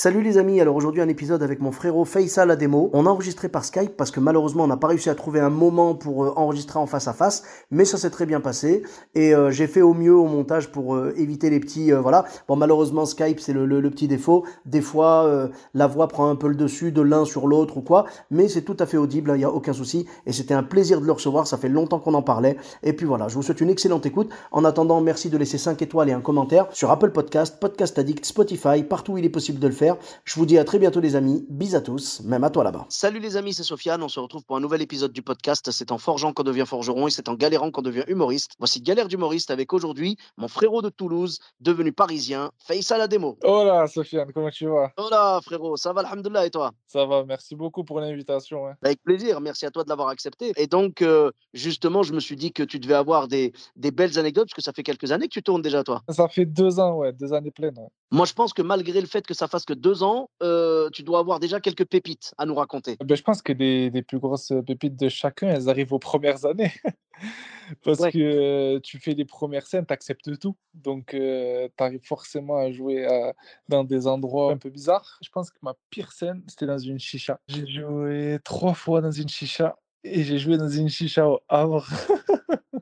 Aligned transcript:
Salut 0.00 0.22
les 0.22 0.38
amis, 0.38 0.60
alors 0.60 0.76
aujourd'hui 0.76 1.02
un 1.02 1.08
épisode 1.08 1.42
avec 1.42 1.60
mon 1.60 1.72
frérot 1.72 2.04
Faisal 2.04 2.46
la 2.46 2.54
démo. 2.54 2.88
On 2.92 3.04
a 3.06 3.08
enregistré 3.10 3.48
par 3.48 3.64
Skype 3.64 3.96
parce 3.96 4.12
que 4.12 4.20
malheureusement 4.20 4.62
on 4.62 4.68
n'a 4.68 4.76
pas 4.76 4.86
réussi 4.86 5.10
à 5.10 5.16
trouver 5.16 5.40
un 5.40 5.50
moment 5.50 5.96
pour 5.96 6.22
euh, 6.22 6.32
enregistrer 6.36 6.78
en 6.78 6.86
face 6.86 7.08
à 7.08 7.12
face, 7.12 7.42
mais 7.72 7.84
ça 7.84 7.98
s'est 7.98 8.10
très 8.10 8.24
bien 8.24 8.40
passé 8.40 8.84
et 9.16 9.34
euh, 9.34 9.50
j'ai 9.50 9.66
fait 9.66 9.82
au 9.82 9.94
mieux 9.94 10.14
au 10.14 10.26
montage 10.26 10.70
pour 10.70 10.94
euh, 10.94 11.12
éviter 11.16 11.50
les 11.50 11.58
petits 11.58 11.90
voilà. 11.90 12.26
Bon 12.46 12.54
malheureusement 12.54 13.06
Skype 13.06 13.40
c'est 13.40 13.52
le, 13.52 13.90
petit 13.90 14.06
défaut, 14.06 14.44
des 14.66 14.82
fois 14.82 15.48
la 15.74 15.88
voix 15.88 16.06
prend 16.06 16.30
un 16.30 16.36
peu 16.36 16.46
le 16.46 16.54
dessus 16.54 16.92
de 16.92 17.02
l'un 17.02 17.24
sur 17.24 17.48
l'autre 17.48 17.78
ou 17.78 17.80
quoi, 17.80 18.04
mais 18.30 18.46
c'est 18.46 18.62
tout 18.62 18.76
à 18.78 18.86
fait 18.86 18.98
audible, 18.98 19.32
il 19.34 19.38
n'y 19.38 19.44
a 19.44 19.50
aucun 19.50 19.72
souci 19.72 20.06
et 20.26 20.32
c'était 20.32 20.54
un 20.54 20.62
plaisir 20.62 21.00
de 21.00 21.06
le 21.06 21.12
recevoir, 21.12 21.48
ça 21.48 21.56
fait 21.56 21.68
longtemps 21.68 21.98
qu'on 21.98 22.14
en 22.14 22.22
parlait 22.22 22.56
et 22.84 22.92
puis 22.92 23.04
voilà, 23.04 23.26
je 23.26 23.34
vous 23.34 23.42
souhaite 23.42 23.60
une 23.60 23.70
excellente 23.70 24.06
écoute. 24.06 24.30
En 24.52 24.64
attendant, 24.64 25.00
merci 25.00 25.28
de 25.28 25.36
laisser 25.36 25.58
5 25.58 25.82
étoiles 25.82 26.08
et 26.08 26.12
un 26.12 26.20
commentaire 26.20 26.68
sur 26.70 26.92
Apple 26.92 27.10
Podcast, 27.10 27.58
Podcast 27.58 27.98
Addict, 27.98 28.24
Spotify, 28.24 28.84
partout 28.84 29.14
où 29.14 29.18
il 29.18 29.24
est 29.24 29.28
possible 29.28 29.58
de 29.58 29.66
le 29.66 29.74
faire. 29.74 29.87
Je 30.24 30.34
vous 30.34 30.46
dis 30.46 30.58
à 30.58 30.64
très 30.64 30.78
bientôt 30.78 31.00
les 31.00 31.16
amis, 31.16 31.46
bis 31.48 31.74
à 31.74 31.80
tous, 31.80 32.20
même 32.24 32.44
à 32.44 32.50
toi 32.50 32.64
là-bas. 32.64 32.86
Salut 32.88 33.20
les 33.20 33.36
amis, 33.36 33.54
c'est 33.54 33.62
Sofiane, 33.62 34.02
on 34.02 34.08
se 34.08 34.20
retrouve 34.20 34.44
pour 34.44 34.56
un 34.56 34.60
nouvel 34.60 34.82
épisode 34.82 35.12
du 35.12 35.22
podcast. 35.22 35.70
C'est 35.70 35.92
en 35.92 35.98
forgeant 35.98 36.32
qu'on 36.32 36.42
devient 36.42 36.64
forgeron 36.66 37.06
et 37.06 37.10
c'est 37.10 37.28
en 37.28 37.34
galérant 37.34 37.70
qu'on 37.70 37.82
devient 37.82 38.04
humoriste. 38.08 38.52
Voici 38.58 38.80
Galère 38.80 39.08
d'humoriste 39.08 39.50
avec 39.50 39.72
aujourd'hui 39.72 40.16
mon 40.36 40.48
frérot 40.48 40.82
de 40.82 40.88
Toulouse, 40.88 41.38
devenu 41.60 41.92
parisien, 41.92 42.50
Faisal 42.58 42.98
la 42.98 43.08
démo. 43.08 43.38
Hola 43.44 43.86
Sofiane, 43.86 44.32
comment 44.32 44.50
tu 44.50 44.66
vas? 44.66 44.92
Hola 44.96 45.40
frérot, 45.42 45.76
ça 45.76 45.92
va 45.92 46.00
alhamdoulilah 46.02 46.46
et 46.46 46.50
toi? 46.50 46.72
Ça 46.86 47.04
va, 47.06 47.24
merci 47.24 47.54
beaucoup 47.54 47.84
pour 47.84 48.00
l'invitation. 48.00 48.66
hein. 48.66 48.74
Avec 48.82 49.02
plaisir, 49.02 49.40
merci 49.40 49.66
à 49.66 49.70
toi 49.70 49.84
de 49.84 49.88
l'avoir 49.88 50.08
accepté. 50.08 50.52
Et 50.56 50.66
donc, 50.66 51.02
euh, 51.02 51.30
justement, 51.54 52.02
je 52.02 52.12
me 52.12 52.20
suis 52.20 52.36
dit 52.36 52.52
que 52.52 52.62
tu 52.62 52.78
devais 52.78 52.94
avoir 52.94 53.28
des, 53.28 53.52
des 53.76 53.90
belles 53.90 54.18
anecdotes, 54.18 54.46
parce 54.48 54.54
que 54.54 54.62
ça 54.62 54.72
fait 54.72 54.82
quelques 54.82 55.12
années 55.12 55.28
que 55.28 55.32
tu 55.34 55.42
tournes 55.42 55.62
déjà, 55.62 55.84
toi. 55.84 56.02
Ça 56.08 56.28
fait 56.28 56.46
deux 56.46 56.80
ans, 56.80 56.96
ouais, 56.96 57.12
deux 57.12 57.32
années 57.32 57.50
pleines. 57.50 57.76
ouais. 57.78 57.88
Moi, 58.10 58.24
je 58.24 58.32
pense 58.32 58.54
que 58.54 58.62
malgré 58.62 59.00
le 59.00 59.06
fait 59.06 59.26
que 59.26 59.34
ça 59.34 59.48
fasse 59.48 59.64
que 59.68 59.74
deux 59.74 60.02
ans, 60.02 60.30
euh, 60.42 60.88
tu 60.90 61.02
dois 61.02 61.18
avoir 61.18 61.40
déjà 61.40 61.60
quelques 61.60 61.84
pépites 61.84 62.32
à 62.38 62.46
nous 62.46 62.54
raconter. 62.54 62.96
Ben, 63.04 63.14
je 63.16 63.22
pense 63.22 63.42
que 63.42 63.52
les, 63.52 63.90
les 63.90 64.02
plus 64.02 64.18
grosses 64.18 64.50
pépites 64.66 64.96
de 64.98 65.08
chacun, 65.10 65.48
elles 65.48 65.68
arrivent 65.68 65.92
aux 65.92 65.98
premières 65.98 66.46
années. 66.46 66.72
Parce 67.84 68.00
Ouais. 68.00 68.12
que 68.12 68.18
euh, 68.18 68.80
tu 68.80 68.98
fais 68.98 69.12
les 69.12 69.26
premières 69.26 69.66
scènes, 69.66 69.84
tu 69.84 69.92
acceptes 69.92 70.38
tout. 70.38 70.56
Donc, 70.72 71.08
tu 71.10 71.70
arrives 71.78 72.06
forcément 72.06 72.56
à 72.56 72.70
jouer 72.72 73.04
à- 73.04 73.34
dans 73.68 73.84
des 73.84 74.06
endroits 74.06 74.52
un 74.52 74.56
peu 74.56 74.70
bizarres. 74.70 75.18
Je 75.22 75.28
pense 75.28 75.50
que 75.50 75.58
ma 75.60 75.74
pire 75.90 76.12
scène, 76.12 76.42
c'était 76.46 76.64
dans 76.66 76.78
une 76.78 76.98
chicha. 76.98 77.38
J'ai 77.48 77.66
joué 77.66 78.38
trois 78.42 78.72
fois 78.72 79.02
dans 79.02 79.10
une 79.10 79.28
chicha 79.28 79.76
et 80.02 80.22
j'ai 80.24 80.38
joué 80.38 80.56
dans 80.56 80.68
une 80.70 80.88
chicha 80.88 81.28
au 81.28 81.40
Havre. 81.48 81.86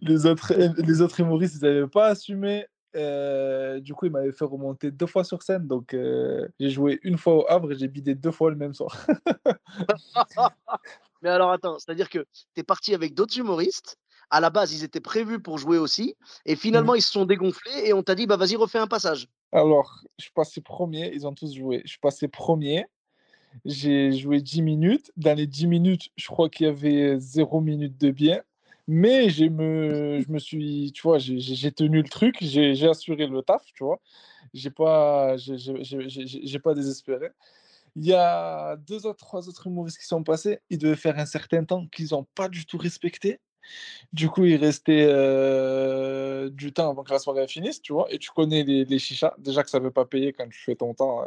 les, 0.00 0.26
autres, 0.26 0.52
les 0.54 1.00
autres 1.00 1.20
humoristes, 1.20 1.56
ils 1.60 1.64
n'avaient 1.64 1.88
pas 1.88 2.08
assumé. 2.08 2.66
Euh, 2.94 3.80
du 3.80 3.94
coup, 3.94 4.06
ils 4.06 4.12
m'avaient 4.12 4.32
fait 4.32 4.44
remonter 4.44 4.90
deux 4.90 5.06
fois 5.06 5.24
sur 5.24 5.42
scène. 5.42 5.66
Donc, 5.66 5.94
euh, 5.94 6.46
j'ai 6.60 6.70
joué 6.70 7.00
une 7.02 7.18
fois 7.18 7.34
au 7.34 7.46
Havre 7.48 7.72
et 7.72 7.78
j'ai 7.78 7.88
bidé 7.88 8.14
deux 8.14 8.30
fois 8.30 8.50
le 8.50 8.56
même 8.56 8.74
soir. 8.74 9.06
Mais 11.22 11.30
alors, 11.30 11.52
attends, 11.52 11.78
c'est-à-dire 11.78 12.10
que 12.10 12.18
tu 12.54 12.60
es 12.60 12.62
parti 12.62 12.94
avec 12.94 13.14
d'autres 13.14 13.38
humoristes. 13.38 13.96
À 14.30 14.40
la 14.40 14.50
base, 14.50 14.72
ils 14.72 14.82
étaient 14.82 15.00
prévus 15.00 15.40
pour 15.40 15.58
jouer 15.58 15.78
aussi. 15.78 16.16
Et 16.46 16.56
finalement, 16.56 16.94
ils 16.94 17.02
se 17.02 17.12
sont 17.12 17.26
dégonflés 17.26 17.82
et 17.84 17.92
on 17.92 18.02
t'a 18.02 18.14
dit, 18.14 18.26
bah 18.26 18.36
vas-y, 18.36 18.56
refais 18.56 18.78
un 18.78 18.86
passage. 18.86 19.28
Alors, 19.52 20.00
je 20.18 20.24
suis 20.24 20.32
passé 20.32 20.60
premier, 20.62 21.12
ils 21.14 21.26
ont 21.26 21.34
tous 21.34 21.54
joué. 21.54 21.82
Je 21.84 21.90
suis 21.90 21.98
passé 21.98 22.28
premier, 22.28 22.86
j'ai 23.64 24.12
joué 24.12 24.40
10 24.40 24.62
minutes. 24.62 25.12
Dans 25.16 25.36
les 25.36 25.46
10 25.46 25.66
minutes, 25.66 26.08
je 26.16 26.26
crois 26.28 26.48
qu'il 26.48 26.66
y 26.66 26.70
avait 26.70 27.18
0 27.18 27.60
minute 27.60 27.98
de 27.98 28.10
bien. 28.10 28.42
Mais 28.88 29.30
me, 29.48 30.20
je 30.20 30.30
me 30.30 30.38
suis, 30.38 30.92
tu 30.92 31.02
vois, 31.02 31.18
j'ai- 31.18 31.38
tenu 31.72 32.02
le 32.02 32.08
truc, 32.08 32.36
j'ai 32.40 32.88
assuré 32.88 33.26
le 33.26 33.42
taf, 33.42 33.64
tu 33.74 33.84
vois. 33.84 34.00
J'ai 34.54 34.70
pas, 34.70 35.36
j'ai 35.36 36.58
pas 36.58 36.74
désespéré. 36.74 37.30
Il 37.96 38.06
y 38.06 38.14
a 38.14 38.76
deux 38.76 39.06
ou 39.06 39.12
trois 39.14 39.48
autres 39.48 39.66
humoristes 39.66 39.98
qui 39.98 40.06
sont 40.06 40.24
passés. 40.24 40.60
Ils 40.70 40.78
devaient 40.78 40.96
faire 40.96 41.18
un 41.18 41.26
certain 41.26 41.64
temps 41.64 41.86
qu'ils 41.88 42.08
n'ont 42.12 42.26
pas 42.34 42.48
du 42.48 42.66
tout 42.66 42.78
respecté. 42.78 43.40
Du 44.12 44.28
coup, 44.28 44.44
il 44.44 44.56
restait 44.56 45.06
euh, 45.08 46.50
du 46.50 46.72
temps 46.72 46.90
avant 46.90 47.02
que 47.02 47.12
la 47.12 47.18
soirée 47.18 47.48
finisse, 47.48 47.80
tu 47.80 47.92
vois. 47.92 48.06
Et 48.12 48.18
tu 48.18 48.30
connais 48.30 48.62
les, 48.62 48.84
les 48.84 48.98
chichas. 48.98 49.34
Déjà 49.38 49.62
que 49.62 49.70
ça 49.70 49.78
ne 49.78 49.84
veut 49.84 49.90
pas 49.90 50.04
payer 50.04 50.32
quand 50.32 50.46
tu 50.48 50.58
fais 50.58 50.74
ton 50.74 50.92
temps. 50.94 51.24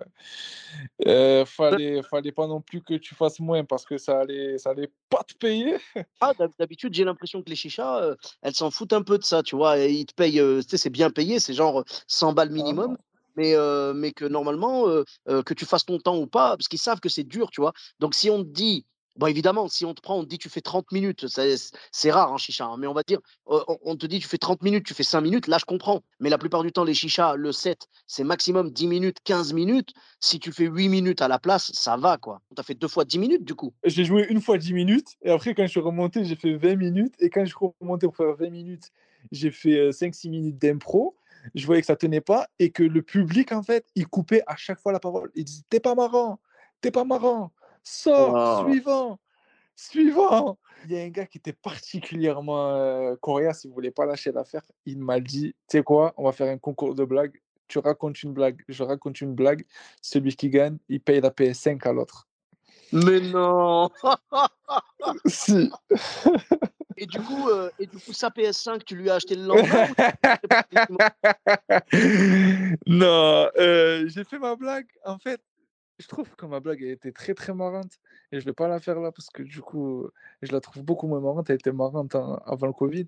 Il 0.99 1.07
euh, 1.09 1.45
fallait, 1.45 2.01
fallait 2.03 2.31
pas 2.31 2.47
non 2.47 2.61
plus 2.61 2.81
que 2.81 2.93
tu 2.95 3.15
fasses 3.15 3.39
moins 3.39 3.63
parce 3.65 3.85
que 3.85 3.97
ça 3.97 4.19
allait, 4.19 4.57
ça 4.57 4.71
allait 4.71 4.91
pas 5.09 5.23
te 5.23 5.33
payer. 5.35 5.77
Ah, 6.21 6.33
d'hab- 6.33 6.53
d'habitude, 6.57 6.93
j'ai 6.93 7.03
l'impression 7.03 7.43
que 7.43 7.49
les 7.49 7.57
chichas, 7.57 8.01
euh, 8.01 8.15
elles 8.41 8.55
s'en 8.55 8.71
foutent 8.71 8.93
un 8.93 9.01
peu 9.03 9.17
de 9.17 9.23
ça, 9.23 9.43
tu 9.43 9.55
vois. 9.55 9.77
Et 9.79 9.91
ils 9.91 10.05
te 10.05 10.13
payent, 10.13 10.41
tu 10.41 10.61
sais, 10.61 10.77
c'est 10.77 10.89
bien 10.89 11.09
payé, 11.09 11.39
c'est 11.39 11.53
genre 11.53 11.81
euh, 11.81 11.83
100 12.07 12.33
balles 12.33 12.51
minimum. 12.51 12.97
mais, 13.35 13.53
mais 13.93 14.11
que 14.13 14.25
normalement, 14.25 14.85
que 15.25 15.53
tu 15.53 15.65
fasses 15.65 15.85
ton 15.85 15.99
temps 15.99 16.17
ou 16.17 16.25
pas, 16.25 16.55
parce 16.55 16.69
qu'ils 16.69 16.79
savent 16.79 17.01
que 17.01 17.09
c'est 17.09 17.25
dur, 17.25 17.49
tu 17.51 17.59
vois. 17.59 17.73
Donc 17.99 18.15
si 18.15 18.29
on 18.29 18.43
te 18.43 18.49
dit, 18.49 18.85
bon 19.15 19.27
évidemment, 19.27 19.67
si 19.67 19.85
on 19.85 19.93
te 19.93 20.01
prend, 20.01 20.17
on 20.17 20.23
te 20.23 20.29
dit 20.29 20.37
tu 20.37 20.49
fais 20.49 20.61
30 20.61 20.91
minutes, 20.91 21.25
c'est 21.91 22.11
rare 22.11 22.31
en 22.31 22.37
chicha, 22.37 22.65
hein, 22.65 22.77
mais 22.77 22.87
on 22.87 22.93
va 22.93 23.03
dire, 23.03 23.19
euh, 23.49 23.63
on, 23.67 23.77
on 23.83 23.95
te 23.95 24.05
dit 24.05 24.19
tu 24.19 24.27
fais 24.27 24.37
30 24.37 24.63
minutes, 24.63 24.85
tu 24.85 24.93
fais 24.93 25.03
5 25.03 25.21
minutes, 25.21 25.47
là 25.47 25.57
je 25.59 25.65
comprends. 25.65 26.01
Mais 26.19 26.29
la 26.29 26.37
plupart 26.37 26.63
du 26.63 26.71
temps, 26.71 26.83
les 26.83 26.93
chichas, 26.93 27.35
le 27.35 27.51
set, 27.51 27.87
c'est 28.07 28.23
maximum 28.23 28.71
10 28.71 28.87
minutes, 28.87 29.17
15 29.23 29.53
minutes. 29.53 29.93
Si 30.19 30.39
tu 30.39 30.51
fais 30.51 30.65
8 30.65 30.89
minutes 30.89 31.21
à 31.21 31.27
la 31.27 31.39
place, 31.39 31.71
ça 31.73 31.97
va, 31.97 32.17
quoi. 32.17 32.41
Tu 32.55 32.59
as 32.59 32.63
fait 32.63 32.75
deux 32.75 32.87
fois 32.87 33.05
10 33.05 33.19
minutes, 33.19 33.45
du 33.45 33.55
coup. 33.55 33.73
J'ai 33.83 34.05
joué 34.05 34.25
une 34.29 34.41
fois 34.41 34.57
10 34.57 34.73
minutes 34.73 35.15
et 35.21 35.31
après, 35.31 35.53
quand 35.53 35.63
je 35.63 35.71
suis 35.71 35.79
remonté, 35.79 36.23
j'ai 36.25 36.35
fait 36.35 36.55
20 36.55 36.75
minutes. 36.75 37.15
Et 37.19 37.29
quand 37.29 37.41
je 37.45 37.49
suis 37.49 37.65
remonté 37.79 38.07
pour 38.07 38.15
faire 38.15 38.35
20 38.35 38.49
minutes, 38.49 38.91
j'ai 39.31 39.51
fait 39.51 39.89
5-6 39.91 40.29
minutes 40.29 40.57
d'impro. 40.61 41.15
Je 41.53 41.65
voyais 41.65 41.81
que 41.81 41.87
ça 41.87 41.95
tenait 41.95 42.21
pas 42.21 42.47
et 42.59 42.71
que 42.71 42.83
le 42.83 43.01
public, 43.01 43.51
en 43.51 43.61
fait, 43.61 43.85
il 43.95 44.07
coupait 44.07 44.41
à 44.47 44.55
chaque 44.55 44.79
fois 44.79 44.91
la 44.91 44.99
parole. 44.99 45.31
Il 45.35 45.45
disait 45.45 45.63
T'es 45.69 45.79
pas 45.79 45.93
marrant, 45.93 46.39
t'es 46.81 46.91
pas 46.91 47.03
marrant, 47.03 47.51
sors, 47.85 48.33
Wow. 48.33 48.69
suivant, 48.69 49.19
suivant. 49.75 50.57
Il 50.85 50.91
y 50.91 50.99
a 50.99 51.03
un 51.03 51.09
gars 51.09 51.25
qui 51.25 51.37
était 51.37 51.53
particulièrement 51.53 52.71
euh, 52.75 53.15
coriace, 53.21 53.63
il 53.63 53.71
voulait 53.71 53.91
pas 53.91 54.05
lâcher 54.05 54.31
l'affaire. 54.31 54.63
Il 54.85 54.99
m'a 54.99 55.19
dit 55.21 55.55
Tu 55.69 55.77
sais 55.77 55.83
quoi, 55.83 56.13
on 56.17 56.25
va 56.25 56.31
faire 56.33 56.51
un 56.51 56.57
concours 56.57 56.95
de 56.95 57.05
blagues. 57.05 57.39
Tu 57.67 57.79
racontes 57.79 58.21
une 58.21 58.33
blague, 58.33 58.61
je 58.67 58.83
raconte 58.83 59.21
une 59.21 59.33
blague. 59.33 59.65
Celui 60.01 60.35
qui 60.35 60.49
gagne, 60.49 60.77
il 60.89 60.99
paye 60.99 61.21
la 61.21 61.29
PS5 61.31 61.87
à 61.87 61.93
l'autre. 61.93 62.27
Mais 62.91 63.19
non 63.19 63.89
si. 65.25 65.71
Et 66.97 67.07
du 67.07 67.19
coup, 67.19 67.49
euh, 67.49 67.69
et 67.79 67.87
du 67.87 67.97
coup, 67.97 68.13
sa 68.13 68.29
PS5, 68.29 68.83
tu 68.85 68.95
lui 68.95 69.09
as 69.09 69.15
acheté 69.15 69.35
le 69.35 69.45
lendemain 69.47 69.87
non, 72.87 73.49
euh, 73.57 74.07
j'ai 74.07 74.23
fait 74.23 74.39
ma 74.39 74.55
blague. 74.55 74.87
En 75.03 75.17
fait, 75.17 75.41
je 75.97 76.07
trouve 76.07 76.29
que 76.35 76.45
ma 76.45 76.59
blague 76.59 76.81
elle 76.83 76.91
était 76.91 77.11
très 77.11 77.33
très 77.33 77.53
marrante 77.53 77.99
et 78.31 78.39
je 78.39 78.45
vais 78.45 78.53
pas 78.53 78.67
la 78.67 78.79
faire 78.79 78.99
là 78.99 79.11
parce 79.11 79.29
que 79.29 79.43
du 79.43 79.61
coup, 79.61 80.09
je 80.41 80.51
la 80.51 80.59
trouve 80.59 80.83
beaucoup 80.83 81.07
moins 81.07 81.21
marrante. 81.21 81.49
Elle 81.49 81.55
était 81.55 81.71
marrante 81.71 82.15
en- 82.15 82.35
avant 82.45 82.67
le 82.67 82.73
Covid. 82.73 83.07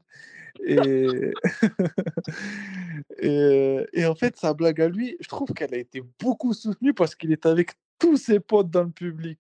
Et... 0.63 1.33
et, 3.19 3.85
et 3.93 4.05
en 4.05 4.15
fait, 4.15 4.37
sa 4.37 4.53
blague 4.53 4.81
à 4.81 4.87
lui, 4.87 5.17
je 5.19 5.27
trouve 5.27 5.53
qu'elle 5.53 5.73
a 5.73 5.77
été 5.77 6.01
beaucoup 6.19 6.53
soutenue 6.53 6.93
parce 6.93 7.15
qu'il 7.15 7.31
était 7.31 7.49
avec 7.49 7.71
tous 7.99 8.17
ses 8.17 8.39
potes 8.39 8.69
dans 8.69 8.83
le 8.83 8.91
public 8.91 9.39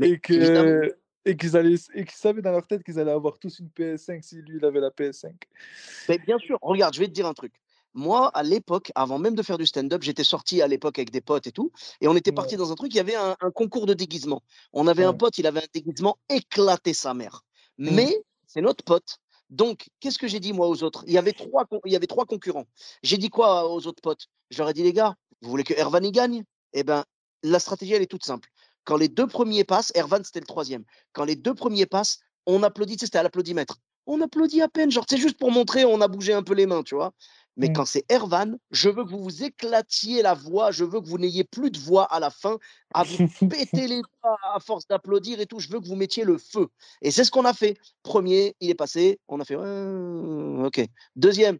et 0.00 0.18
que 0.18 0.94
et 1.26 1.36
qu'ils 1.36 1.56
allaient 1.56 1.76
et 1.94 2.04
qu'ils 2.04 2.16
savaient 2.16 2.42
dans 2.42 2.52
leur 2.52 2.66
tête 2.66 2.82
qu'ils 2.82 2.98
allaient 2.98 3.10
avoir 3.10 3.38
tous 3.38 3.58
une 3.58 3.68
PS5 3.68 4.22
si 4.22 4.42
lui 4.42 4.58
il 4.58 4.64
avait 4.64 4.80
la 4.80 4.90
PS5. 4.90 5.32
Mais 6.08 6.18
bien 6.18 6.38
sûr, 6.38 6.58
regarde, 6.60 6.94
je 6.94 7.00
vais 7.00 7.06
te 7.06 7.12
dire 7.12 7.26
un 7.26 7.32
truc. 7.32 7.54
Moi, 7.94 8.28
à 8.34 8.42
l'époque, 8.42 8.90
avant 8.94 9.18
même 9.18 9.34
de 9.34 9.42
faire 9.42 9.56
du 9.56 9.66
stand-up, 9.66 10.02
j'étais 10.02 10.24
sorti 10.24 10.60
à 10.60 10.66
l'époque 10.66 10.98
avec 10.98 11.10
des 11.10 11.20
potes 11.20 11.46
et 11.46 11.52
tout, 11.52 11.70
et 12.00 12.08
on 12.08 12.16
était 12.16 12.30
Ouais. 12.30 12.34
parti 12.34 12.56
dans 12.56 12.72
un 12.72 12.74
truc, 12.74 12.92
il 12.92 12.96
y 12.96 13.00
avait 13.00 13.14
un, 13.14 13.36
un 13.40 13.50
concours 13.50 13.86
de 13.86 13.94
déguisement. 13.94 14.42
On 14.72 14.86
avait 14.88 15.04
un 15.04 15.14
pote, 15.14 15.38
il 15.38 15.46
avait 15.46 15.62
un 15.62 15.68
déguisement 15.72 16.18
éclaté 16.28 16.92
sa 16.92 17.14
mère. 17.14 17.42
Mmh. 17.78 17.94
Mais 17.94 18.22
c'est 18.46 18.60
notre 18.60 18.84
pote. 18.84 19.18
Donc, 19.50 19.88
qu'est-ce 20.00 20.18
que 20.18 20.26
j'ai 20.26 20.40
dit 20.40 20.52
moi 20.52 20.68
aux 20.68 20.82
autres? 20.82 21.04
Il 21.06 21.12
y 21.12 21.18
avait 21.18 21.32
trois, 21.32 21.66
il 21.84 21.92
y 21.92 21.96
avait 21.96 22.06
trois 22.08 22.26
concurrents. 22.26 22.66
J'ai 23.02 23.18
dit 23.18 23.30
quoi 23.30 23.70
aux 23.70 23.86
autres 23.86 24.02
potes? 24.02 24.26
Je 24.50 24.58
leur 24.58 24.70
ai 24.70 24.74
dit 24.74 24.82
les 24.82 24.92
gars, 24.92 25.14
vous 25.42 25.50
voulez 25.50 25.64
que 25.64 25.74
Ervan 25.74 26.02
y 26.02 26.10
gagne? 26.10 26.44
Eh 26.72 26.82
ben, 26.82 27.04
la 27.42 27.58
stratégie 27.60 27.92
elle 27.92 28.02
est 28.02 28.06
toute 28.06 28.24
simple. 28.24 28.48
Quand 28.84 28.96
les 28.96 29.08
deux 29.08 29.26
premiers 29.26 29.64
passent, 29.64 29.92
Ervan 29.94 30.24
c'était 30.24 30.40
le 30.40 30.46
troisième. 30.46 30.84
Quand 31.12 31.24
les 31.24 31.36
deux 31.36 31.54
premiers 31.54 31.86
passent, 31.86 32.18
on 32.46 32.62
applaudit, 32.62 32.96
tu 32.96 33.00
sais, 33.00 33.06
c'était 33.06 33.18
à 33.18 33.22
l'applaudimètre. 33.22 33.76
On 34.06 34.20
applaudit 34.20 34.60
à 34.60 34.68
peine, 34.68 34.90
genre 34.90 35.06
c'est 35.08 35.16
juste 35.16 35.38
pour 35.38 35.50
montrer, 35.50 35.84
on 35.84 36.00
a 36.00 36.08
bougé 36.08 36.34
un 36.34 36.42
peu 36.42 36.54
les 36.54 36.66
mains, 36.66 36.82
tu 36.82 36.94
vois. 36.94 37.12
Mais 37.56 37.68
Mm. 37.68 37.72
quand 37.72 37.84
c'est 37.84 38.04
Ervan, 38.10 38.56
je 38.70 38.88
veux 38.88 39.04
que 39.04 39.10
vous 39.10 39.22
vous 39.22 39.44
éclatiez 39.44 40.22
la 40.22 40.34
voix, 40.34 40.72
je 40.72 40.84
veux 40.84 41.00
que 41.00 41.06
vous 41.06 41.18
n'ayez 41.18 41.44
plus 41.44 41.70
de 41.70 41.78
voix 41.78 42.04
à 42.04 42.18
la 42.18 42.30
fin, 42.30 42.58
à 42.92 43.04
vous 43.04 43.28
péter 43.48 43.86
les 43.88 44.02
doigts 44.02 44.38
à 44.54 44.58
force 44.58 44.86
d'applaudir 44.88 45.40
et 45.40 45.46
tout. 45.46 45.60
Je 45.60 45.68
veux 45.70 45.80
que 45.80 45.86
vous 45.86 45.94
mettiez 45.94 46.24
le 46.24 46.36
feu. 46.38 46.66
Et 47.00 47.10
c'est 47.10 47.22
ce 47.22 47.30
qu'on 47.30 47.44
a 47.44 47.52
fait. 47.52 47.76
Premier, 48.02 48.56
il 48.60 48.70
est 48.70 48.74
passé, 48.74 49.20
on 49.28 49.38
a 49.40 49.44
fait 49.44 49.54
OK. 49.56 50.84
Deuxième, 51.14 51.58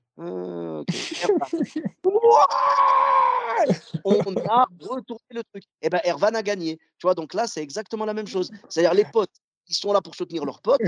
on 4.05 4.35
a 4.49 4.67
retourné 4.81 5.31
le 5.31 5.45
truc. 5.45 5.65
Et 5.81 5.89
ben 5.89 6.01
Ervan 6.05 6.35
a 6.35 6.43
gagné. 6.43 6.77
Tu 6.99 7.07
vois, 7.07 7.15
donc 7.15 7.35
là, 7.35 7.47
c'est 7.47 7.63
exactement 7.63 8.05
la 8.05 8.15
même 8.15 8.27
chose. 8.27 8.51
C'est-à-dire 8.69 8.95
les 8.95 9.05
potes, 9.05 9.31
ils 9.69 9.75
sont 9.75 9.93
là 9.93 10.01
pour 10.03 10.15
soutenir 10.15 10.45
leurs 10.45 10.61
potes. 10.61 10.81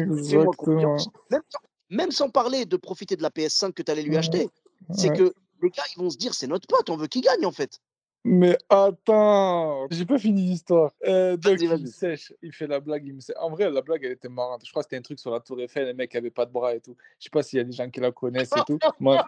Même 1.30 1.42
sans, 1.48 1.60
même 1.90 2.10
sans 2.10 2.28
parler 2.28 2.66
de 2.66 2.76
profiter 2.76 3.16
de 3.16 3.22
la 3.22 3.30
PS5 3.30 3.72
que 3.72 3.82
tu 3.82 3.92
allais 3.92 4.02
lui 4.02 4.16
acheter. 4.16 4.48
C'est 4.92 5.10
Ouais. 5.10 5.16
que 5.16 5.34
les 5.62 5.70
gars, 5.70 5.82
ils 5.96 6.00
vont 6.00 6.10
se 6.10 6.16
dire, 6.18 6.34
c'est 6.34 6.46
notre 6.46 6.66
pote, 6.66 6.88
on 6.90 6.96
veut 6.96 7.06
qu'il 7.06 7.22
gagne 7.22 7.44
en 7.46 7.52
fait. 7.52 7.80
Mais 8.28 8.58
attends, 8.68 9.86
j'ai 9.92 10.04
pas 10.04 10.18
fini 10.18 10.42
l'histoire. 10.42 10.90
Euh, 11.06 11.36
donc, 11.36 11.60
il 11.60 11.68
me 11.70 11.86
sèche, 11.86 12.32
il 12.42 12.52
fait 12.52 12.66
la 12.66 12.80
blague, 12.80 13.06
il 13.06 13.14
me 13.14 13.20
sèche. 13.20 13.36
En 13.38 13.50
vrai, 13.50 13.70
la 13.70 13.82
blague, 13.82 14.02
elle 14.04 14.10
était 14.12 14.28
marrante. 14.28 14.62
Je 14.64 14.70
crois 14.70 14.82
que 14.82 14.86
c'était 14.86 14.96
un 14.96 15.02
truc 15.02 15.20
sur 15.20 15.30
la 15.30 15.38
Tour 15.38 15.60
Eiffel, 15.60 15.86
les 15.86 15.94
mecs 15.94 16.10
qui 16.10 16.16
avaient 16.16 16.32
pas 16.32 16.44
de 16.44 16.50
bras 16.50 16.74
et 16.74 16.80
tout. 16.80 16.96
Je 17.20 17.24
sais 17.24 17.30
pas 17.30 17.44
s'il 17.44 17.58
y 17.58 17.60
a 17.60 17.64
des 17.64 17.70
gens 17.70 17.88
qui 17.88 18.00
la 18.00 18.10
connaissent 18.10 18.50
et 18.56 18.64
tout. 18.66 18.78
Moi, 19.00 19.24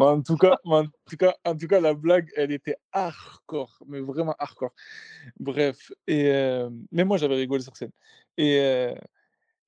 en 0.00 0.20
tout 0.20 0.36
cas, 0.36 0.58
en 0.64 0.84
tout 0.84 1.16
cas, 1.16 1.36
en 1.44 1.56
tout 1.56 1.68
cas, 1.68 1.78
la 1.78 1.94
blague, 1.94 2.28
elle 2.34 2.50
était 2.50 2.76
hardcore, 2.90 3.78
mais 3.86 4.00
vraiment 4.00 4.34
hardcore. 4.36 4.72
Bref, 5.38 5.92
et 6.08 6.30
euh, 6.32 6.70
mais 6.90 7.04
moi, 7.04 7.18
j'avais 7.18 7.36
rigolé 7.36 7.62
sur 7.62 7.76
scène. 7.76 7.92
Et 8.36 8.58
euh, 8.58 8.94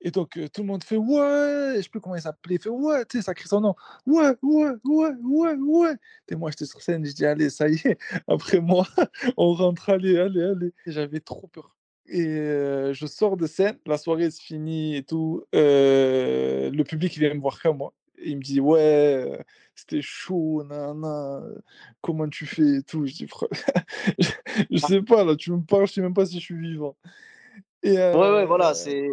et 0.05 0.11
donc, 0.11 0.37
euh, 0.37 0.49
tout 0.49 0.63
le 0.63 0.67
monde 0.67 0.83
fait 0.85 0.97
ouais, 0.97 1.75
je 1.77 1.83
sais 1.83 1.89
plus 1.89 2.01
comment 2.01 2.17
il 2.17 2.23
s'appelait, 2.23 2.57
il 2.57 2.61
fait 2.61 2.69
ouais, 2.69 3.05
tu 3.07 3.19
sais, 3.19 3.23
ça 3.23 3.35
crie 3.35 3.49
son 3.49 3.61
nom. 3.61 3.75
Ouais, 4.07 4.33
ouais, 4.43 4.71
ouais, 4.85 5.11
ouais, 5.23 5.55
ouais. 5.55 5.95
Et 6.29 6.35
moi, 6.35 6.51
j'étais 6.51 6.67
sur 6.67 6.83
scène, 6.83 7.05
je 7.07 7.13
dis 7.13 7.25
allez, 7.25 7.51
ça 7.51 7.69
y 7.69 7.75
est, 7.85 7.99
après 8.29 8.61
moi, 8.61 8.87
on 9.37 9.53
rentre, 9.55 9.91
allez, 9.91 10.19
allez, 10.19 10.43
allez. 10.43 10.73
J'avais 10.87 11.21
trop 11.21 11.47
peur. 11.47 11.77
Et 12.07 12.27
euh, 12.27 12.93
je 12.93 13.07
sors 13.07 13.37
de 13.37 13.47
scène, 13.47 13.79
la 13.87 13.97
soirée 13.97 14.31
se 14.31 14.41
finit 14.43 14.97
et 14.97 15.03
tout. 15.05 15.45
euh, 15.55 16.71
le 16.71 16.85
public, 16.85 17.17
il 17.17 17.21
vient 17.21 17.33
me 17.35 17.41
voir 17.41 17.61
qu'à 17.61 17.73
moi. 17.73 17.95
Et 18.19 18.31
il 18.31 18.37
me 18.37 18.43
dit 18.43 18.61
ouais, 18.61 18.81
euh, 18.81 19.39
c'était 19.75 20.03
chaud, 20.03 20.63
nanana, 20.65 21.43
comment 22.01 22.29
tu 22.29 22.45
fais 22.47 22.79
et 22.79 22.83
tout? 22.83 23.07
Je 23.07 23.13
dis 23.15 23.27
je, 24.19 24.29
je 24.71 24.77
sais 24.79 25.03
pas, 25.03 25.25
là, 25.25 25.37
tu 25.37 25.53
me 25.53 25.63
parles, 25.63 25.87
je 25.87 25.93
sais 25.95 26.01
même 26.03 26.15
pas 26.15 26.27
si 26.27 26.35
je 26.41 26.45
suis 26.45 26.57
vivant. 26.59 26.97
Et 27.83 27.97
Ouais, 27.97 28.15
ouais, 28.15 28.47
voilà. 28.47 28.71
euh, 28.71 28.75
C'est... 28.75 29.13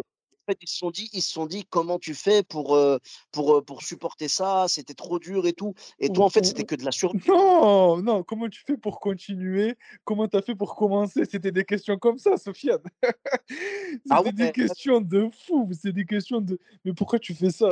Fait, 0.50 0.58
ils 0.62 0.68
se 0.68 0.78
sont 0.78 0.90
dit, 0.90 1.08
ils 1.12 1.22
se 1.22 1.32
sont 1.32 1.46
dit 1.46 1.64
comment 1.70 2.00
tu 2.00 2.12
fais 2.12 2.42
pour, 2.42 2.74
euh, 2.74 2.98
pour, 3.30 3.64
pour 3.64 3.82
supporter 3.84 4.26
ça, 4.26 4.66
c'était 4.66 4.94
trop 4.94 5.20
dur 5.20 5.46
et 5.46 5.52
tout. 5.52 5.74
Et 6.00 6.08
toi, 6.08 6.24
en 6.24 6.28
fait, 6.28 6.44
c'était 6.44 6.64
que 6.64 6.74
de 6.74 6.84
la 6.84 6.90
survie. 6.90 7.20
Non, 7.28 7.98
non, 8.02 8.24
comment 8.24 8.48
tu 8.48 8.60
fais 8.66 8.76
pour 8.76 8.98
continuer? 8.98 9.76
Comment 10.02 10.26
tu 10.26 10.36
as 10.36 10.42
fait 10.42 10.56
pour 10.56 10.74
commencer? 10.74 11.22
C'était 11.30 11.52
des 11.52 11.64
questions 11.64 11.96
comme 11.98 12.18
ça, 12.18 12.36
Sofiane. 12.36 12.80
C'était 13.48 14.00
Ah 14.10 14.22
ouais, 14.22 14.32
des 14.32 14.44
mais- 14.46 14.52
questions 14.52 15.00
de 15.00 15.30
fou. 15.46 15.70
C'est 15.80 15.92
des 15.92 16.04
questions 16.04 16.40
de 16.40 16.58
mais 16.84 16.94
pourquoi 16.94 17.20
tu 17.20 17.32
fais 17.32 17.50
ça? 17.50 17.68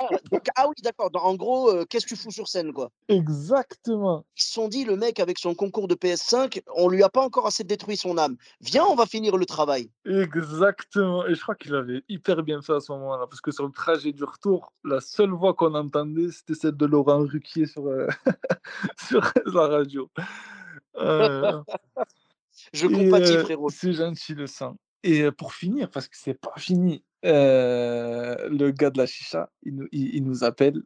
Ah, 0.00 0.08
donc, 0.30 0.46
ah 0.56 0.68
oui, 0.68 0.74
d'accord. 0.82 1.10
En 1.14 1.34
gros, 1.34 1.70
euh, 1.70 1.84
qu'est-ce 1.84 2.06
que 2.06 2.14
tu 2.14 2.16
fous 2.16 2.30
sur 2.30 2.48
scène, 2.48 2.72
quoi? 2.72 2.90
Exactement. 3.08 4.24
Ils 4.36 4.42
se 4.42 4.52
sont 4.52 4.68
dit, 4.68 4.84
le 4.84 4.96
mec 4.96 5.20
avec 5.20 5.38
son 5.38 5.54
concours 5.54 5.88
de 5.88 5.94
PS5, 5.94 6.62
on 6.74 6.88
lui 6.88 7.02
a 7.02 7.08
pas 7.08 7.22
encore 7.22 7.46
assez 7.46 7.64
détruit 7.64 7.96
son 7.96 8.18
âme. 8.18 8.36
Viens, 8.60 8.84
on 8.84 8.94
va 8.94 9.06
finir 9.06 9.36
le 9.36 9.46
travail. 9.46 9.90
Exactement. 10.04 11.26
Et 11.26 11.34
je 11.34 11.40
crois 11.40 11.54
qu'il 11.54 11.74
avait 11.74 12.02
hyper 12.08 12.42
bien 12.42 12.62
fait 12.62 12.74
à 12.74 12.80
ce 12.80 12.92
moment-là. 12.92 13.26
Parce 13.26 13.40
que 13.40 13.50
sur 13.50 13.66
le 13.66 13.72
trajet 13.72 14.12
du 14.12 14.24
retour, 14.24 14.72
la 14.84 15.00
seule 15.00 15.30
voix 15.30 15.54
qu'on 15.54 15.74
entendait, 15.74 16.30
c'était 16.30 16.54
celle 16.54 16.76
de 16.76 16.86
Laurent 16.86 17.20
Ruquier 17.20 17.66
sur, 17.66 17.86
euh, 17.86 18.08
sur 19.08 19.32
la 19.46 19.66
radio. 19.66 20.10
Euh, 20.96 21.62
Je 22.72 22.86
compatis, 22.86 23.36
euh, 23.36 23.44
frérot. 23.44 23.70
C'est 23.70 23.92
gentil 23.92 24.34
le 24.34 24.46
sang. 24.46 24.76
Et 25.02 25.30
pour 25.32 25.52
finir, 25.52 25.90
parce 25.90 26.08
que 26.08 26.16
c'est 26.16 26.34
pas 26.40 26.54
fini, 26.56 27.04
euh, 27.24 28.48
le 28.48 28.70
gars 28.70 28.90
de 28.90 28.98
la 28.98 29.06
chicha, 29.06 29.50
il 29.62 29.76
nous, 29.76 29.88
il, 29.92 30.14
il 30.16 30.24
nous 30.24 30.44
appelle. 30.44 30.82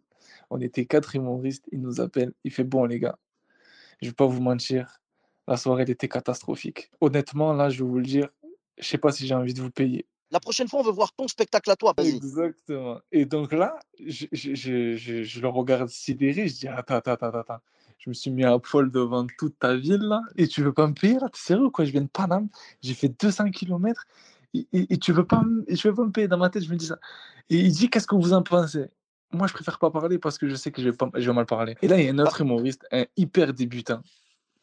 On 0.51 0.61
était 0.61 0.87
quatre 0.87 1.15
humoristes, 1.15 1.67
il 1.73 1.81
nous 1.81 2.01
appelle. 2.01 2.33
Il 2.45 2.53
fait 2.53 2.65
Bon, 2.65 2.85
les 2.85 2.99
gars, 2.99 3.19
je 4.01 4.09
vais 4.09 4.15
pas 4.15 4.27
vous 4.27 4.41
mentir, 4.41 5.01
la 5.47 5.57
soirée 5.57 5.83
elle 5.83 5.91
était 5.91 6.09
catastrophique. 6.09 6.91
Honnêtement, 7.01 7.53
là, 7.53 7.71
je 7.71 7.83
vais 7.83 7.89
vous 7.89 7.99
le 7.99 8.05
dire, 8.05 8.29
je 8.79 8.87
sais 8.87 8.99
pas 8.99 9.13
si 9.13 9.27
j'ai 9.27 9.35
envie 9.35 9.55
de 9.55 9.61
vous 9.61 9.71
payer. 9.71 10.07
La 10.31 10.41
prochaine 10.41 10.69
fois, 10.69 10.81
on 10.81 10.83
veut 10.83 10.93
voir 10.93 11.13
ton 11.15 11.27
spectacle 11.27 11.71
à 11.71 11.77
toi. 11.77 11.95
Vas-y. 11.97 12.17
Exactement. 12.17 13.01
Et 13.13 13.25
donc 13.25 13.53
là, 13.53 13.79
je, 13.99 14.27
je, 14.31 14.55
je, 14.55 14.97
je, 14.97 15.23
je 15.23 15.41
le 15.41 15.49
regarde 15.49 15.89
sidéré, 15.89 16.49
je 16.49 16.55
dis 16.55 16.69
Attends, 16.69 16.97
attends, 16.97 17.13
attends, 17.13 17.39
attends. 17.39 17.61
Je 17.99 18.11
me 18.11 18.15
suis 18.15 18.31
mis 18.31 18.45
à 18.45 18.57
poil 18.59 18.91
devant 18.91 19.27
toute 19.39 19.59
ta 19.59 19.75
ville 19.75 20.03
là, 20.03 20.23
et 20.37 20.47
tu 20.47 20.63
veux 20.63 20.73
pas 20.73 20.87
me 20.87 20.93
payer 20.95 21.15
là? 21.15 21.29
T'es 21.33 21.41
sérieux 21.41 21.65
ou 21.65 21.71
quoi? 21.71 21.85
Je 21.85 21.91
viens 21.91 22.03
de 22.03 22.09
Paname, 22.09 22.49
j'ai 22.81 22.95
fait 22.95 23.09
200 23.09 23.51
km, 23.51 24.07
et, 24.55 24.67
et, 24.73 24.95
et 24.95 24.99
tu 24.99 25.13
veux 25.13 25.27
pas 25.27 25.43
me, 25.43 25.65
et 25.71 25.75
tu 25.75 25.89
veux 25.89 25.95
pas 25.95 26.05
me 26.05 26.11
payer 26.11 26.29
dans 26.29 26.39
ma 26.39 26.51
tête, 26.51 26.65
je 26.65 26.71
me 26.71 26.77
dis 26.77 26.87
ça. 26.87 26.99
Et 27.51 27.57
il 27.59 27.73
dit 27.73 27.91
Qu'est-ce 27.91 28.07
que 28.07 28.15
vous 28.15 28.33
en 28.33 28.43
pensez? 28.43 28.87
Moi, 29.33 29.47
je 29.47 29.53
préfère 29.53 29.79
pas 29.79 29.91
parler 29.91 30.19
parce 30.19 30.39
que 30.39 30.49
je 30.49 30.55
sais 30.55 30.71
que 30.71 30.81
je 30.81 30.89
vais, 30.89 30.97
pas, 30.97 31.11
je 31.15 31.29
vais 31.29 31.35
mal 31.35 31.45
parler. 31.45 31.77
Et 31.83 31.89
là, 31.89 31.99
il 31.99 32.07
y 32.07 32.09
a 32.09 32.13
un 32.13 32.19
autre 32.19 32.41
humoriste, 32.41 32.87
un 32.93 33.05
hyper 33.17 33.53
débutant, 33.53 34.01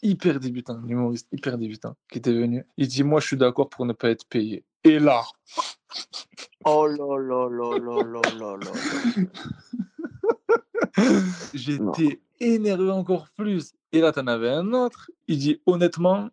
hyper 0.02 0.40
débutant, 0.40 0.74
un 0.84 0.88
humoriste 0.88 1.28
hyper 1.32 1.58
débutant, 1.58 1.96
qui 2.12 2.18
était 2.18 2.34
venu. 2.34 2.66
Il 2.78 2.88
dit 2.88 3.04
Moi, 3.04 3.20
je 3.20 3.28
suis 3.28 3.38
d'accord 3.38 3.70
pour 3.70 3.86
ne 3.86 3.94
pas 3.94 4.10
être 4.10 4.26
payé. 4.26 4.64
Et 4.84 5.00
là, 5.00 5.24
Oh 6.68 6.88
là 6.88 7.18
là 7.20 7.48
là 7.48 7.78
là 7.78 8.04
là 8.04 8.32
là 8.40 8.58
là. 8.58 8.72
J'étais 11.54 12.20
énervé 12.40 12.90
encore 12.90 13.28
plus. 13.38 13.74
Et 13.92 14.02
là, 14.02 14.12
tu 14.12 14.20
en 14.20 14.28
avais 14.28 14.50
un 14.50 14.74
autre. 14.74 15.12
Il 15.28 15.38
dit 15.38 15.62
honnêtement, 15.68 16.30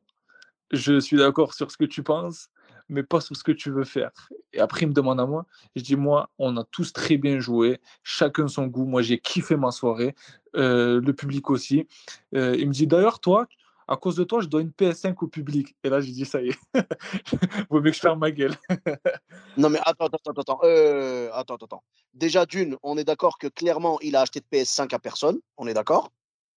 je 0.70 0.98
suis 1.00 1.18
d'accord 1.18 1.52
sur 1.52 1.70
ce 1.70 1.76
que 1.76 1.84
tu 1.84 2.02
penses, 2.02 2.48
mais 2.92 3.02
pas 3.02 3.20
sur 3.20 3.36
ce 3.36 3.42
que 3.42 3.52
tu 3.52 3.70
veux 3.70 3.84
faire. 3.84 4.10
Et 4.52 4.60
après, 4.60 4.82
il 4.82 4.88
me 4.88 4.92
demande 4.92 5.20
à 5.20 5.26
moi. 5.26 5.46
Je 5.74 5.82
dis 5.82 5.96
moi, 5.96 6.30
on 6.38 6.56
a 6.56 6.64
tous 6.64 6.92
très 6.92 7.16
bien 7.16 7.40
joué, 7.40 7.80
chacun 8.02 8.48
son 8.48 8.66
goût. 8.66 8.84
Moi, 8.84 9.02
j'ai 9.02 9.18
kiffé 9.18 9.56
ma 9.56 9.70
soirée, 9.70 10.14
euh, 10.56 11.00
le 11.00 11.12
public 11.12 11.50
aussi. 11.50 11.86
Euh, 12.34 12.54
il 12.58 12.68
me 12.68 12.72
dit 12.72 12.86
d'ailleurs, 12.86 13.20
toi, 13.20 13.46
à 13.88 13.96
cause 13.96 14.16
de 14.16 14.24
toi, 14.24 14.40
je 14.40 14.46
dois 14.46 14.60
une 14.60 14.70
PS5 14.70 15.14
au 15.22 15.26
public. 15.26 15.74
Et 15.82 15.88
là, 15.88 16.00
j'ai 16.00 16.12
dit 16.12 16.24
ça 16.24 16.40
y 16.40 16.50
est. 16.50 16.58
Vaut 17.70 17.80
mieux 17.80 17.90
que 17.90 17.96
je 17.96 18.00
ferme 18.00 18.20
ma 18.20 18.30
gueule. 18.30 18.54
Non, 19.58 19.68
mais 19.68 19.78
attends, 19.84 20.06
attends, 20.06 20.30
attends, 20.30 20.40
attends. 20.40 20.60
Euh, 20.64 21.28
attends, 21.34 21.56
attends, 21.56 21.66
attends. 21.66 21.84
Déjà, 22.14 22.46
d'une, 22.46 22.78
on 22.82 22.96
est 22.96 23.04
d'accord 23.04 23.36
que 23.36 23.48
clairement, 23.48 23.98
il 24.00 24.16
a 24.16 24.22
acheté 24.22 24.40
de 24.40 24.46
PS5 24.50 24.94
à 24.94 24.98
personne. 24.98 25.40
On 25.58 25.66
est 25.66 25.74
d'accord? 25.74 26.10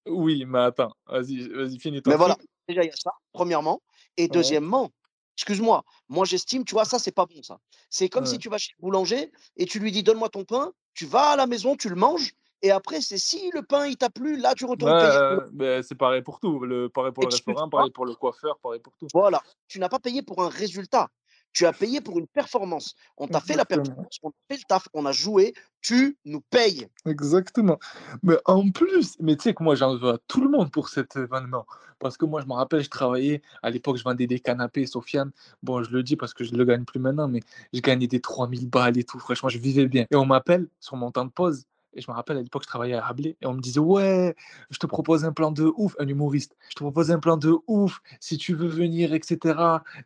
Oui, 0.07 0.45
mais 0.45 0.59
attends, 0.59 0.93
vas-y, 1.07 1.49
vas-y, 1.49 1.77
finis 1.77 2.01
ton 2.01 2.11
Mais 2.11 2.15
voilà, 2.15 2.37
déjà, 2.69 2.83
il 2.83 2.87
y 2.87 2.89
a 2.89 2.95
ça, 2.95 3.11
premièrement. 3.33 3.81
Et 4.15 4.29
deuxièmement, 4.29 4.91
excuse-moi, 5.37 5.83
moi, 6.09 6.25
j'estime, 6.25 6.65
tu 6.65 6.73
vois, 6.73 6.85
ça, 6.85 6.99
c'est 6.99 7.11
pas 7.11 7.25
bon, 7.25 7.41
ça. 7.43 7.59
C'est 7.89 8.09
comme 8.09 8.25
si 8.25 8.39
tu 8.39 8.49
vas 8.49 8.57
chez 8.57 8.73
le 8.77 8.81
boulanger 8.81 9.31
et 9.57 9.65
tu 9.65 9.79
lui 9.79 9.91
dis, 9.91 10.03
donne-moi 10.03 10.29
ton 10.29 10.45
pain, 10.45 10.73
tu 10.93 11.05
vas 11.05 11.31
à 11.31 11.35
la 11.35 11.47
maison, 11.47 11.75
tu 11.75 11.89
le 11.89 11.95
manges, 11.95 12.33
et 12.61 12.71
après, 12.71 13.01
c'est 13.01 13.17
si 13.17 13.51
le 13.53 13.61
pain, 13.61 13.85
il 13.85 13.97
t'a 13.97 14.09
plu, 14.09 14.37
là, 14.37 14.55
tu 14.55 14.65
retournes 14.65 14.91
payer. 14.97 15.61
euh, 15.61 15.81
c'est 15.83 15.95
pareil 15.95 16.21
pour 16.21 16.39
tout. 16.39 16.59
Le, 16.61 16.89
pareil 16.89 17.11
pour 17.11 17.23
le 17.27 17.29
restaurant, 17.29 17.69
pareil 17.69 17.91
pour 17.91 18.05
le 18.05 18.15
coiffeur, 18.15 18.57
pareil 18.59 18.79
pour 18.79 18.95
tout. 18.97 19.07
Voilà, 19.13 19.43
tu 19.67 19.79
n'as 19.79 19.89
pas 19.89 19.99
payé 19.99 20.23
pour 20.23 20.41
un 20.41 20.49
résultat. 20.49 21.09
Tu 21.55 21.65
as 21.65 21.71
payé 21.71 22.01
pour 22.01 22.19
une 22.19 22.27
performance. 22.27 22.95
On 23.17 23.27
t'a 23.27 23.39
fait 23.39 23.55
la 23.55 23.63
performance, 23.63 24.19
on 24.21 24.29
a 24.29 24.33
fait 24.49 24.57
le 24.57 24.63
taf, 24.67 24.89
on 24.93 25.05
a 25.05 25.13
joué, 25.13 25.53
tu 25.79 26.17
nous 26.25 26.41
payes. 26.41 26.85
Exactement. 27.05 27.79
Mais 28.23 28.35
en 28.43 28.69
plus, 28.71 29.15
mais 29.21 29.37
tu 29.37 29.43
sais 29.43 29.53
que 29.53 29.63
moi 29.63 29.75
j'en 29.75 29.95
veux 29.95 30.09
à 30.09 30.17
tout 30.27 30.41
le 30.41 30.49
monde 30.49 30.69
pour 30.69 30.89
cet 30.89 31.15
événement. 31.15 31.65
Parce 31.97 32.17
que 32.17 32.25
moi 32.25 32.41
je 32.41 32.45
me 32.45 32.51
rappelle, 32.51 32.83
je 32.83 32.89
travaillais, 32.89 33.41
à 33.63 33.69
l'époque 33.69 33.95
je 33.95 34.03
vendais 34.03 34.27
des 34.27 34.41
canapés, 34.41 34.85
Sofiane. 34.85 35.31
Bon, 35.63 35.81
je 35.81 35.91
le 35.91 36.03
dis 36.03 36.17
parce 36.17 36.33
que 36.33 36.43
je 36.43 36.51
ne 36.51 36.57
le 36.57 36.65
gagne 36.65 36.83
plus 36.83 36.99
maintenant, 36.99 37.29
mais 37.29 37.39
je 37.71 37.79
gagnais 37.79 38.07
des 38.07 38.19
3000 38.19 38.69
balles 38.69 38.97
et 38.97 39.05
tout. 39.05 39.19
Franchement, 39.19 39.47
je 39.47 39.57
vivais 39.57 39.87
bien. 39.87 40.05
Et 40.11 40.15
on 40.17 40.25
m'appelle 40.25 40.67
sur 40.81 40.97
mon 40.97 41.09
temps 41.11 41.23
de 41.23 41.31
pause. 41.31 41.63
Et 41.95 42.01
je 42.01 42.09
me 42.11 42.15
rappelle 42.15 42.37
à 42.37 42.41
l'époque, 42.41 42.63
je 42.63 42.67
travaillais 42.67 42.95
à 42.95 43.01
Rabelais. 43.01 43.37
Et 43.41 43.45
on 43.47 43.53
me 43.53 43.61
disait, 43.61 43.79
ouais, 43.79 44.35
je 44.69 44.77
te 44.77 44.85
propose 44.85 45.25
un 45.25 45.31
plan 45.31 45.51
de 45.51 45.71
ouf, 45.77 45.95
un 45.99 46.07
humoriste. 46.07 46.55
Je 46.69 46.75
te 46.75 46.79
propose 46.79 47.11
un 47.11 47.19
plan 47.19 47.37
de 47.37 47.55
ouf. 47.67 48.01
Si 48.19 48.37
tu 48.37 48.53
veux 48.53 48.67
venir, 48.67 49.13
etc. 49.13 49.57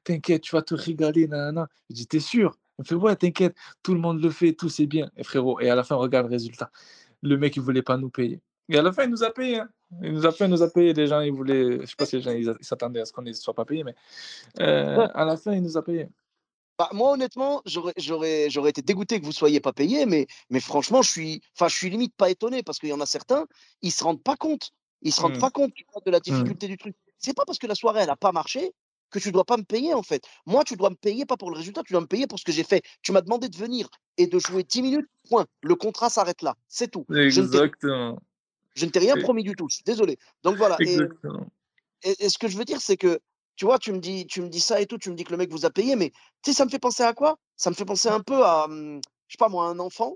T'inquiète, 0.03 0.41
tu 0.41 0.55
vas 0.55 0.62
te 0.62 0.75
régaler. 0.75 1.27
Nanana. 1.27 1.67
Je 1.89 1.96
dis, 1.96 2.08
t'es 2.08 2.19
sûr? 2.19 2.55
Il 2.77 2.84
me 2.84 2.86
fait, 2.86 2.96
ouais, 2.96 3.15
t'inquiète, 3.15 3.55
tout 3.84 3.93
le 3.93 4.00
monde 4.00 4.22
le 4.22 4.29
fait, 4.29 4.53
tout 4.53 4.69
c'est 4.69 4.86
bien. 4.86 5.12
Et 5.17 5.24
frérot, 5.24 5.60
et 5.60 5.69
à 5.69 5.75
la 5.75 5.84
fin, 5.84 5.96
regarde 5.96 6.27
le 6.27 6.31
résultat. 6.31 6.72
Le 7.22 7.36
mec, 7.38 7.55
il 7.58 7.62
voulait 7.62 7.81
pas 7.81 7.98
nous 7.98 8.10
payer. 8.10 8.39
Et 8.69 8.77
à 8.77 8.81
la 8.81 8.93
fin, 8.93 9.03
il 9.03 9.10
nous 9.10 9.24
a 9.24 9.31
payé. 9.31 9.60
hein. 9.60 9.69
Il 10.03 10.13
nous 10.13 10.25
a 10.25 10.31
fait, 10.31 10.46
il 10.46 10.51
nous 10.51 10.62
a 10.62 10.69
payé. 10.69 10.93
Les 10.93 11.08
gens, 11.08 11.19
ils 11.19 11.34
voulaient. 11.34 11.81
Je 11.81 11.86
sais 11.88 11.96
pas 11.98 12.05
si 12.05 12.17
les 12.17 12.22
gens, 12.22 12.31
ils 12.31 12.53
s'attendaient 12.62 13.01
à 13.01 13.05
ce 13.05 13.12
qu'on 13.12 13.24
ne 13.24 13.34
soit 13.34 13.53
pas 13.55 13.65
payé, 13.65 13.84
mais 13.84 13.96
euh, 14.62 15.08
à 15.13 15.25
la 15.25 15.36
fin, 15.36 15.53
il 15.53 15.63
nous 15.63 15.75
a 15.77 15.84
payé. 15.84 16.08
Bah, 16.79 16.89
moi, 16.93 17.12
honnêtement, 17.12 17.62
j'aurais, 17.65 17.91
été 18.69 18.81
dégoûté 18.81 19.19
que 19.19 19.25
vous 19.25 19.33
soyez 19.33 19.59
pas 19.59 19.74
payé, 19.74 20.05
mais, 20.05 20.27
mais 20.50 20.62
franchement, 20.62 21.01
je 21.01 21.12
suis, 21.12 21.41
je 21.59 21.67
suis 21.67 21.89
limite 21.89 22.15
pas 22.15 22.29
étonné 22.29 22.63
parce 22.63 22.79
qu'il 22.79 22.88
y 22.88 22.93
en 22.93 23.01
a 23.01 23.05
certains, 23.05 23.48
ils 23.81 23.91
se 23.91 24.01
rendent 24.01 24.24
pas 24.24 24.38
compte. 24.38 24.71
Ils 25.01 25.12
se 25.13 25.19
rendent 25.19 25.36
Mm. 25.36 25.39
pas 25.41 25.51
compte 25.51 25.74
de 26.05 26.12
la 26.12 26.21
difficulté 26.21 26.67
du 26.69 26.77
truc. 26.77 26.95
C'est 27.17 27.36
pas 27.36 27.43
parce 27.45 27.57
que 27.59 27.67
la 27.67 27.75
soirée, 27.75 28.00
elle 28.03 28.09
a 28.09 28.15
pas 28.15 28.31
marché 28.31 28.71
que 29.12 29.19
tu 29.19 29.33
dois 29.33 29.43
pas 29.43 29.57
me 29.57 29.63
payer, 29.63 29.93
en 29.93 30.03
fait. 30.03 30.24
Moi, 30.45 30.63
tu 30.63 30.77
dois 30.77 30.89
me 30.89 30.95
payer 30.95 31.25
pas 31.25 31.36
pour 31.36 31.51
le 31.51 31.57
résultat, 31.57 31.81
tu 31.86 31.91
dois 31.91 32.01
me 32.01 32.07
payer 32.07 32.27
pour 32.27 32.39
ce 32.39 32.45
que 32.45 32.53
j'ai 32.53 32.63
fait. 32.63 32.81
Tu 33.01 33.12
m'as 33.12 33.21
demandé 33.21 33.50
de 33.50 33.57
venir 33.57 33.89
et 34.15 34.27
de 34.27 34.39
jouer 34.39 34.63
10 34.63 34.81
minutes, 34.81 35.07
point. 35.29 35.45
Le 35.62 35.75
contrat 35.75 36.09
s'arrête 36.09 36.41
là. 36.41 36.55
C'est 36.69 36.89
tout. 36.89 37.05
Je 37.09 37.13
ne 37.15 37.48
t'ai- 37.48 37.57
Exactement. 37.57 38.19
Je 38.75 38.86
ne 38.86 38.91
t'ai 38.91 39.00
rien 39.00 39.17
promis 39.17 39.43
du 39.43 39.53
tout. 39.53 39.67
Je 39.69 39.75
suis 39.75 39.83
désolé. 39.83 40.17
Donc 40.43 40.55
voilà. 40.55 40.77
Exactement. 40.79 41.45
et- 42.03 42.15
et 42.25 42.29
ce 42.29 42.38
que 42.38 42.48
je 42.48 42.57
veux 42.57 42.63
dire, 42.63 42.79
c'est 42.79 42.95
que, 42.95 43.19
tu 43.59 43.65
vois, 43.65 43.77
tu 43.79 43.91
me 43.91 43.99
dis, 43.99 44.25
tu 44.27 44.41
me 44.41 44.47
dis 44.49 44.61
ça 44.61 44.79
et 44.81 44.85
tout, 44.87 44.97
tu 44.97 45.09
me 45.11 45.15
dis 45.15 45.25
que 45.25 45.31
le 45.31 45.37
mec 45.37 45.51
vous 45.51 45.65
a 45.65 45.69
payé, 45.69 45.97
mais 45.97 46.11
tu 46.43 46.51
sais, 46.51 46.53
ça 46.53 46.65
me 46.65 46.69
fait 46.71 46.79
penser 46.79 47.03
à 47.03 47.13
quoi? 47.13 47.37
Ça 47.57 47.69
me 47.69 47.75
fait 47.75 47.85
penser 47.85 48.07
un 48.09 48.21
peu 48.21 48.45
à, 48.45 48.65
hum, 48.65 49.01
je 49.27 49.33
sais 49.33 49.37
pas 49.37 49.49
moi, 49.49 49.67
un 49.67 49.79
enfant. 49.79 50.15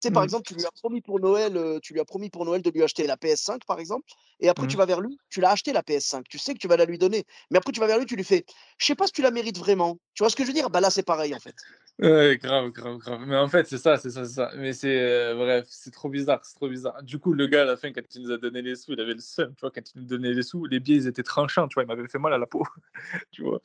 Tu 0.00 0.08
sais, 0.08 0.12
par 0.12 0.22
Mm. 0.22 0.24
exemple, 0.24 0.44
tu 0.46 0.54
lui 0.54 0.64
as 0.64 0.70
promis 0.70 1.00
pour 1.00 1.18
Noël, 1.20 1.56
euh, 1.56 1.78
tu 1.82 1.92
lui 1.92 2.00
as 2.00 2.04
promis 2.04 2.30
pour 2.30 2.44
Noël 2.44 2.62
de 2.62 2.70
lui 2.70 2.82
acheter 2.84 3.06
la 3.06 3.16
PS5, 3.16 3.64
par 3.66 3.80
exemple, 3.80 4.04
et 4.40 4.48
après 4.48 4.66
tu 4.68 4.76
Mm. 4.76 4.78
vas 4.78 4.86
vers 4.86 5.00
lui, 5.00 5.18
tu 5.28 5.40
l'as 5.40 5.50
acheté 5.50 5.72
la 5.72 5.82
PS5, 5.82 6.24
tu 6.28 6.38
sais 6.38 6.54
que 6.54 6.58
tu 6.58 6.68
vas 6.68 6.76
la 6.76 6.84
lui 6.84 6.98
donner, 6.98 7.24
mais 7.50 7.58
après 7.58 7.72
tu 7.72 7.80
vas 7.80 7.86
vers 7.88 7.98
lui, 7.98 8.06
tu 8.06 8.14
lui 8.16 8.24
fais, 8.24 8.44
je 8.78 8.86
sais 8.86 8.94
pas 8.94 9.06
si 9.06 9.12
tu 9.12 9.22
la 9.22 9.30
mérites 9.32 9.58
vraiment. 9.58 9.98
Tu 10.14 10.22
vois 10.22 10.30
ce 10.30 10.36
que 10.36 10.42
je 10.44 10.48
veux 10.48 10.54
dire? 10.54 10.70
Bah 10.70 10.80
là, 10.80 10.90
c'est 10.90 11.02
pareil 11.02 11.34
en 11.34 11.40
fait. 11.40 11.56
Ouais, 12.00 12.38
grave, 12.40 12.70
grave, 12.70 12.98
grave. 12.98 13.20
Mais 13.26 13.36
en 13.36 13.48
fait, 13.48 13.66
c'est 13.66 13.76
ça, 13.76 13.96
c'est 13.96 14.10
ça, 14.10 14.24
c'est 14.24 14.34
ça. 14.34 14.52
Mais 14.56 14.72
c'est, 14.72 15.00
euh, 15.00 15.34
bref, 15.34 15.66
c'est 15.68 15.90
trop 15.90 16.08
bizarre, 16.08 16.38
c'est 16.44 16.54
trop 16.54 16.68
bizarre. 16.68 17.02
Du 17.02 17.18
coup, 17.18 17.32
le 17.32 17.48
gars, 17.48 17.62
à 17.62 17.64
la 17.64 17.76
fin, 17.76 17.92
quand 17.92 18.02
il 18.14 18.22
nous 18.22 18.30
a 18.30 18.38
donné 18.38 18.62
les 18.62 18.76
sous, 18.76 18.92
il 18.92 19.00
avait 19.00 19.14
le 19.14 19.18
seum, 19.20 19.52
tu 19.56 19.62
vois, 19.62 19.72
quand 19.72 19.80
il 19.92 20.02
nous 20.02 20.06
donnait 20.06 20.32
les 20.32 20.44
sous, 20.44 20.64
les 20.66 20.78
billets, 20.78 20.98
ils 20.98 21.06
étaient 21.08 21.24
tranchants, 21.24 21.66
tu 21.66 21.74
vois, 21.74 21.82
il 21.82 21.86
m'avait 21.88 22.06
fait 22.06 22.20
mal 22.20 22.32
à 22.32 22.38
la 22.38 22.46
peau, 22.46 22.62
tu 23.32 23.42
vois. 23.42 23.60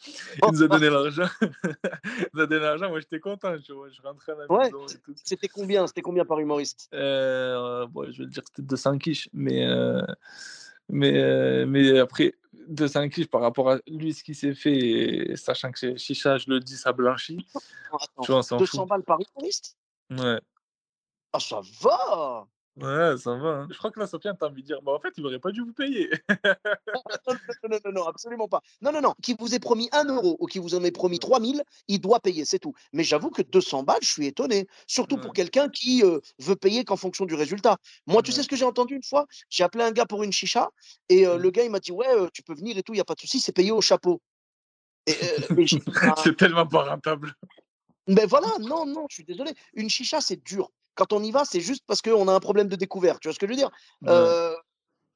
Il 0.48 0.52
nous 0.52 0.64
a 0.64 0.68
donné 0.68 0.90
l'argent, 0.90 1.28
il 1.44 2.28
nous 2.34 2.42
a 2.42 2.48
donné 2.48 2.62
l'argent, 2.64 2.90
moi, 2.90 3.00
j'étais 3.02 3.20
content, 3.20 3.56
tu 3.60 3.72
vois, 3.74 3.90
je 3.92 4.02
rentrais 4.02 4.32
à 4.32 4.36
la 4.36 4.48
Ouais. 4.50 4.66
maison 4.66 4.88
tout. 5.04 5.14
C'était 5.24 5.48
combien? 5.48 5.86
C'était 5.86 6.02
combien 6.02 6.23
par 6.26 6.40
humoriste 6.40 6.90
Euh, 6.94 7.86
bon, 7.88 8.12
je 8.12 8.24
vais 8.24 8.30
dire 8.30 8.42
que 8.44 8.50
c'était 8.50 8.62
200 8.68 8.98
quiches, 8.98 9.30
mais, 9.34 9.66
euh, 9.66 10.02
mais, 10.90 11.18
euh, 11.18 11.66
mais 11.66 12.00
après, 12.00 12.34
200 12.68 13.10
quiches 13.10 13.28
par 13.30 13.42
rapport 13.42 13.72
à 13.72 13.80
lui, 13.88 14.14
ce 14.14 14.24
qu'il 14.24 14.36
s'est 14.36 14.54
fait, 14.56 14.78
et 14.78 15.36
sachant 15.36 15.72
que 15.72 15.80
c'est 15.80 15.98
chicha, 15.98 16.38
je 16.38 16.50
le 16.50 16.60
dis, 16.60 16.78
ça 16.78 16.94
blanchit, 16.94 17.46
Attends, 17.92 18.22
tu 18.24 18.32
vois, 18.32 18.40
on 18.40 18.42
s'en 18.44 18.58
200 18.58 18.80
fout. 18.82 18.90
balles 18.90 19.04
par 19.04 19.20
humoriste? 19.20 19.78
Ouais. 20.12 20.40
Ah, 21.34 21.40
ça 21.40 21.62
va 21.82 22.48
Ouais, 22.76 23.16
ça 23.18 23.36
va. 23.36 23.50
hein. 23.50 23.68
Je 23.70 23.78
crois 23.78 23.92
que 23.92 24.00
là, 24.00 24.08
Sofiane, 24.08 24.36
t'as 24.40 24.48
envie 24.48 24.64
de 24.64 24.68
dire, 24.68 24.82
bah, 24.82 24.94
en 24.94 25.00
fait, 25.00 25.14
il 25.18 25.26
aurait 25.26 25.40
pas 25.40 25.52
dû 25.52 25.62
vous 25.62 25.74
payer. 25.74 26.10
non, 26.30 27.02
non, 27.28 27.36
non, 27.70 27.78
non, 27.86 27.92
non, 27.92 28.08
absolument 28.08 28.48
pas. 28.48 28.62
Non, 28.82 28.92
non, 28.92 29.00
non. 29.00 29.14
Qui 29.22 29.36
vous 29.38 29.54
ait 29.54 29.60
promis 29.60 29.90
1 29.92 30.06
euro 30.06 30.38
ou 30.40 30.48
qui 30.48 30.58
vous 30.58 30.74
en 30.74 30.84
ait 30.84 30.92
promis 30.92 31.20
3000, 31.20 31.64
il 31.88 32.00
doit 32.02 32.20
payer, 32.20 32.46
c'est 32.46 32.58
tout. 32.58 32.74
Mais 32.92 33.04
j'avoue 33.04 33.30
que 33.30 33.44
200 33.44 33.84
balles, 33.84 34.00
je 34.02 34.12
suis 34.12 34.26
étonné. 34.26 34.68
Surtout 34.88 35.18
pour 35.18 35.34
quelqu'un 35.34 35.70
qui 35.70 36.04
euh, 36.04 36.20
veut 36.40 36.56
payer 36.56 36.84
qu'en 36.84 36.98
fonction 36.98 37.26
du 37.26 37.36
résultat. 37.36 37.78
Moi, 38.08 38.24
tu 38.24 38.32
sais 38.32 38.42
ce 38.42 38.48
que 38.48 38.56
j'ai 38.56 38.66
entendu 38.66 38.96
une 38.96 39.04
fois? 39.04 39.28
J'ai 39.50 39.64
appelé 39.64 39.84
un 39.84 39.92
gars 39.92 40.08
pour 40.08 40.24
une 40.24 40.32
chicha 40.34 40.70
et 41.10 41.28
euh, 41.28 41.38
le 41.38 41.52
gars, 41.52 41.64
il 41.64 41.70
m'a 41.70 41.80
dit 41.80 41.92
Ouais, 41.92 42.10
euh, 42.10 42.28
tu 42.34 42.42
peux 42.42 42.56
venir 42.56 42.76
et 42.78 42.82
tout, 42.82 42.94
il 42.94 42.98
n'y 42.98 43.02
a 43.02 43.06
pas 43.06 43.14
de 43.14 43.20
souci, 43.20 43.40
c'est 43.40 43.52
payé 43.52 43.72
au 43.72 43.82
chapeau. 43.82 44.20
C'est 46.24 46.38
tellement 46.38 46.66
pas 46.66 46.84
rentable. 46.86 47.36
ben 48.08 48.26
voilà, 48.26 48.48
non, 48.62 48.86
non, 48.86 49.06
je 49.10 49.16
suis 49.16 49.26
désolé. 49.26 49.52
Une 49.74 49.90
chicha, 49.90 50.22
c'est 50.22 50.42
dur. 50.44 50.72
Quand 50.96 51.14
on 51.14 51.24
y 51.24 51.32
va, 51.32 51.46
c'est 51.46 51.62
juste 51.62 51.84
parce 51.88 52.02
qu'on 52.02 52.28
a 52.28 52.34
un 52.34 52.40
problème 52.40 52.68
de 52.68 52.76
découverte. 52.76 53.20
Tu 53.22 53.28
vois 53.28 53.34
ce 53.34 53.40
que 53.40 53.48
je 53.48 53.52
veux 53.52 53.58
dire? 53.58 53.72
Ouais, 54.02 54.10
Euh, 54.12 54.56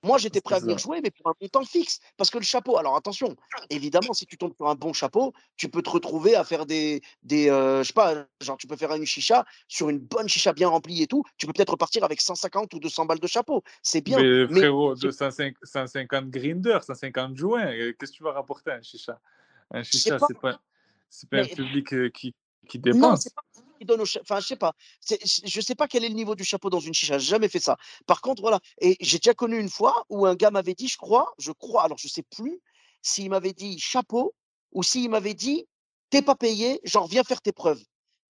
Moi, 0.03 0.19
j'étais 0.19 0.41
prêt 0.41 0.55
à 0.55 0.60
venir 0.60 0.77
jouer, 0.77 1.01
mais 1.03 1.10
pour 1.10 1.27
un 1.27 1.34
montant 1.41 1.65
fixe. 1.65 2.00
Parce 2.17 2.29
que 2.29 2.38
le 2.38 2.43
chapeau, 2.43 2.77
alors 2.77 2.96
attention, 2.96 3.36
évidemment, 3.72 4.13
si 4.13 4.27
tu 4.27 4.38
tombes 4.38 4.53
sur 4.55 4.67
un 4.69 4.75
bon 4.75 4.93
chapeau, 4.93 5.34
tu 5.55 5.69
peux 5.69 5.81
te 5.81 5.89
retrouver 5.89 6.36
à 6.36 6.43
faire 6.43 6.67
des. 6.67 7.01
des 7.24 7.50
euh, 7.50 7.81
je 7.81 7.88
sais 7.88 7.93
pas, 7.93 8.13
genre, 8.39 8.57
tu 8.57 8.67
peux 8.67 8.75
faire 8.77 8.93
une 8.93 9.05
chicha 9.05 9.43
sur 9.67 9.89
une 9.89 9.98
bonne 9.98 10.29
chicha 10.29 10.53
bien 10.53 10.69
remplie 10.69 11.01
et 11.01 11.07
tout. 11.07 11.24
Tu 11.38 11.48
peux 11.48 11.53
peut-être 11.53 11.72
repartir 11.72 12.03
avec 12.03 12.22
150 12.22 12.74
ou 12.75 12.79
200 12.79 13.05
balles 13.05 13.19
de 13.19 13.27
chapeau. 13.27 13.63
C'est 13.81 14.01
bien. 14.01 14.19
Mais 14.22 14.46
Mais 14.50 14.60
frérot, 14.60 14.93
205 14.96 15.55
150 15.63 16.29
grinder, 16.29 16.77
150 16.86 17.36
joints, 17.36 17.65
euh, 17.65 17.91
qu'est-ce 18.00 18.12
que 18.12 18.17
tu 18.17 18.24
vas 18.24 18.34
rapporter 18.34 18.72
à 18.72 18.75
un 18.75 18.81
chicha? 18.84 19.19
Un 19.72 19.81
chicha, 19.84 20.17
pas. 20.19 20.27
c'est 20.27 20.39
pas, 20.39 20.60
c'est 21.10 21.29
pas 21.29 21.38
un 21.38 21.41
Mais 21.41 21.48
public 21.48 21.93
euh, 21.93 22.10
qui, 22.10 22.36
qui 22.69 22.77
dépense. 22.77 23.29
pas 23.29 23.41
qui 23.77 23.86
donne 23.86 24.01
au 24.01 24.05
cha- 24.05 24.19
Enfin, 24.22 24.39
je 24.39 24.48
sais 24.48 24.55
pas. 24.55 24.74
Je 25.46 25.62
sais 25.62 25.75
pas 25.75 25.88
quel 25.88 26.03
est 26.03 26.10
le 26.10 26.15
niveau 26.15 26.36
du 26.36 26.43
chapeau 26.43 26.69
dans 26.69 26.79
une 26.79 26.93
chicha. 26.93 27.17
J'ai 27.17 27.29
jamais 27.29 27.50
fait 27.50 27.60
ça. 27.60 27.77
Par 28.05 28.22
contre, 28.22 28.41
voilà. 28.41 28.60
Et 28.81 28.98
j'ai 29.00 29.17
déjà 29.19 29.34
connu 29.34 29.60
une 29.60 29.69
fois 29.69 30.05
où 30.10 30.25
un 30.25 30.36
gars 30.36 30.51
m'avait 30.51 30.74
dit, 30.75 30.88
je 30.88 30.98
crois, 30.98 31.34
je 31.38 31.51
crois, 31.51 31.84
alors 31.84 31.98
je 31.98 32.07
sais 32.07 32.24
plus 32.24 32.60
s'il 33.01 33.29
m'avait 33.29 33.53
dit 33.53 33.79
chapeau 33.79 34.34
ou 34.74 34.84
s'il 34.84 35.10
m'avait 35.10 35.34
dit 35.34 35.65
t'es 36.10 36.22
pas 36.22 36.36
payé, 36.36 36.79
genre 36.84 37.07
viens 37.07 37.24
faire 37.24 37.41
tes 37.41 37.51
preuves. 37.51 37.84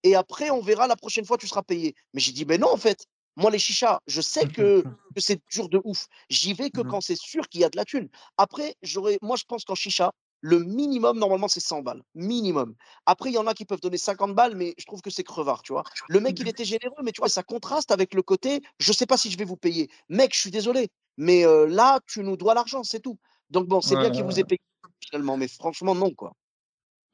Et 0.04 0.14
après, 0.14 0.50
on 0.50 0.60
verra 0.60 0.86
la 0.86 0.96
prochaine 0.96 1.24
fois, 1.24 1.38
tu 1.38 1.48
seras 1.48 1.62
payé. 1.62 1.94
Mais 2.14 2.20
j'ai 2.20 2.32
dit, 2.32 2.44
mais 2.44 2.58
non, 2.58 2.72
en 2.72 2.76
fait. 2.76 3.06
Moi, 3.36 3.52
les 3.52 3.58
chichas, 3.60 4.00
je 4.08 4.20
sais 4.20 4.46
que, 4.48 4.82
que 5.14 5.20
c'est 5.20 5.40
dur 5.52 5.68
de 5.68 5.80
ouf. 5.84 6.06
J'y 6.28 6.54
vais 6.54 6.70
que 6.70 6.80
Mhm. 6.80 6.88
quand 6.88 7.00
c'est 7.00 7.16
sûr 7.16 7.48
qu'il 7.48 7.60
y 7.60 7.64
a 7.64 7.68
de 7.68 7.76
la 7.76 7.84
thune. 7.84 8.08
Après, 8.36 8.74
j'aurais, 8.82 9.16
moi, 9.22 9.36
je 9.36 9.44
pense 9.44 9.64
qu'en 9.64 9.76
chicha, 9.76 10.12
le 10.40 10.60
minimum, 10.60 11.18
normalement, 11.18 11.48
c'est 11.48 11.60
100 11.60 11.82
balles. 11.82 12.02
Minimum. 12.14 12.74
Après, 13.06 13.30
il 13.30 13.34
y 13.34 13.38
en 13.38 13.46
a 13.46 13.54
qui 13.54 13.64
peuvent 13.64 13.80
donner 13.80 13.98
50 13.98 14.34
balles, 14.34 14.54
mais 14.54 14.74
je 14.78 14.84
trouve 14.84 15.00
que 15.00 15.10
c'est 15.10 15.24
crevard, 15.24 15.62
tu 15.62 15.72
vois. 15.72 15.84
Le 16.08 16.20
mec, 16.20 16.38
il 16.38 16.48
était 16.48 16.64
généreux, 16.64 17.02
mais 17.02 17.12
tu 17.12 17.20
vois, 17.20 17.28
ça 17.28 17.42
contraste 17.42 17.90
avec 17.90 18.14
le 18.14 18.22
côté, 18.22 18.62
je 18.78 18.92
sais 18.92 19.06
pas 19.06 19.16
si 19.16 19.30
je 19.30 19.38
vais 19.38 19.44
vous 19.44 19.56
payer. 19.56 19.90
Mec, 20.08 20.34
je 20.34 20.40
suis 20.40 20.50
désolé, 20.50 20.88
mais 21.16 21.44
euh, 21.44 21.66
là, 21.66 22.00
tu 22.06 22.22
nous 22.22 22.36
dois 22.36 22.54
l'argent, 22.54 22.82
c'est 22.82 23.00
tout. 23.00 23.18
Donc 23.50 23.66
bon, 23.66 23.80
c'est 23.80 23.96
bien 23.96 24.10
qu'il 24.10 24.24
vous 24.24 24.38
ait 24.38 24.44
payé 24.44 24.60
finalement, 25.00 25.36
mais 25.36 25.48
franchement, 25.48 25.94
non, 25.94 26.12
quoi. 26.12 26.34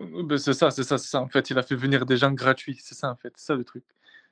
Ben, 0.00 0.36
c'est 0.38 0.54
ça, 0.54 0.70
c'est 0.70 0.82
ça, 0.82 0.98
c'est 0.98 1.08
ça. 1.08 1.20
En 1.20 1.28
fait, 1.28 1.50
il 1.50 1.58
a 1.58 1.62
fait 1.62 1.76
venir 1.76 2.04
des 2.04 2.16
gens 2.16 2.32
gratuits. 2.32 2.78
C'est 2.82 2.96
ça, 2.96 3.10
en 3.10 3.16
fait. 3.16 3.32
C'est 3.36 3.46
ça 3.46 3.54
le 3.54 3.64
truc. 3.64 3.84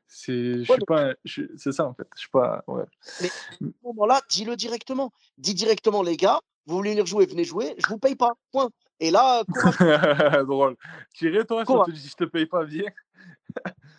C'est, 0.09 0.65
je 0.65 0.71
Ouais, 0.71 0.77
suis 0.77 0.85
pas, 0.85 1.15
c'est 1.57 1.73
ça, 1.73 1.87
en 1.87 1.95
fait. 1.95 2.07
Je 2.17 2.21
suis 2.21 2.31
pas, 2.31 2.63
ouais. 2.67 2.85
mais 3.21 3.29
à 3.29 3.55
ce 3.59 3.65
moment-là, 3.85 4.21
dis-le 4.29 4.57
directement. 4.57 5.13
Dis 5.39 5.55
directement, 5.55 6.03
les 6.03 6.17
gars, 6.17 6.41
vous 6.67 6.77
voulez 6.77 6.91
venir 6.91 7.07
jouer, 7.07 7.27
venez 7.27 7.45
jouer, 7.45 7.75
je 7.79 7.87
vous 7.89 7.99
paye 7.99 8.15
pas, 8.15 8.33
point. 8.53 8.71
Et 9.01 9.11
là, 9.11 9.43
courage, 9.45 9.77
Drôle. 10.47 10.77
Tiré, 11.15 11.45
toi, 11.45 11.65
si 11.65 11.73
on 11.73 11.85
te 11.85 11.91
dit 11.91 12.09
je 12.09 12.15
te 12.15 12.25
paye 12.25 12.47
pas, 12.47 12.65
viens. 12.65 12.91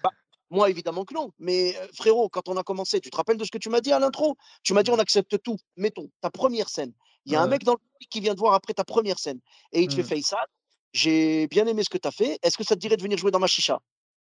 Bah, 0.03 0.09
moi, 0.49 0.69
évidemment 0.69 1.03
que 1.03 1.13
non. 1.13 1.31
Mais 1.39 1.75
euh, 1.77 1.87
frérot, 1.93 2.29
quand 2.29 2.47
on 2.47 2.55
a 2.57 2.63
commencé, 2.63 3.01
tu 3.01 3.09
te 3.09 3.17
rappelles 3.17 3.37
de 3.37 3.43
ce 3.43 3.51
que 3.51 3.57
tu 3.57 3.69
m'as 3.69 3.81
dit 3.81 3.91
à 3.91 3.99
l'intro? 3.99 4.37
Tu 4.63 4.73
m'as 4.73 4.83
dit 4.83 4.91
on 4.91 4.99
accepte 4.99 5.41
tout. 5.41 5.57
Mettons, 5.75 6.09
ta 6.21 6.29
première 6.29 6.69
scène. 6.69 6.93
Il 7.25 7.33
y 7.33 7.35
a 7.35 7.41
un 7.41 7.47
mec 7.47 7.63
dans 7.63 7.73
le 7.73 7.77
public 7.77 8.09
qui 8.09 8.19
vient 8.21 8.33
te 8.33 8.39
voir 8.39 8.53
après 8.53 8.73
ta 8.73 8.83
première 8.83 9.19
scène. 9.19 9.39
Et 9.71 9.81
il 9.81 9.87
te 9.87 9.95
fait 9.95 10.03
Mm. 10.03 10.05
Faisal, 10.05 10.45
j'ai 10.93 11.47
bien 11.47 11.65
aimé 11.67 11.83
ce 11.83 11.89
que 11.89 11.97
tu 11.97 12.07
as 12.07 12.11
fait. 12.11 12.37
Est-ce 12.43 12.57
que 12.57 12.63
ça 12.63 12.75
te 12.75 12.79
dirait 12.79 12.97
de 12.97 13.01
venir 13.01 13.17
jouer 13.17 13.31
dans 13.31 13.39
ma 13.39 13.47
chicha? 13.47 13.79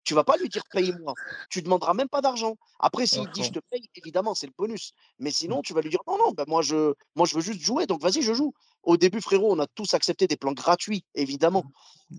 Tu 0.08 0.14
vas 0.14 0.24
pas 0.24 0.38
lui 0.38 0.48
dire 0.48 0.62
paye-moi. 0.72 1.12
Tu 1.50 1.60
demanderas 1.60 1.92
même 1.92 2.08
pas 2.08 2.22
d'argent. 2.22 2.56
Après, 2.78 3.06
s'il 3.06 3.28
dit 3.30 3.44
je 3.44 3.52
te 3.52 3.58
paye, 3.58 3.90
évidemment, 3.94 4.34
c'est 4.34 4.46
le 4.46 4.54
bonus. 4.56 4.92
Mais 5.18 5.30
sinon, 5.30 5.60
tu 5.60 5.74
vas 5.74 5.82
lui 5.82 5.90
dire 5.90 6.00
non, 6.06 6.16
non, 6.16 6.30
ben 6.32 6.46
moi, 6.48 6.62
je, 6.62 6.94
moi, 7.14 7.26
je 7.26 7.34
veux 7.34 7.42
juste 7.42 7.60
jouer. 7.60 7.84
Donc 7.86 8.00
vas-y, 8.00 8.22
je 8.22 8.32
joue. 8.32 8.54
Au 8.84 8.96
début, 8.96 9.20
frérot, 9.20 9.52
on 9.52 9.58
a 9.58 9.66
tous 9.66 9.92
accepté 9.92 10.26
des 10.26 10.38
plans 10.38 10.52
gratuits, 10.52 11.04
évidemment. 11.14 11.64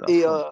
À 0.02 0.12
Et, 0.12 0.22
fond. 0.22 0.30
euh, 0.30 0.52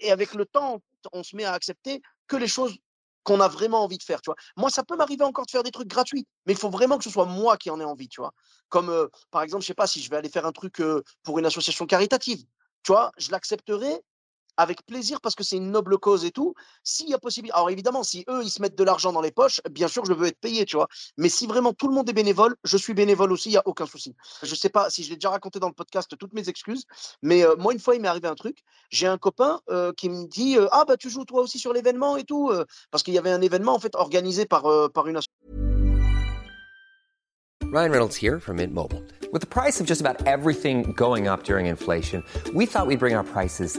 et 0.00 0.10
avec 0.12 0.34
le 0.34 0.44
temps, 0.44 0.82
on 1.14 1.22
se 1.22 1.34
met 1.34 1.44
à 1.44 1.54
accepter 1.54 2.02
que 2.26 2.36
les 2.36 2.46
choses 2.46 2.76
qu'on 3.22 3.40
a 3.40 3.48
vraiment 3.48 3.82
envie 3.82 3.96
de 3.96 4.02
faire, 4.02 4.20
tu 4.20 4.28
vois. 4.28 4.36
Moi, 4.58 4.68
ça 4.68 4.84
peut 4.84 4.96
m'arriver 4.96 5.24
encore 5.24 5.46
de 5.46 5.50
faire 5.50 5.62
des 5.62 5.70
trucs 5.70 5.88
gratuits, 5.88 6.26
mais 6.44 6.52
il 6.52 6.58
faut 6.58 6.68
vraiment 6.68 6.98
que 6.98 7.04
ce 7.04 7.10
soit 7.10 7.24
moi 7.24 7.56
qui 7.56 7.70
en 7.70 7.80
ai 7.80 7.84
envie, 7.84 8.08
tu 8.08 8.20
vois. 8.20 8.32
Comme, 8.68 8.90
euh, 8.90 9.08
par 9.30 9.40
exemple, 9.40 9.62
je 9.62 9.68
sais 9.68 9.74
pas, 9.74 9.86
si 9.86 10.02
je 10.02 10.10
vais 10.10 10.16
aller 10.16 10.28
faire 10.28 10.44
un 10.44 10.52
truc 10.52 10.78
euh, 10.82 11.02
pour 11.22 11.38
une 11.38 11.46
association 11.46 11.86
caritative, 11.86 12.44
tu 12.82 12.92
vois, 12.92 13.12
je 13.16 13.30
l'accepterai 13.30 14.02
avec 14.56 14.84
plaisir 14.86 15.20
parce 15.20 15.34
que 15.34 15.44
c'est 15.44 15.56
une 15.56 15.70
noble 15.70 15.98
cause 15.98 16.24
et 16.24 16.30
tout. 16.30 16.54
S'il 16.82 17.08
y 17.08 17.14
a 17.14 17.18
possibilité, 17.18 17.54
alors 17.54 17.70
évidemment, 17.70 18.02
si 18.02 18.24
eux, 18.28 18.42
ils 18.42 18.50
se 18.50 18.60
mettent 18.62 18.76
de 18.76 18.84
l'argent 18.84 19.12
dans 19.12 19.20
les 19.20 19.30
poches, 19.30 19.60
bien 19.70 19.88
sûr, 19.88 20.04
je 20.04 20.12
veux 20.12 20.26
être 20.26 20.40
payé, 20.40 20.64
tu 20.64 20.76
vois. 20.76 20.88
Mais 21.16 21.28
si 21.28 21.46
vraiment 21.46 21.72
tout 21.72 21.88
le 21.88 21.94
monde 21.94 22.08
est 22.08 22.12
bénévole, 22.12 22.56
je 22.64 22.76
suis 22.76 22.94
bénévole 22.94 23.32
aussi, 23.32 23.48
il 23.48 23.52
n'y 23.52 23.58
a 23.58 23.66
aucun 23.66 23.86
souci. 23.86 24.14
Je 24.42 24.54
sais 24.54 24.68
pas 24.68 24.90
si 24.90 25.02
je 25.04 25.10
l'ai 25.10 25.16
déjà 25.16 25.30
raconté 25.30 25.58
dans 25.58 25.68
le 25.68 25.74
podcast, 25.74 26.16
toutes 26.18 26.32
mes 26.32 26.48
excuses, 26.48 26.84
mais 27.22 27.44
euh, 27.44 27.56
moi, 27.56 27.72
une 27.72 27.80
fois, 27.80 27.94
il 27.94 28.00
m'est 28.00 28.08
arrivé 28.08 28.28
un 28.28 28.34
truc. 28.34 28.58
J'ai 28.90 29.06
un 29.06 29.18
copain 29.18 29.60
euh, 29.70 29.92
qui 29.92 30.08
me 30.08 30.26
dit 30.26 30.56
euh, 30.56 30.68
Ah, 30.72 30.84
bah, 30.86 30.96
tu 30.96 31.10
joues 31.10 31.24
toi 31.24 31.42
aussi 31.42 31.58
sur 31.58 31.72
l'événement 31.72 32.16
et 32.16 32.24
tout. 32.24 32.50
parce 32.90 33.02
qu'il 33.02 33.14
y 33.14 33.18
avait 33.18 33.30
un 33.30 33.40
événement, 33.40 33.74
en 33.74 33.78
fait, 33.78 33.94
organisé 33.94 34.46
par, 34.46 34.64
par 34.92 35.06
une 35.08 35.16
Ryan 37.72 37.90
Reynolds 37.90 38.14
here 38.14 38.38
from 38.38 38.56
Mint 38.56 38.72
Mobile. 38.72 39.02
With 39.32 39.40
the 39.40 39.46
price 39.46 39.80
of 39.80 39.86
just 39.86 40.00
about 40.00 40.24
everything 40.26 40.92
going 40.92 41.26
up 41.26 41.42
during 41.42 41.66
inflation, 41.66 42.22
we 42.54 42.64
thought 42.64 42.86
we'd 42.86 43.00
bring 43.00 43.14
our 43.14 43.24
prices 43.24 43.78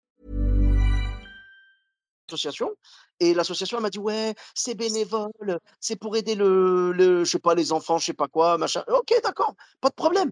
association. 2.31 2.71
Et 3.19 3.33
l'association, 3.33 3.79
m'a 3.81 3.89
dit, 3.89 3.99
ouais, 3.99 4.33
c'est 4.55 4.75
bénévole, 4.75 5.59
c'est 5.79 5.95
pour 5.95 6.15
aider 6.15 6.35
le, 6.35 6.91
le, 6.91 7.23
je 7.23 7.31
sais 7.31 7.39
pas, 7.39 7.55
les 7.55 7.71
enfants, 7.71 7.97
je 7.97 8.05
sais 8.05 8.13
pas 8.13 8.27
quoi, 8.27 8.57
machin. 8.57 8.83
Ok, 8.87 9.13
d'accord, 9.23 9.55
pas 9.79 9.89
de 9.89 9.95
problème. 9.95 10.31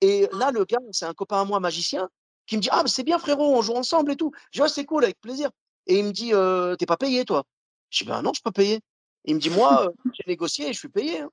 Et 0.00 0.28
là, 0.32 0.50
le 0.50 0.64
gars, 0.64 0.78
c'est 0.92 1.04
un 1.04 1.14
copain 1.14 1.42
à 1.42 1.44
moi, 1.44 1.60
magicien, 1.60 2.08
qui 2.46 2.56
me 2.56 2.62
dit, 2.62 2.68
ah, 2.72 2.82
c'est 2.86 3.02
bien, 3.02 3.18
frérot, 3.18 3.54
on 3.56 3.62
joue 3.62 3.74
ensemble 3.74 4.12
et 4.12 4.16
tout. 4.16 4.32
Je 4.52 4.62
dis, 4.62 4.70
c'est 4.70 4.84
cool, 4.84 5.04
avec 5.04 5.20
plaisir. 5.20 5.50
Et 5.86 5.98
il 5.98 6.04
me 6.04 6.12
dit, 6.12 6.32
euh, 6.32 6.76
t'es 6.76 6.86
pas 6.86 6.96
payé, 6.96 7.24
toi 7.24 7.44
Je 7.90 8.04
dis, 8.04 8.08
ben 8.08 8.22
non, 8.22 8.30
je 8.30 8.36
suis 8.38 8.42
pas 8.42 8.52
payé. 8.52 8.80
Il 9.24 9.34
me 9.34 9.40
dit, 9.40 9.50
moi, 9.50 9.86
euh, 9.86 9.90
j'ai 10.12 10.24
négocié 10.26 10.68
et 10.68 10.72
je 10.72 10.78
suis 10.78 10.88
payé. 10.88 11.20
hein. 11.20 11.30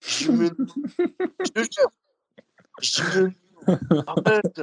Je 0.00 0.26
te 1.50 1.60
jure. 1.60 1.90
Je 2.80 3.30
arrête. 4.06 4.62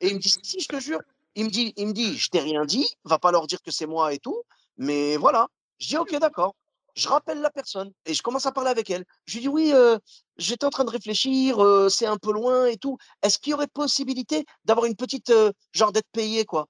Et 0.00 0.08
il 0.08 0.14
me 0.14 0.18
dit, 0.18 0.34
si, 0.42 0.60
je 0.60 0.68
te 0.68 0.80
jure. 0.80 1.00
Il 1.36 1.44
me 1.44 1.50
dit, 1.50 1.72
il 1.76 1.88
me 1.88 1.92
dit, 1.92 2.16
je 2.16 2.28
t'ai 2.28 2.40
rien 2.40 2.64
dit, 2.64 2.88
va 3.04 3.18
pas 3.18 3.30
leur 3.30 3.46
dire 3.46 3.62
que 3.62 3.70
c'est 3.70 3.86
moi 3.86 4.12
et 4.12 4.18
tout, 4.18 4.42
mais 4.76 5.16
voilà. 5.16 5.48
Je 5.78 5.88
dis, 5.88 5.96
ok, 5.96 6.14
d'accord. 6.18 6.54
Je 6.96 7.08
rappelle 7.08 7.40
la 7.40 7.50
personne 7.50 7.92
et 8.04 8.14
je 8.14 8.22
commence 8.22 8.46
à 8.46 8.52
parler 8.52 8.70
avec 8.70 8.90
elle. 8.90 9.04
Je 9.26 9.34
lui 9.34 9.42
dis, 9.42 9.48
oui, 9.48 9.70
euh, 9.72 9.96
j'étais 10.38 10.66
en 10.66 10.70
train 10.70 10.84
de 10.84 10.90
réfléchir, 10.90 11.62
euh, 11.64 11.88
c'est 11.88 12.06
un 12.06 12.16
peu 12.16 12.32
loin 12.32 12.66
et 12.66 12.76
tout. 12.76 12.98
Est-ce 13.22 13.38
qu'il 13.38 13.52
y 13.52 13.54
aurait 13.54 13.68
possibilité 13.68 14.44
d'avoir 14.64 14.86
une 14.86 14.96
petite, 14.96 15.30
euh, 15.30 15.52
genre 15.72 15.92
d'être 15.92 16.08
payé, 16.12 16.44
quoi? 16.44 16.66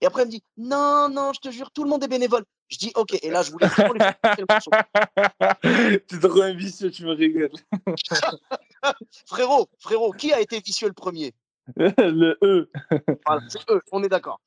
Et 0.00 0.06
après, 0.06 0.22
elle 0.22 0.28
me 0.28 0.32
dit, 0.32 0.42
non, 0.58 1.08
non, 1.08 1.32
je 1.32 1.40
te 1.40 1.50
jure, 1.50 1.70
tout 1.70 1.82
le 1.82 1.88
monde 1.88 2.04
est 2.04 2.08
bénévole. 2.08 2.44
Je 2.68 2.76
dis, 2.78 2.92
ok. 2.94 3.18
Et 3.22 3.30
là, 3.30 3.42
je 3.42 3.52
voulais 3.52 3.68
vraiment 3.68 3.94
lui 3.94 4.00
faire 4.00 4.36
le 4.38 4.46
morceau. 4.48 4.70
Tu 6.08 6.16
es 6.16 6.20
trop 6.20 6.42
un 6.42 6.52
vicieux, 6.52 6.90
tu 6.90 7.04
me 7.04 7.12
rigoles. 7.12 7.50
Frérot, 9.26 9.66
frérot, 9.78 10.12
qui 10.12 10.32
a 10.32 10.40
été 10.40 10.60
vicieux 10.60 10.88
le 10.88 10.94
premier? 10.94 11.32
Le 11.76 12.38
E. 12.42 12.70
Voilà, 13.26 13.42
c'est 13.48 13.70
eux, 13.70 13.82
on 13.92 14.02
est 14.02 14.08
d'accord. 14.08 14.40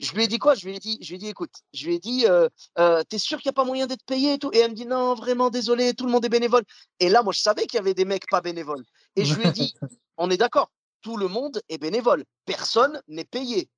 Je 0.00 0.12
lui 0.12 0.24
ai 0.24 0.28
dit 0.28 0.38
quoi? 0.38 0.54
Je 0.54 0.66
lui 0.66 0.76
ai 0.76 0.78
dit, 0.78 0.98
je 1.00 1.08
lui 1.08 1.16
ai 1.16 1.18
dit, 1.18 1.28
écoute, 1.28 1.52
je 1.72 1.86
lui 1.86 1.94
ai 1.96 1.98
dit, 1.98 2.24
euh, 2.26 2.48
euh, 2.78 3.02
t'es 3.08 3.18
sûr 3.18 3.38
qu'il 3.38 3.48
n'y 3.48 3.54
a 3.54 3.60
pas 3.60 3.64
moyen 3.64 3.86
d'être 3.86 4.04
payé 4.04 4.34
et 4.34 4.38
tout? 4.38 4.50
Et 4.52 4.58
elle 4.58 4.70
me 4.70 4.76
dit, 4.76 4.86
non, 4.86 5.14
vraiment, 5.14 5.50
désolé, 5.50 5.92
tout 5.94 6.06
le 6.06 6.12
monde 6.12 6.24
est 6.24 6.28
bénévole. 6.28 6.62
Et 7.00 7.08
là, 7.08 7.22
moi, 7.22 7.32
je 7.32 7.40
savais 7.40 7.66
qu'il 7.66 7.78
y 7.78 7.80
avait 7.80 7.94
des 7.94 8.04
mecs 8.04 8.28
pas 8.30 8.40
bénévoles. 8.40 8.84
Et 9.16 9.24
je 9.24 9.34
lui 9.34 9.46
ai 9.46 9.50
dit, 9.50 9.74
on 10.16 10.30
est 10.30 10.36
d'accord, 10.36 10.70
tout 11.02 11.16
le 11.16 11.26
monde 11.26 11.60
est 11.68 11.78
bénévole, 11.78 12.24
personne 12.44 13.02
n'est 13.08 13.24
payé. 13.24 13.68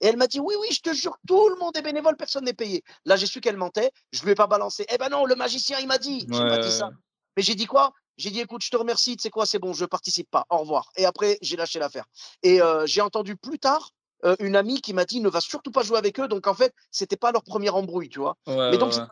Et 0.00 0.06
elle 0.06 0.16
m'a 0.16 0.26
dit, 0.26 0.40
oui, 0.40 0.54
oui, 0.58 0.68
je 0.70 0.80
te 0.80 0.94
jure, 0.94 1.18
tout 1.26 1.48
le 1.50 1.56
monde 1.56 1.76
est 1.76 1.82
bénévole, 1.82 2.16
personne 2.16 2.44
n'est 2.44 2.54
payé. 2.54 2.82
Là, 3.04 3.16
j'ai 3.16 3.26
su 3.26 3.40
qu'elle 3.40 3.56
mentait, 3.56 3.90
je 4.12 4.22
lui 4.22 4.30
ai 4.30 4.34
pas 4.34 4.46
balancé. 4.46 4.86
Eh 4.90 4.96
ben 4.96 5.08
non, 5.08 5.26
le 5.26 5.34
magicien, 5.34 5.78
il 5.80 5.88
m'a 5.88 5.98
dit. 5.98 6.26
J'ai 6.30 6.48
pas 6.48 6.58
dit 6.58 6.70
ça. 6.70 6.90
Mais 7.36 7.42
j'ai 7.42 7.56
dit 7.56 7.66
quoi? 7.66 7.92
J'ai 8.18 8.30
dit, 8.30 8.40
écoute, 8.40 8.62
je 8.64 8.70
te 8.70 8.76
remercie, 8.76 9.16
tu 9.16 9.22
sais 9.22 9.30
quoi, 9.30 9.46
c'est 9.46 9.60
bon, 9.60 9.72
je 9.72 9.84
participe 9.84 10.28
pas, 10.30 10.44
au 10.50 10.58
revoir. 10.58 10.90
Et 10.96 11.06
après, 11.06 11.38
j'ai 11.40 11.56
lâché 11.56 11.78
l'affaire. 11.78 12.04
Et 12.42 12.60
euh, 12.60 12.84
j'ai 12.84 13.00
entendu 13.00 13.36
plus 13.36 13.60
tard 13.60 13.92
euh, 14.24 14.34
une 14.40 14.56
amie 14.56 14.80
qui 14.80 14.92
m'a 14.92 15.04
dit, 15.04 15.20
ne 15.20 15.28
va 15.28 15.40
surtout 15.40 15.70
pas 15.70 15.82
jouer 15.82 15.98
avec 15.98 16.18
eux. 16.18 16.26
Donc 16.26 16.48
en 16.48 16.54
fait, 16.54 16.74
c'était 16.90 17.16
pas 17.16 17.30
leur 17.30 17.44
première 17.44 17.76
embrouille, 17.76 18.08
tu 18.08 18.18
vois. 18.18 18.36
Ouais, 18.48 18.72
Mais 18.72 18.78
donc, 18.78 18.92
ouais, 18.92 18.98
ouais. 18.98 19.06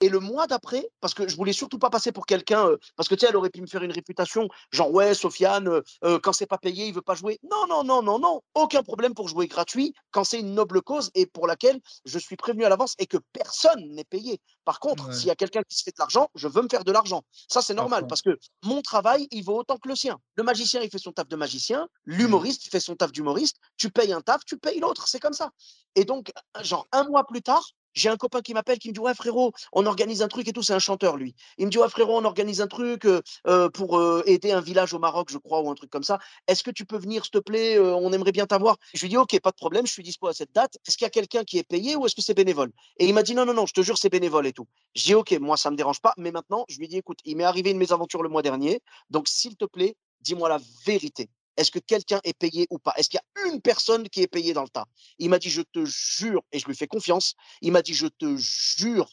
Et 0.00 0.08
le 0.08 0.18
mois 0.20 0.46
d'après, 0.46 0.88
parce 1.00 1.14
que 1.14 1.28
je 1.28 1.36
voulais 1.36 1.52
surtout 1.52 1.78
pas 1.78 1.90
passer 1.90 2.12
pour 2.12 2.26
quelqu'un, 2.26 2.66
euh, 2.68 2.76
parce 2.96 3.08
que 3.08 3.14
tu 3.14 3.20
sais, 3.20 3.26
elle 3.28 3.36
aurait 3.36 3.50
pu 3.50 3.60
me 3.60 3.66
faire 3.66 3.82
une 3.82 3.92
réputation, 3.92 4.48
genre 4.70 4.92
ouais, 4.92 5.14
Sofiane, 5.14 5.68
euh, 5.68 5.82
euh, 6.04 6.18
quand 6.18 6.32
c'est 6.32 6.46
pas 6.46 6.58
payé, 6.58 6.86
il 6.86 6.94
veut 6.94 7.00
pas 7.02 7.14
jouer. 7.14 7.38
Non, 7.50 7.66
non, 7.68 7.84
non, 7.84 8.02
non, 8.02 8.18
non, 8.18 8.42
aucun 8.54 8.82
problème 8.82 9.14
pour 9.14 9.28
jouer 9.28 9.46
gratuit 9.46 9.94
quand 10.10 10.24
c'est 10.24 10.40
une 10.40 10.54
noble 10.54 10.82
cause 10.82 11.10
et 11.14 11.26
pour 11.26 11.46
laquelle 11.46 11.80
je 12.04 12.18
suis 12.18 12.36
prévenu 12.36 12.64
à 12.64 12.68
l'avance 12.68 12.94
et 12.98 13.06
que 13.06 13.18
personne 13.32 13.88
n'est 13.94 14.04
payé. 14.04 14.40
Par 14.64 14.80
contre, 14.80 15.08
Ouais. 15.08 15.14
s'il 15.14 15.26
y 15.26 15.30
a 15.30 15.36
quelqu'un 15.36 15.62
qui 15.68 15.76
se 15.76 15.82
fait 15.84 15.90
de 15.92 15.96
l'argent, 15.98 16.28
je 16.34 16.48
veux 16.48 16.62
me 16.62 16.68
faire 16.68 16.84
de 16.84 16.92
l'argent. 16.92 17.22
Ça, 17.48 17.62
c'est 17.62 17.74
normal 17.74 18.06
Parfait. 18.06 18.08
parce 18.08 18.22
que 18.22 18.38
mon 18.64 18.82
travail, 18.82 19.28
il 19.30 19.44
vaut 19.44 19.58
autant 19.58 19.76
que 19.76 19.88
le 19.88 19.96
sien. 19.96 20.18
Le 20.36 20.42
magicien, 20.42 20.80
il 20.82 20.90
fait 20.90 20.98
son 20.98 21.12
taf 21.12 21.28
de 21.28 21.36
magicien, 21.36 21.88
l'humoriste, 22.04 22.66
il 22.66 22.70
fait 22.70 22.80
son 22.80 22.96
taf 22.96 23.12
d'humoriste. 23.12 23.56
Tu 23.76 23.90
payes 23.90 24.12
un 24.12 24.20
taf, 24.20 24.44
tu 24.44 24.56
payes 24.58 24.80
l'autre, 24.80 25.06
c'est 25.08 25.20
comme 25.20 25.32
ça. 25.34 25.50
Et 25.94 26.04
donc, 26.04 26.32
genre 26.62 26.86
un 26.92 27.04
mois 27.04 27.24
plus 27.26 27.42
tard, 27.42 27.64
j'ai 27.94 28.08
un 28.08 28.16
copain 28.16 28.42
qui 28.42 28.54
m'appelle 28.54 28.78
qui 28.78 28.88
me 28.88 28.94
dit 28.94 29.00
ouais 29.00 29.14
frérot 29.14 29.52
on 29.72 29.86
organise 29.86 30.22
un 30.22 30.28
truc 30.28 30.48
et 30.48 30.52
tout 30.52 30.62
c'est 30.62 30.74
un 30.74 30.78
chanteur 30.78 31.16
lui. 31.16 31.34
Il 31.58 31.66
me 31.66 31.70
dit 31.70 31.78
ouais 31.78 31.88
frérot 31.88 32.18
on 32.18 32.24
organise 32.24 32.60
un 32.60 32.66
truc 32.66 33.04
euh, 33.06 33.22
euh, 33.46 33.68
pour 33.70 33.98
euh, 33.98 34.22
aider 34.26 34.52
un 34.52 34.60
village 34.60 34.92
au 34.94 34.98
Maroc 34.98 35.28
je 35.30 35.38
crois 35.38 35.60
ou 35.60 35.70
un 35.70 35.74
truc 35.74 35.90
comme 35.90 36.02
ça. 36.02 36.18
Est-ce 36.46 36.62
que 36.62 36.70
tu 36.70 36.84
peux 36.84 36.98
venir 36.98 37.24
s'il 37.24 37.32
te 37.32 37.38
plaît 37.38 37.78
on 37.78 38.12
aimerait 38.12 38.32
bien 38.32 38.46
t'avoir. 38.46 38.76
Je 38.92 39.00
lui 39.02 39.08
dis 39.08 39.16
ok 39.16 39.40
pas 39.40 39.50
de 39.50 39.56
problème 39.56 39.86
je 39.86 39.92
suis 39.92 40.02
dispo 40.02 40.26
à 40.26 40.34
cette 40.34 40.52
date. 40.52 40.76
Est-ce 40.86 40.96
qu'il 40.96 41.04
y 41.04 41.08
a 41.08 41.10
quelqu'un 41.10 41.44
qui 41.44 41.58
est 41.58 41.64
payé 41.64 41.96
ou 41.96 42.06
est-ce 42.06 42.14
que 42.14 42.22
c'est 42.22 42.34
bénévole? 42.34 42.70
Et 42.98 43.06
il 43.06 43.14
m'a 43.14 43.22
dit 43.22 43.34
non 43.34 43.46
non 43.46 43.54
non 43.54 43.66
je 43.66 43.72
te 43.72 43.80
jure 43.80 43.98
c'est 43.98 44.10
bénévole 44.10 44.46
et 44.46 44.52
tout. 44.52 44.66
Je 44.94 45.04
dis 45.04 45.14
ok 45.14 45.32
moi 45.40 45.56
ça 45.56 45.70
me 45.70 45.76
dérange 45.76 46.00
pas 46.00 46.14
mais 46.16 46.32
maintenant 46.32 46.64
je 46.68 46.78
lui 46.78 46.88
dis 46.88 46.98
écoute 46.98 47.18
il 47.24 47.36
m'est 47.36 47.44
arrivé 47.44 47.70
une 47.70 47.78
mésaventure 47.78 48.22
le 48.22 48.28
mois 48.28 48.42
dernier 48.42 48.80
donc 49.10 49.28
s'il 49.28 49.56
te 49.56 49.64
plaît 49.64 49.96
dis-moi 50.20 50.48
la 50.48 50.58
vérité 50.86 51.28
est-ce 51.56 51.70
que 51.70 51.78
quelqu'un 51.78 52.20
est 52.24 52.36
payé 52.36 52.66
ou 52.70 52.78
pas? 52.78 52.92
Est-ce 52.96 53.08
qu'il 53.08 53.20
y 53.20 53.40
a 53.42 53.48
une 53.52 53.60
personne 53.60 54.08
qui 54.08 54.22
est 54.22 54.26
payée 54.26 54.52
dans 54.52 54.62
le 54.62 54.68
tas? 54.68 54.86
Il 55.18 55.30
m'a 55.30 55.38
dit, 55.38 55.50
je 55.50 55.62
te 55.62 55.84
jure, 55.84 56.42
et 56.52 56.58
je 56.58 56.66
lui 56.66 56.74
fais 56.74 56.86
confiance, 56.86 57.34
il 57.60 57.72
m'a 57.72 57.82
dit, 57.82 57.94
je 57.94 58.06
te 58.06 58.36
jure, 58.36 59.08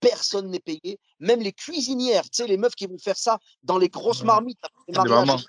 personne 0.00 0.50
n'est 0.50 0.60
payé. 0.60 0.98
Même 1.20 1.40
les 1.40 1.52
cuisinières, 1.52 2.24
tu 2.24 2.42
sais, 2.42 2.46
les 2.46 2.56
meufs 2.56 2.74
qui 2.74 2.86
vont 2.86 2.98
faire 2.98 3.16
ça 3.16 3.38
dans 3.62 3.78
les 3.78 3.88
grosses 3.88 4.22
marmites, 4.24 4.58
les 4.88 4.94
mariages, 4.94 5.26
mamans. 5.26 5.40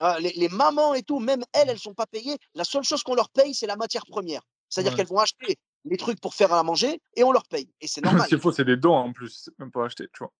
ah, 0.00 0.18
les, 0.20 0.32
les 0.32 0.48
mamans 0.48 0.94
et 0.94 1.02
tout, 1.02 1.18
même 1.18 1.44
elles, 1.52 1.68
elles 1.68 1.78
sont 1.78 1.94
pas 1.94 2.06
payées. 2.06 2.36
La 2.54 2.64
seule 2.64 2.84
chose 2.84 3.02
qu'on 3.02 3.14
leur 3.14 3.28
paye, 3.30 3.54
c'est 3.54 3.66
la 3.66 3.76
matière 3.76 4.06
première. 4.06 4.42
C'est-à-dire 4.68 4.92
Ouais. 4.92 4.96
qu'elles 4.96 5.06
vont 5.08 5.18
acheter 5.18 5.56
les 5.84 5.96
trucs 5.96 6.20
pour 6.20 6.34
faire 6.34 6.52
à 6.52 6.62
manger 6.62 7.00
et 7.14 7.22
on 7.22 7.32
leur 7.32 7.46
paye. 7.46 7.70
Et 7.80 7.86
c'est 7.86 8.00
normal. 8.24 8.26
C'est 8.28 8.38
faux, 8.40 8.52
c'est 8.52 8.64
des 8.64 8.76
dons 8.76 8.94
en 8.96 9.12
plus, 9.12 9.50
même 9.58 9.70
pas 9.70 9.84
acheté, 9.84 10.06
tu 10.12 10.18
vois. 10.20 10.32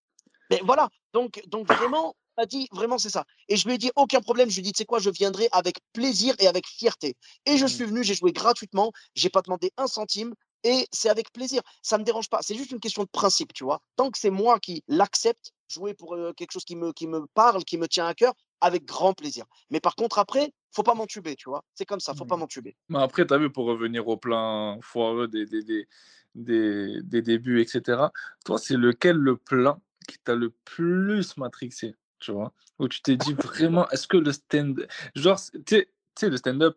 Mais 0.51 0.61
voilà, 0.65 0.89
donc, 1.13 1.43
donc 1.47 1.67
vraiment, 1.67 2.15
m'a 2.37 2.47
dit, 2.47 2.69
vraiment, 2.73 2.99
c'est 2.99 3.11
ça. 3.11 3.25
Et 3.49 3.57
je 3.57 3.67
lui 3.67 3.75
ai 3.75 3.79
dit, 3.79 3.91
aucun 3.97 4.21
problème. 4.21 4.49
Je 4.51 4.55
lui 4.57 4.61
ai 4.61 4.63
dit, 4.65 4.73
tu 4.73 4.79
sais 4.79 4.85
quoi, 4.85 4.99
je 4.99 5.11
viendrai 5.11 5.49
avec 5.53 5.79
plaisir 5.93 6.35
et 6.39 6.47
avec 6.47 6.67
fierté. 6.67 7.17
Et 7.47 7.57
je 7.57 7.65
Mm. 7.65 7.69
suis 7.69 7.85
venu, 7.85 8.05
j'ai 8.05 8.15
joué 8.15 8.33
gratuitement, 8.33 8.93
j'ai 9.15 9.31
pas 9.31 9.43
demandé 9.43 9.73
un 9.77 9.87
centime. 9.87 10.35
Et 10.65 10.89
c'est 10.91 11.09
avec 11.11 11.33
plaisir. 11.33 11.63
Ça 11.83 11.97
me 11.97 12.03
dérange 12.03 12.29
pas. 12.29 12.41
C'est 12.43 12.57
juste 12.57 12.73
une 12.73 12.81
question 12.81 13.05
de 13.05 13.09
principe, 13.09 13.53
tu 13.53 13.63
vois. 13.63 13.81
Tant 13.95 14.11
que 14.11 14.19
c'est 14.19 14.31
moi 14.31 14.59
qui 14.59 14.83
l'accepte, 14.89 15.53
jouer 15.69 15.95
pour 15.95 16.15
euh, 16.15 16.33
quelque 16.33 16.51
chose 16.53 16.65
qui 16.65 16.75
me, 16.75 16.93
qui 16.93 17.07
me 17.07 17.27
parle, 17.35 17.63
qui 17.65 17.79
me 17.79 17.87
tient 17.87 18.07
à 18.07 18.15
cœur, 18.15 18.33
avec 18.61 18.85
grand 18.85 19.13
plaisir. 19.13 19.45
Mais 19.71 19.79
par 19.81 19.95
contre, 19.95 20.19
après, 20.19 20.53
faut 20.73 20.83
pas 20.83 20.95
m'entuber, 20.95 21.37
tu 21.37 21.49
vois. 21.49 21.63
C'est 21.75 21.85
comme 21.85 22.01
ça, 22.01 22.15
faut 22.15 22.25
pas 22.25 22.37
Mm. 22.37 22.41
m'entuber. 22.41 22.77
Mais 22.89 22.99
après, 22.99 23.27
tu 23.27 23.33
as 23.35 23.39
vu, 23.39 23.51
pour 23.51 23.67
revenir 23.67 24.09
au 24.09 24.17
plan 24.17 24.81
foireux 24.81 25.29
des, 25.29 25.47
des, 25.47 25.63
des, 25.63 25.87
des, 26.35 27.01
des 27.03 27.23
débuts, 27.23 27.61
etc., 27.61 28.09
toi, 28.45 28.59
c'est 28.59 28.77
lequel 28.77 29.17
le 29.17 29.37
plan 29.37 29.81
qui 30.09 30.19
t'a 30.19 30.35
le 30.35 30.51
plus 30.65 31.37
matrixé, 31.37 31.95
tu 32.19 32.33
vois 32.33 32.53
Où 32.79 32.89
tu 32.89 33.01
t'es 33.03 33.17
dit 33.17 33.35
vraiment, 33.35 33.89
est-ce 33.91 34.07
que 34.07 34.17
le 34.17 34.33
stand 34.33 34.87
genre, 35.15 35.39
tu 35.39 35.77
sais- 35.77 35.89
tu 36.15 36.21
sais, 36.21 36.31
le 36.31 36.37
stand-up, 36.37 36.77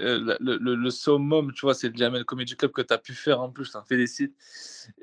euh, 0.00 0.36
le, 0.40 0.56
le, 0.58 0.74
le 0.76 0.90
summum, 0.90 1.52
tu 1.52 1.62
vois, 1.62 1.74
c'est 1.74 1.88
le 1.88 1.96
Jamel 1.96 2.24
Comedy 2.24 2.56
Club 2.56 2.72
que 2.72 2.82
tu 2.82 2.94
as 2.94 2.98
pu 2.98 3.14
faire 3.14 3.40
en 3.40 3.50
plus, 3.50 3.64
je 3.66 3.72
t'en 3.72 3.84
félicite. 3.84 4.34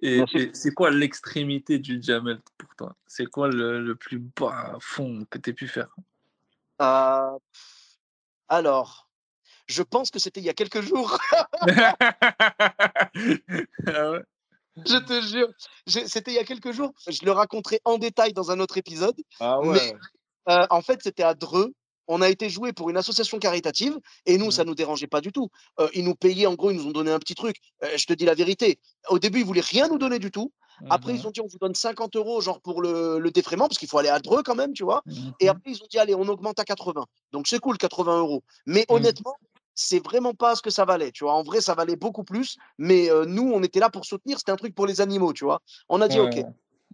Et, 0.02 0.24
et 0.34 0.52
c'est 0.54 0.74
quoi 0.74 0.90
l'extrémité 0.90 1.80
du 1.80 2.02
Jamel 2.02 2.40
pour 2.58 2.76
toi? 2.76 2.96
C'est 3.06 3.26
quoi 3.26 3.50
le, 3.50 3.84
le 3.84 3.96
plus 3.96 4.20
bas 4.20 4.78
fond 4.80 5.26
que 5.30 5.38
tu 5.38 5.54
pu 5.54 5.68
faire? 5.68 5.90
Euh, 6.82 7.38
alors, 8.48 9.10
je 9.68 9.84
pense 9.84 10.12
que 10.12 10.20
c'était 10.20 10.42
il 10.42 10.46
y 10.46 10.50
a 10.50 10.54
quelques 10.54 10.82
jours. 10.82 11.18
Ah 13.88 14.12
ouais? 14.12 14.24
Je 14.86 14.98
te 14.98 15.22
jure, 15.22 15.48
c'était 15.88 16.32
il 16.32 16.36
y 16.36 16.40
a 16.40 16.44
quelques 16.44 16.72
jours. 16.72 16.92
Je 17.08 17.24
le 17.26 17.32
raconterai 17.32 17.80
en 17.86 17.98
détail 17.98 18.34
dans 18.34 18.52
un 18.52 18.60
autre 18.60 18.78
épisode. 18.78 19.16
Ah 19.40 19.58
Mais 19.64 19.96
euh, 20.50 20.68
en 20.70 20.82
fait, 20.82 21.00
c'était 21.02 21.24
à 21.24 21.34
Dreux. 21.34 21.74
On 22.08 22.22
a 22.22 22.30
été 22.30 22.50
joué 22.50 22.72
pour 22.72 22.90
une 22.92 22.98
association 22.98 23.40
caritative 23.40 23.98
et 24.28 24.38
nous, 24.38 24.46
Mhm. 24.46 24.52
ça 24.52 24.64
nous 24.64 24.76
dérangeait 24.76 25.08
pas 25.08 25.22
du 25.22 25.32
tout. 25.32 25.50
Euh, 25.80 25.88
ils 25.96 26.04
nous 26.04 26.14
payaient, 26.14 26.46
en 26.46 26.54
gros, 26.54 26.70
ils 26.70 26.78
nous 26.78 26.86
ont 26.88 26.92
donné 26.92 27.12
un 27.12 27.18
petit 27.20 27.34
truc. 27.34 27.56
Euh, 27.84 27.98
je 27.98 28.06
te 28.06 28.14
dis 28.14 28.26
la 28.26 28.36
vérité. 28.36 28.80
Au 29.10 29.18
début, 29.18 29.40
ils 29.40 29.46
voulaient 29.46 29.62
rien 29.62 29.88
nous 29.88 29.98
donner 29.98 30.20
du 30.20 30.30
tout. 30.30 30.52
Après, 30.90 31.14
Mhm. 31.14 31.20
ils 31.20 31.28
ont 31.28 31.32
dit, 31.32 31.42
on 31.42 31.48
vous 31.48 31.58
donne 31.58 31.74
50 31.74 32.16
euros, 32.16 32.42
genre 32.42 32.62
pour 32.62 32.82
le, 32.82 33.18
le 33.18 33.32
défraiement, 33.32 33.68
parce 33.68 33.80
qu'il 33.80 33.88
faut 33.88 33.98
aller 33.98 34.10
à 34.10 34.20
Dreux 34.20 34.44
quand 34.44 34.54
même, 34.56 34.74
tu 34.74 34.84
vois. 34.84 35.02
Et 35.40 35.46
Mhm. 35.46 35.50
après, 35.50 35.72
ils 35.72 35.82
ont 35.82 35.88
dit, 35.90 35.98
allez, 35.98 36.14
on 36.14 36.28
augmente 36.28 36.60
à 36.60 36.66
80. 36.66 37.06
Donc, 37.32 37.48
c'est 37.48 37.60
cool, 37.60 37.78
80 37.78 38.20
euros. 38.20 38.44
Mais 38.68 38.86
Mhm. 38.90 38.96
honnêtement, 38.98 39.36
c'est 39.76 40.04
vraiment 40.04 40.34
pas 40.34 40.56
ce 40.56 40.62
que 40.62 40.70
ça 40.70 40.86
valait, 40.86 41.12
tu 41.12 41.26
vois? 41.26 41.34
En 41.34 41.44
vrai, 41.44 41.62
ça 41.62 41.76
valait 41.76 41.96
beaucoup 41.98 42.24
plus. 42.24 42.58
Mais 42.78 43.12
euh, 43.12 43.26
nous, 43.26 43.52
on 43.54 43.62
était 43.62 43.80
là 43.80 43.90
pour 43.90 44.06
soutenir. 44.06 44.40
C'était 44.40 44.52
un 44.52 44.56
truc 44.56 44.74
pour 44.74 44.88
les 44.88 45.02
animaux, 45.02 45.34
tu 45.34 45.44
vois? 45.44 45.62
On 45.90 46.02
a 46.02 46.08
dit, 46.08 46.20
OK, 46.20 46.36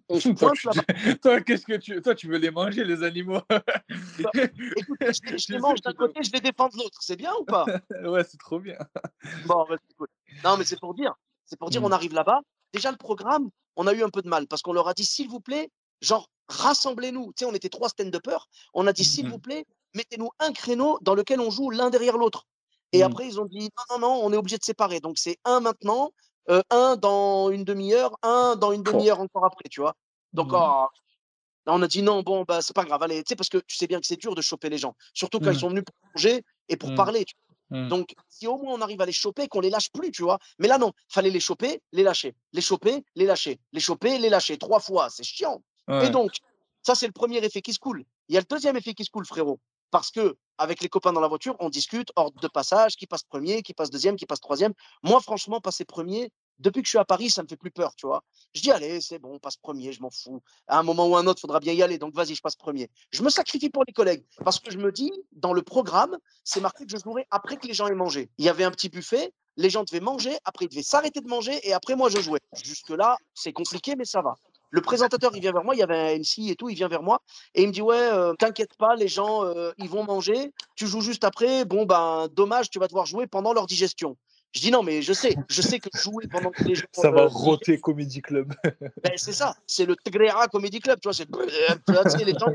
Ouais. 0.10 0.20
Toi, 0.38 0.52
tu 0.54 0.68
toi, 1.22 1.40
qu'est-ce 1.42 1.66
que 1.66 1.78
tu... 1.78 2.02
Toi, 2.02 2.16
tu 2.16 2.28
veux 2.28 2.38
les 2.38 2.52
manger, 2.52 2.84
les 2.84 3.02
animaux? 3.04 3.40
Écoute, 3.90 4.98
je, 5.00 5.32
les- 5.32 5.38
je 5.38 5.58
mange 5.62 5.82
d'un 5.82 5.94
côté, 5.94 6.22
je 6.24 6.32
les 6.34 6.42
défends 6.42 6.68
de 6.68 6.78
l'autre. 6.78 6.98
C'est 7.02 7.16
bien 7.16 7.32
ou 7.40 7.46
pas? 7.46 7.66
Ouais, 8.04 8.24
c'est 8.24 8.38
trop 8.38 8.60
bien. 8.60 8.78
Bon, 9.46 9.66
bah, 9.70 9.78
cool. 9.98 10.08
Non, 10.44 10.58
mais 10.58 10.66
c'est 10.66 10.80
pour 10.80 10.94
dire. 10.94 11.14
C'est 11.46 11.58
pour 11.58 11.70
dire, 11.70 11.82
on 11.84 11.92
arrive 11.92 12.14
là-bas. 12.14 12.42
Déjà, 12.74 12.92
le 12.92 12.98
programme, 12.98 13.50
on 13.76 13.88
a 13.88 13.94
eu 13.94 14.04
un 14.04 14.10
peu 14.10 14.22
de 14.22 14.28
mal 14.28 14.48
parce 14.48 14.62
qu'on 14.62 14.74
leur 14.74 14.88
a 14.88 14.94
dit, 14.94 15.06
s'il 15.06 15.30
vous 15.30 15.40
plaît, 15.40 15.70
genre, 16.02 16.30
rassemblez-nous. 16.50 17.28
Tu 17.36 17.40
sais, 17.40 17.46
on 17.46 17.54
était 17.54 17.70
trois 17.70 17.90
stand-uppers. 17.90 18.48
On 18.74 18.88
a 18.88 18.94
dit, 18.94 19.04
s'il 19.06 19.30
vous 19.30 19.40
plaît, 19.40 19.66
mettez-nous 19.94 20.30
un 20.40 20.52
créneau 20.52 20.98
dans 21.02 21.16
lequel 21.16 21.40
on 21.40 21.52
joue 21.52 21.70
l'un 21.70 21.90
derrière 21.90 22.18
l'autre. 22.18 22.48
Et 22.94 23.00
Mm. 23.00 23.04
après, 23.04 23.28
ils 23.28 23.40
ont 23.40 23.46
dit, 23.46 23.70
non, 23.90 24.00
non, 24.00 24.08
non, 24.08 24.22
on 24.26 24.34
est 24.34 24.38
obligé 24.38 24.58
de 24.58 24.64
séparer. 24.64 25.00
Donc, 25.00 25.18
c'est 25.18 25.38
un 25.46 25.60
maintenant, 25.62 26.12
euh, 26.50 26.62
un 26.70 26.98
dans 26.98 27.50
une 27.52 27.64
demi-heure, 27.64 28.18
un 28.24 28.56
dans 28.56 28.72
une 28.74 28.84
demi-heure 28.84 29.20
encore 29.20 29.46
après, 29.46 29.70
tu 29.70 29.82
vois? 29.82 29.96
Donc, 30.34 30.54
Mhm. 30.54 30.60
oh, 30.62 30.88
Là, 31.68 31.74
on 31.76 31.82
a 31.82 31.88
dit 31.88 32.02
non, 32.02 32.24
bon, 32.24 32.44
bah, 32.48 32.62
c'est 32.62 32.76
pas 32.76 32.86
grave, 32.86 33.04
allez, 33.04 33.24
tu 33.24 33.30
sais, 33.30 33.36
parce 33.36 33.50
que 33.50 33.60
tu 33.60 33.76
sais 33.78 33.88
bien 33.88 34.00
que 34.00 34.08
c'est 34.08 34.18
dur 34.20 34.34
de 34.36 34.42
choper 34.42 34.70
les 34.70 34.78
gens, 34.80 34.96
surtout 35.14 35.40
quand 35.40 35.52
ils 35.52 35.56
Mm. 35.56 35.60
sont 35.60 35.70
venus 35.70 35.84
pour 35.86 35.96
manger 36.16 36.44
et 36.70 36.78
pour 36.78 36.92
Mm. 36.92 36.96
parler. 36.96 37.26
tu 37.26 37.36
vois? 37.38 37.56
Donc, 37.88 38.14
si 38.30 38.48
au 38.48 38.58
moins 38.58 38.74
on 38.76 38.82
arrive 38.82 39.02
à 39.02 39.06
les 39.06 39.12
choper, 39.12 39.48
qu'on 39.48 39.60
les 39.62 39.70
lâche 39.70 39.92
plus, 39.92 40.12
tu 40.12 40.24
vois? 40.24 40.40
Mais 40.60 40.68
là, 40.68 40.78
non, 40.78 40.92
fallait 41.10 41.30
les 41.30 41.40
choper, 41.40 41.82
les 41.92 42.04
lâcher, 42.04 42.36
les 42.54 42.62
choper, 42.62 43.04
les 43.16 43.26
lâcher, 43.26 43.60
les 43.74 43.80
choper, 43.80 44.18
les 44.18 44.30
lâcher, 44.30 44.58
trois 44.58 44.80
fois, 44.80 45.10
c'est 45.10 45.24
chiant. 45.24 45.62
Et 46.00 46.10
donc, 46.10 46.32
ça, 46.84 46.96
c'est 46.96 47.08
le 47.08 47.12
premier 47.14 47.38
effet 47.46 47.62
qui 47.62 47.74
se 47.74 47.80
coule. 47.80 48.04
Il 48.28 48.34
y 48.36 48.38
a 48.38 48.42
le 48.42 48.46
deuxième 48.50 48.78
effet 48.78 48.94
qui 48.94 49.06
se 49.06 49.10
coule, 49.12 49.26
frérot. 49.26 49.60
Parce 49.92 50.10
que, 50.12 50.36
avec 50.62 50.82
les 50.82 50.90
copains 50.90 51.12
dans 51.12 51.22
la 51.22 51.28
voiture, 51.28 51.56
on 51.60 51.70
discute, 51.70 52.12
ordre 52.16 52.40
de 52.40 52.48
passage, 52.48 52.96
qui 52.96 53.08
passe 53.08 53.24
premier, 53.24 53.64
qui 53.64 53.74
passe 53.74 53.90
deuxième, 53.90 54.16
qui 54.16 54.28
passe 54.28 54.40
troisième. 54.40 54.74
Moi, 55.02 55.20
franchement, 55.20 55.60
passer 55.60 55.86
premier, 55.86 56.32
depuis 56.60 56.84
que 56.84 56.86
je 56.86 56.92
suis 56.92 57.00
à 57.00 57.06
Paris, 57.06 57.32
ça 57.32 57.42
me 57.42 57.48
fait 57.48 57.58
plus 57.58 57.72
peur, 57.72 57.96
tu 57.96 58.06
vois. 58.06 58.24
Je 58.54 58.62
dis, 58.62 58.72
allez, 58.72 59.02
c'est 59.02 59.18
bon, 59.18 59.34
on 59.34 59.40
passe 59.40 59.58
premier, 59.58 59.92
je 59.92 60.02
m'en 60.04 60.12
fous. 60.12 60.40
À 60.68 60.78
un 60.78 60.84
moment 60.84 61.08
ou 61.08 61.16
un 61.16 61.26
autre, 61.26 61.40
il 61.40 61.42
faudra 61.42 61.60
bien 61.60 61.74
y 61.74 61.82
aller, 61.82 61.98
donc 61.98 62.14
vas-y, 62.14 62.36
je 62.36 62.42
passe 62.44 62.56
premier. 62.56 62.92
Je 63.10 63.24
me 63.24 63.30
sacrifie 63.32 63.72
pour 63.72 63.84
les 63.88 63.94
collègues, 63.94 64.24
parce 64.46 64.60
que 64.60 64.70
je 64.70 64.78
me 64.78 64.92
dis, 64.92 65.12
dans 65.32 65.54
le 65.54 65.64
programme, 65.64 66.16
c'est 66.44 66.62
marqué 66.62 66.86
que 66.86 66.92
je 66.92 66.98
jouerai 67.04 67.26
après 67.32 67.58
que 67.58 67.66
les 67.66 67.74
gens 67.74 67.88
aient 67.88 67.96
mangé. 67.96 68.30
Il 68.38 68.46
y 68.46 68.50
avait 68.50 68.64
un 68.64 68.72
petit 68.72 68.90
buffet, 68.90 69.34
les 69.58 69.72
gens 69.72 69.84
devaient 69.84 70.00
manger, 70.00 70.38
après 70.46 70.66
ils 70.66 70.70
devaient 70.70 70.84
s'arrêter 70.84 71.22
de 71.22 71.28
manger, 71.28 71.60
et 71.68 71.74
après 71.74 71.96
moi, 71.96 72.10
je 72.10 72.22
jouais. 72.22 72.40
Jusque-là, 72.64 73.18
c'est 73.34 73.52
compliqué, 73.52 73.96
mais 73.96 74.06
ça 74.06 74.22
va. 74.22 74.36
Le 74.72 74.82
présentateur, 74.82 75.32
il 75.36 75.42
vient 75.42 75.52
vers 75.52 75.64
moi, 75.64 75.76
il 75.76 75.80
y 75.80 75.84
avait 75.84 75.98
un 75.98 76.18
MC 76.18 76.50
et 76.50 76.56
tout, 76.56 76.70
il 76.70 76.76
vient 76.76 76.88
vers 76.88 77.04
moi 77.04 77.22
et 77.54 77.64
il 77.64 77.68
me 77.68 77.74
dit 77.74 77.82
Ouais, 77.82 77.96
euh, 77.98 78.34
t'inquiète 78.34 78.76
pas, 78.78 78.96
les 78.96 79.10
gens, 79.10 79.44
euh, 79.46 79.72
ils 79.78 79.90
vont 79.90 80.04
manger, 80.04 80.54
tu 80.76 80.88
joues 80.88 81.02
juste 81.02 81.26
après, 81.26 81.66
bon, 81.66 81.86
ben, 81.86 82.28
dommage, 82.32 82.70
tu 82.70 82.80
vas 82.80 82.88
devoir 82.88 83.06
jouer 83.06 83.28
pendant 83.28 83.54
leur 83.54 83.68
digestion. 83.68 84.18
Je 84.54 84.60
dis 84.60 84.72
non, 84.72 84.84
mais 84.84 85.02
je 85.02 85.14
sais, 85.14 85.36
je 85.50 85.62
sais 85.62 85.80
que 85.80 85.90
jouer 85.98 86.28
pendant 86.28 86.52
que 86.52 86.64
les 86.64 86.76
gens. 86.76 86.86
Ça 86.92 87.10
va 87.12 87.24
euh, 87.24 87.28
roter 87.28 87.80
Comedy 87.80 88.22
Club. 88.22 88.54
ben, 88.64 89.14
c'est 89.16 89.34
ça, 89.34 89.56
c'est 89.68 89.86
le 89.86 89.96
Tegrera 89.96 90.48
Comedy 90.48 90.80
Club, 90.80 91.00
tu 91.02 91.08
vois, 91.08 91.14
c'est 91.14 91.28
sais, 92.10 92.26
les 92.26 92.34
gens. 92.34 92.54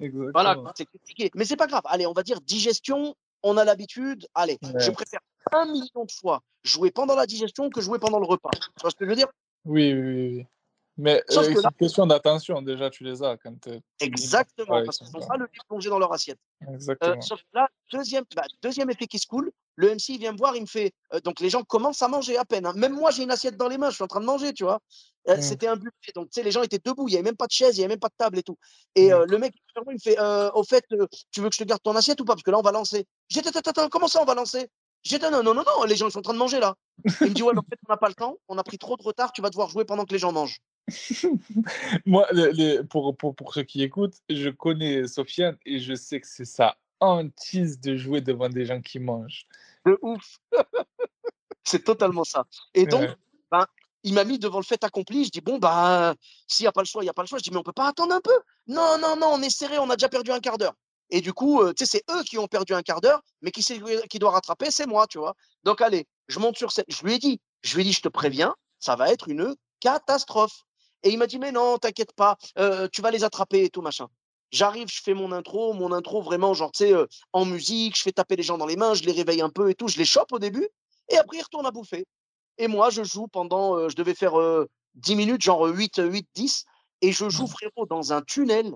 Exactement. 0.00 0.30
Voilà, 0.32 0.56
c'est 0.74 0.86
compliqué. 0.86 1.30
Mais 1.34 1.44
c'est 1.44 1.56
pas 1.56 1.66
grave. 1.66 1.82
Allez, 1.86 2.06
on 2.06 2.12
va 2.12 2.22
dire 2.22 2.40
digestion, 2.40 3.14
on 3.42 3.56
a 3.56 3.64
l'habitude. 3.64 4.26
Allez, 4.34 4.58
Ouais. 4.62 4.80
je 4.80 4.90
préfère 4.90 5.20
un 5.52 5.66
million 5.66 6.04
de 6.04 6.12
fois 6.12 6.42
jouer 6.64 6.90
pendant 6.90 7.14
la 7.14 7.26
digestion 7.26 7.70
que 7.70 7.80
jouer 7.80 7.98
pendant 7.98 8.18
le 8.18 8.26
repas. 8.26 8.50
Tu 8.52 8.80
vois 8.80 8.90
ce 8.90 8.96
que 8.96 9.04
je 9.04 9.10
veux 9.10 9.16
dire? 9.16 9.28
Oui, 9.64 9.92
oui, 9.92 10.36
oui. 10.38 10.46
Mais 11.00 11.22
euh, 11.30 11.42
c'est 11.42 11.52
une 11.54 11.70
question 11.78 12.06
d'attention, 12.06 12.60
déjà, 12.62 12.90
tu 12.90 13.04
les 13.04 13.22
as 13.22 13.36
quand 13.38 13.58
t'es- 13.60 13.80
Exactement, 14.00 14.76
Ouais, 14.76 14.84
parce 14.84 14.98
ils 15.00 15.06
qu'ils 15.06 15.18
n'ont 15.20 15.26
pas- 15.26 15.36
le 15.36 15.44
nez 15.44 15.58
plongé 15.68 15.88
dans 15.88 15.98
leur 15.98 16.12
assiette. 16.12 16.38
Euh, 16.68 16.74
Exactement. 16.74 17.20
sauf 17.22 17.40
que 17.40 17.46
là, 17.54 17.68
deuxième, 17.92 18.24
bah, 18.36 18.42
deuxième 18.62 18.90
effet 18.90 19.06
qui 19.06 19.18
se 19.18 19.26
coule, 19.26 19.50
le 19.76 19.88
MC 19.90 20.10
il 20.14 20.18
vient 20.18 20.32
me 20.32 20.36
voir, 20.36 20.56
il 20.56 20.62
me 20.62 20.66
fait. 20.66 20.92
euh, 21.14 21.20
donc 21.20 21.40
les 21.40 21.48
gens 21.48 21.62
commencent 21.62 22.02
à 22.02 22.08
manger 22.08 22.36
à 22.36 22.44
peine. 22.44 22.66
hein. 22.66 22.74
Même 22.76 22.92
moi, 22.92 23.10
j'ai 23.10 23.22
une 23.22 23.30
assiette 23.30 23.56
dans 23.56 23.68
les 23.68 23.78
mains, 23.78 23.88
je 23.88 23.94
suis 23.94 24.04
en 24.04 24.08
train 24.08 24.20
de 24.20 24.26
manger, 24.26 24.52
tu 24.52 24.64
vois. 24.64 24.80
Euh, 25.28 25.36
Mm. 25.36 25.42
C'était 25.42 25.66
un 25.68 25.76
buffet, 25.76 26.12
donc 26.14 26.26
tu 26.30 26.34
sais, 26.34 26.42
les 26.42 26.50
gens 26.50 26.62
étaient 26.62 26.80
debout, 26.84 27.08
il 27.08 27.12
n'y 27.12 27.16
avait 27.16 27.24
même 27.24 27.36
pas 27.36 27.46
de 27.46 27.52
chaise, 27.52 27.76
il 27.76 27.80
n'y 27.80 27.84
avait 27.84 27.92
même 27.94 28.00
pas 28.00 28.08
de 28.08 28.14
table 28.18 28.38
et 28.38 28.42
tout. 28.42 28.56
Et 28.94 29.08
Mm. 29.08 29.12
euh, 29.12 29.26
le 29.26 29.38
mec, 29.38 29.54
il 29.54 29.92
me 29.92 29.98
fait 29.98 30.18
euh, 30.18 30.50
Au 30.52 30.64
fait, 30.64 30.84
euh, 30.92 31.06
tu 31.30 31.40
veux 31.40 31.48
que 31.48 31.54
je 31.54 31.60
te 31.60 31.64
garde 31.64 31.82
ton 31.82 31.94
assiette 31.96 32.20
ou 32.20 32.24
pas? 32.24 32.34
Parce 32.34 32.42
que 32.42 32.50
là, 32.50 32.58
on 32.58 32.62
va 32.62 32.72
lancer. 32.72 33.06
Attends, 33.36 33.58
attends, 33.70 33.88
comment 33.88 34.08
ça, 34.08 34.20
on 34.20 34.24
va 34.26 34.34
lancer? 34.34 34.68
J'étais, 35.02 35.30
non, 35.30 35.42
non, 35.42 35.54
non, 35.54 35.62
non, 35.66 35.84
les 35.84 35.96
gens 35.96 36.08
ils 36.08 36.12
sont 36.12 36.18
en 36.18 36.22
train 36.22 36.34
de 36.34 36.38
manger 36.38 36.60
là. 36.60 36.74
Il 37.22 37.28
me 37.28 37.34
dit, 37.34 37.42
ouais, 37.42 37.52
mais 37.54 37.60
en 37.60 37.62
fait, 37.62 37.78
on 37.88 37.92
n'a 37.92 37.96
pas 37.96 38.08
le 38.08 38.14
temps, 38.14 38.36
on 38.48 38.58
a 38.58 38.62
pris 38.62 38.76
trop 38.78 38.96
de 38.96 39.02
retard, 39.02 39.32
tu 39.32 39.40
vas 39.40 39.48
devoir 39.50 39.68
jouer 39.70 39.84
pendant 39.84 40.04
que 40.04 40.12
les 40.12 40.18
gens 40.18 40.32
mangent. 40.32 40.60
Moi, 42.06 42.26
les- 42.32 42.52
les- 42.52 42.84
pour, 42.84 43.16
pour, 43.16 43.34
pour 43.34 43.54
ceux 43.54 43.62
qui 43.62 43.82
écoutent, 43.82 44.16
je 44.28 44.48
connais 44.50 45.06
Sofiane 45.06 45.56
et 45.64 45.78
je 45.78 45.94
sais 45.94 46.20
que 46.20 46.26
c'est 46.26 46.44
sa 46.44 46.76
hantise 47.00 47.80
de 47.80 47.96
jouer 47.96 48.20
devant 48.20 48.48
des 48.48 48.66
gens 48.66 48.80
qui 48.82 48.98
mangent. 48.98 49.46
De 49.86 49.98
ouf. 50.02 50.38
C'est 51.64 51.84
totalement 51.84 52.24
ça. 52.24 52.44
Et 52.74 52.86
donc, 52.86 53.02
Ouais. 53.02 53.16
ben, 53.52 53.66
il 54.02 54.14
m'a 54.14 54.24
mis 54.24 54.38
devant 54.38 54.58
le 54.58 54.64
fait 54.64 54.82
accompli. 54.82 55.24
Je 55.26 55.30
dis, 55.30 55.40
bon, 55.40 55.58
bah, 55.58 56.14
s'il 56.48 56.64
n'y 56.64 56.68
a 56.68 56.72
pas 56.72 56.80
le 56.80 56.86
choix, 56.86 57.02
il 57.02 57.06
n'y 57.06 57.10
a 57.10 57.14
pas 57.14 57.22
le 57.22 57.28
choix. 57.28 57.38
Je 57.38 57.42
dis, 57.44 57.50
mais 57.50 57.58
on 57.58 57.62
peut 57.62 57.72
pas 57.72 57.88
attendre 57.88 58.14
un 58.14 58.20
peu. 58.20 58.32
Non, 58.66 58.98
non, 58.98 59.14
non, 59.16 59.28
on 59.34 59.42
est 59.42 59.50
serré, 59.50 59.78
on 59.78 59.88
a 59.90 59.96
déjà 59.96 60.08
perdu 60.08 60.30
un 60.32 60.40
quart 60.40 60.58
d'heure. 60.58 60.74
Et 61.10 61.20
du 61.20 61.32
coup, 61.32 61.60
euh, 61.60 61.72
tu 61.72 61.84
sais, 61.84 61.98
c'est 61.98 62.14
eux 62.14 62.22
qui 62.22 62.38
ont 62.38 62.46
perdu 62.46 62.72
un 62.72 62.82
quart 62.82 63.00
d'heure, 63.00 63.20
mais 63.42 63.50
qui, 63.50 63.62
qui 64.08 64.18
doit 64.18 64.30
rattraper, 64.30 64.70
c'est 64.70 64.86
moi, 64.86 65.06
tu 65.06 65.18
vois. 65.18 65.34
Donc, 65.64 65.80
allez, 65.80 66.06
je 66.28 66.38
monte 66.38 66.56
sur 66.56 66.72
scène. 66.72 66.84
Je 66.88 67.02
lui 67.04 67.14
ai 67.14 67.18
dit, 67.18 67.40
je 67.62 67.74
lui 67.74 67.82
ai 67.82 67.84
dit, 67.84 67.92
je 67.92 68.02
te 68.02 68.08
préviens, 68.08 68.54
ça 68.78 68.96
va 68.96 69.10
être 69.10 69.28
une 69.28 69.54
catastrophe. 69.80 70.62
Et 71.02 71.10
il 71.10 71.18
m'a 71.18 71.26
dit, 71.26 71.38
mais 71.38 71.52
non, 71.52 71.78
t'inquiète 71.78 72.12
pas, 72.12 72.36
euh, 72.58 72.88
tu 72.92 73.02
vas 73.02 73.10
les 73.10 73.24
attraper 73.24 73.64
et 73.64 73.70
tout, 73.70 73.82
machin. 73.82 74.06
J'arrive, 74.50 74.88
je 74.88 75.00
fais 75.02 75.14
mon 75.14 75.32
intro, 75.32 75.72
mon 75.74 75.92
intro 75.92 76.22
vraiment, 76.22 76.54
genre, 76.54 76.72
tu 76.72 76.84
sais, 76.84 76.92
euh, 76.92 77.06
en 77.32 77.44
musique, 77.44 77.96
je 77.96 78.02
fais 78.02 78.12
taper 78.12 78.36
les 78.36 78.42
gens 78.42 78.58
dans 78.58 78.66
les 78.66 78.76
mains, 78.76 78.94
je 78.94 79.04
les 79.04 79.12
réveille 79.12 79.40
un 79.42 79.48
peu 79.48 79.70
et 79.70 79.74
tout, 79.74 79.88
je 79.88 79.96
les 79.96 80.04
chope 80.04 80.32
au 80.32 80.38
début, 80.38 80.68
et 81.08 81.16
après, 81.16 81.38
ils 81.38 81.42
retournent 81.42 81.66
à 81.66 81.70
bouffer. 81.70 82.04
Et 82.58 82.66
moi, 82.66 82.90
je 82.90 83.02
joue 83.04 83.28
pendant, 83.28 83.76
euh, 83.76 83.88
je 83.88 83.96
devais 83.96 84.14
faire 84.14 84.38
euh, 84.38 84.68
10 84.94 85.16
minutes, 85.16 85.42
genre 85.42 85.66
8, 85.66 86.02
8, 86.04 86.28
10, 86.34 86.64
et 87.02 87.12
je 87.12 87.28
joue, 87.30 87.46
frérot, 87.46 87.86
dans 87.86 88.12
un 88.12 88.22
tunnel. 88.22 88.74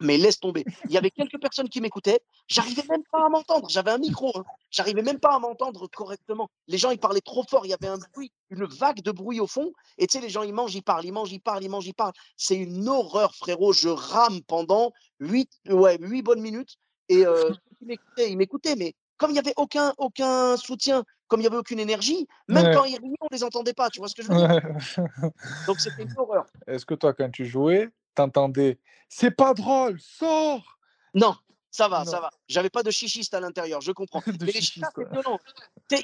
Mais 0.00 0.16
laisse 0.16 0.40
tomber. 0.40 0.64
Il 0.86 0.92
y 0.92 0.98
avait 0.98 1.10
quelques 1.10 1.38
personnes 1.40 1.68
qui 1.68 1.80
m'écoutaient. 1.80 2.20
J'arrivais 2.48 2.84
même 2.88 3.02
pas 3.12 3.26
à 3.26 3.28
m'entendre. 3.28 3.68
J'avais 3.68 3.90
un 3.90 3.98
micro. 3.98 4.32
Hein. 4.34 4.44
J'arrivais 4.70 5.02
même 5.02 5.18
pas 5.20 5.34
à 5.34 5.38
m'entendre 5.38 5.86
correctement. 5.88 6.48
Les 6.68 6.78
gens, 6.78 6.90
ils 6.90 6.98
parlaient 6.98 7.20
trop 7.20 7.44
fort. 7.48 7.66
Il 7.66 7.68
y 7.68 7.74
avait 7.74 7.88
un 7.88 7.98
bruit, 8.14 8.32
une 8.48 8.64
vague 8.64 9.02
de 9.02 9.10
bruit 9.12 9.40
au 9.40 9.46
fond. 9.46 9.72
Et 9.98 10.06
tu 10.06 10.18
sais, 10.18 10.24
les 10.24 10.30
gens, 10.30 10.42
ils 10.42 10.54
mangent, 10.54 10.74
ils 10.74 10.82
parlent, 10.82 11.04
ils 11.04 11.12
mangent, 11.12 11.32
ils 11.32 11.40
parlent, 11.40 11.62
ils 11.62 11.70
mangent, 11.70 11.86
ils 11.86 11.94
parlent. 11.94 12.14
C'est 12.36 12.56
une 12.56 12.88
horreur, 12.88 13.34
frérot. 13.34 13.72
Je 13.72 13.88
rame 13.88 14.40
pendant 14.46 14.92
8, 15.20 15.50
ouais, 15.68 15.98
8 16.00 16.22
bonnes 16.22 16.40
minutes. 16.40 16.76
Et 17.08 17.26
euh, 17.26 17.50
ils 17.82 17.86
m'écoutaient, 17.88 18.30
ils 18.30 18.36
m'écoutaient. 18.38 18.76
Mais 18.76 18.94
comme 19.18 19.30
il 19.30 19.34
n'y 19.34 19.38
avait 19.38 19.54
aucun, 19.56 19.92
aucun 19.98 20.56
soutien, 20.56 21.04
comme 21.28 21.40
il 21.40 21.42
n'y 21.42 21.46
avait 21.48 21.58
aucune 21.58 21.78
énergie, 21.78 22.26
même 22.48 22.66
Ouais. 22.66 22.74
quand 22.74 22.84
ils 22.84 22.98
riaient, 22.98 23.16
on 23.20 23.28
les 23.30 23.44
entendait 23.44 23.74
pas. 23.74 23.90
Tu 23.90 24.00
vois 24.00 24.08
ce 24.08 24.14
que 24.14 24.22
je 24.22 24.28
veux 24.28 24.36
dire? 24.36 24.48
Donc 25.68 25.78
c'était 25.78 26.02
une 26.04 26.14
horreur. 26.16 26.46
Est-ce 26.66 26.86
que 26.86 26.94
toi, 26.94 27.12
quand 27.12 27.30
tu 27.30 27.44
jouais, 27.44 27.90
t'entendais 28.14 28.78
C'est 29.08 29.30
pas 29.30 29.54
drôle, 29.54 30.00
sors 30.00 30.78
Non, 31.14 31.34
ça 31.70 31.88
va, 31.88 32.04
Non. 32.04 32.10
ça 32.10 32.20
va. 32.20 32.30
J'avais 32.48 32.70
pas 32.70 32.82
de 32.82 32.90
chichiste 32.90 33.34
à 33.34 33.40
l'intérieur, 33.40 33.80
je 33.80 33.92
comprends. 33.92 34.22
Mais 34.40 34.46
les 34.52 34.60
chichas, 34.60 34.88
c'est 34.94 35.08
violent. 35.10 35.38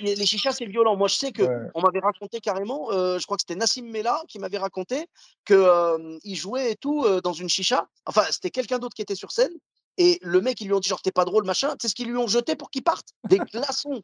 Les 0.01 0.27
chichas, 0.27 0.53
c'est 0.53 0.66
violent. 0.66 0.97
Moi, 0.97 1.09
je 1.09 1.14
sais 1.16 1.33
que 1.33 1.42
Ouais. 1.42 1.71
on 1.75 1.81
m'avait 1.83 2.01
raconté 2.01 2.40
carrément, 2.40 2.90
euh, 2.92 3.19
je 3.19 3.25
crois 3.25 3.37
que 3.37 3.42
c'était 3.42 3.57
Nassim 3.59 3.85
Mela 3.90 4.23
qui 4.29 4.38
m'avait 4.38 4.59
raconté 4.59 5.09
que 5.45 5.55
euh, 5.55 6.19
jouait 6.25 6.73
et 6.73 6.77
tout 6.77 7.05
euh, 7.05 7.21
dans 7.21 7.33
une 7.33 7.49
chicha. 7.49 7.88
Enfin, 8.07 8.25
c'était 8.31 8.51
quelqu'un 8.51 8.79
d'autre 8.79 8.95
qui 8.95 9.03
était 9.03 9.14
sur 9.14 9.31
scène. 9.33 9.53
Et 9.99 10.19
le 10.23 10.40
mec, 10.42 10.61
ils 10.61 10.66
lui 10.66 10.75
ont 10.75 10.81
dit 10.81 10.88
genre 10.90 11.01
t'es 11.01 11.12
pas 11.12 11.25
drôle, 11.25 11.45
machin. 11.45 11.71
Tu 11.71 11.77
sais 11.83 11.88
ce 11.88 11.95
qu'ils 11.95 12.09
lui 12.09 12.19
ont 12.19 12.27
jeté 12.27 12.55
pour 12.55 12.71
qu'il 12.71 12.83
parte? 12.83 13.09
Des 13.29 13.38
glaçons. 13.38 14.03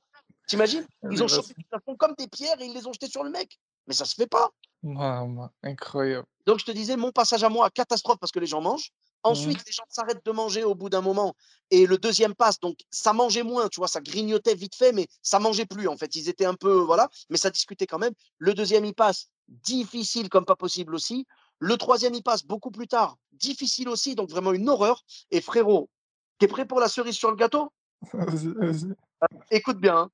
T'imagines? 0.48 0.86
Ils 1.04 1.10
Des 1.10 1.22
ont 1.22 1.28
chopé 1.28 1.52
des 1.54 1.64
glaçons 1.70 1.96
comme 1.96 2.14
des 2.18 2.28
pierres 2.28 2.60
et 2.60 2.64
ils 2.64 2.72
les 2.72 2.86
ont 2.86 2.92
jetés 2.92 3.08
sur 3.08 3.22
le 3.24 3.30
mec. 3.30 3.58
Mais 3.86 3.94
ça 3.94 4.04
se 4.04 4.14
fait 4.14 4.26
pas. 4.26 4.50
Maman, 4.82 5.50
incroyable. 5.62 6.26
Donc, 6.46 6.58
je 6.58 6.64
te 6.64 6.72
disais, 6.72 6.96
mon 6.96 7.12
passage 7.12 7.44
à 7.44 7.48
moi, 7.48 7.70
catastrophe 7.70 8.18
parce 8.18 8.32
que 8.32 8.40
les 8.40 8.46
gens 8.46 8.60
mangent. 8.60 8.90
Mmh. 9.24 9.28
Ensuite, 9.28 9.64
les 9.66 9.72
gens 9.72 9.84
s'arrêtent 9.88 10.24
de 10.24 10.32
manger 10.32 10.64
au 10.64 10.74
bout 10.74 10.88
d'un 10.88 11.00
moment. 11.00 11.34
Et 11.70 11.86
le 11.86 11.96
deuxième 11.98 12.34
passe, 12.34 12.58
donc 12.58 12.78
ça 12.90 13.12
mangeait 13.12 13.44
moins, 13.44 13.68
tu 13.68 13.78
vois, 13.78 13.86
ça 13.86 14.00
grignotait 14.00 14.54
vite 14.54 14.74
fait, 14.74 14.92
mais 14.92 15.06
ça 15.22 15.38
mangeait 15.38 15.66
plus 15.66 15.86
en 15.86 15.96
fait. 15.96 16.16
Ils 16.16 16.28
étaient 16.28 16.44
un 16.44 16.54
peu, 16.54 16.72
voilà, 16.72 17.08
mais 17.30 17.36
ça 17.36 17.50
discutait 17.50 17.86
quand 17.86 18.00
même. 18.00 18.14
Le 18.38 18.54
deuxième, 18.54 18.84
il 18.84 18.94
passe, 18.94 19.28
difficile 19.46 20.28
comme 20.28 20.44
pas 20.44 20.56
possible 20.56 20.94
aussi. 20.94 21.26
Le 21.60 21.76
troisième, 21.76 22.14
il 22.14 22.22
passe 22.24 22.44
beaucoup 22.44 22.72
plus 22.72 22.88
tard, 22.88 23.16
difficile 23.32 23.88
aussi, 23.88 24.16
donc 24.16 24.28
vraiment 24.30 24.52
une 24.52 24.68
horreur. 24.68 25.04
Et 25.30 25.40
frérot, 25.40 25.88
t'es 26.38 26.48
prêt 26.48 26.66
pour 26.66 26.80
la 26.80 26.88
cerise 26.88 27.14
sur 27.14 27.30
le 27.30 27.36
gâteau? 27.36 27.72
Écoute 29.52 29.78
bien. 29.78 29.96
hein. 29.96 30.10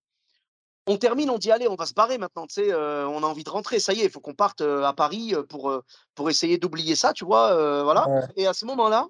On 0.88 0.96
termine, 0.96 1.30
on 1.30 1.38
dit 1.38 1.52
allez, 1.52 1.68
on 1.68 1.74
va 1.76 1.86
se 1.86 1.92
barrer 1.94 2.18
maintenant. 2.18 2.46
Tu 2.46 2.54
sais, 2.54 2.72
euh, 2.72 3.06
on 3.08 3.22
a 3.22 3.26
envie 3.26 3.44
de 3.44 3.50
rentrer. 3.50 3.78
Ça 3.78 3.92
y 3.92 4.00
est, 4.00 4.04
il 4.04 4.10
faut 4.10 4.20
qu'on 4.20 4.34
parte 4.34 4.62
euh, 4.62 4.82
à 4.84 4.92
Paris 4.94 5.34
euh, 5.34 5.42
pour, 5.42 5.72
pour 6.14 6.30
essayer 6.30 6.56
d'oublier 6.58 6.96
ça, 6.96 7.12
tu 7.12 7.24
vois. 7.24 7.52
euh, 7.52 7.82
voilà. 7.84 8.08
Ouais. 8.08 8.22
Et 8.36 8.46
à 8.46 8.54
ce 8.54 8.64
moment-là, 8.64 9.06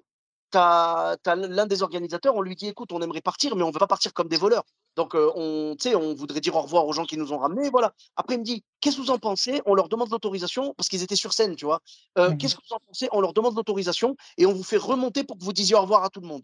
tu 0.51 0.57
as, 0.57 1.17
l'un 1.35 1.65
des 1.67 1.81
organisateurs, 1.83 2.35
on 2.35 2.41
lui 2.41 2.55
dit 2.55 2.67
écoute, 2.67 2.91
on 2.91 3.01
aimerait 3.01 3.21
partir, 3.21 3.55
mais 3.55 3.63
on 3.63 3.67
ne 3.67 3.71
veut 3.73 3.79
pas 3.79 3.87
partir 3.87 4.13
comme 4.13 4.27
des 4.27 4.37
voleurs. 4.37 4.63
Donc, 4.95 5.15
euh, 5.15 5.31
on, 5.35 5.75
tu 5.79 5.89
sais, 5.89 5.95
on 5.95 6.15
voudrait 6.15 6.41
dire 6.41 6.55
au 6.55 6.61
revoir 6.61 6.85
aux 6.87 6.91
gens 6.91 7.05
qui 7.05 7.17
nous 7.17 7.31
ont 7.31 7.37
ramenés. 7.37 7.69
Voilà. 7.69 7.93
Après, 8.15 8.35
il 8.35 8.39
me 8.39 8.43
dit 8.43 8.63
qu'est-ce 8.81 8.97
que 8.97 9.01
vous 9.01 9.11
en 9.11 9.19
pensez? 9.19 9.61
On 9.65 9.73
leur 9.75 9.87
demande 9.87 10.09
l'autorisation 10.09 10.73
parce 10.75 10.89
qu'ils 10.89 11.03
étaient 11.03 11.15
sur 11.15 11.31
scène, 11.33 11.55
tu 11.55 11.65
vois. 11.65 11.79
Euh, 12.17 12.31
Mhm. 12.31 12.37
Qu'est-ce 12.39 12.55
que 12.55 12.61
vous 12.67 12.75
en 12.75 12.79
pensez? 12.87 13.07
On 13.13 13.21
leur 13.21 13.33
demande 13.33 13.55
l'autorisation 13.55 14.15
et 14.37 14.45
on 14.45 14.51
vous 14.53 14.63
fait 14.63 14.77
remonter 14.77 15.23
pour 15.23 15.37
que 15.37 15.43
vous 15.43 15.53
disiez 15.53 15.75
au 15.75 15.81
revoir 15.81 16.03
à 16.03 16.09
tout 16.09 16.19
le 16.19 16.27
monde. 16.27 16.43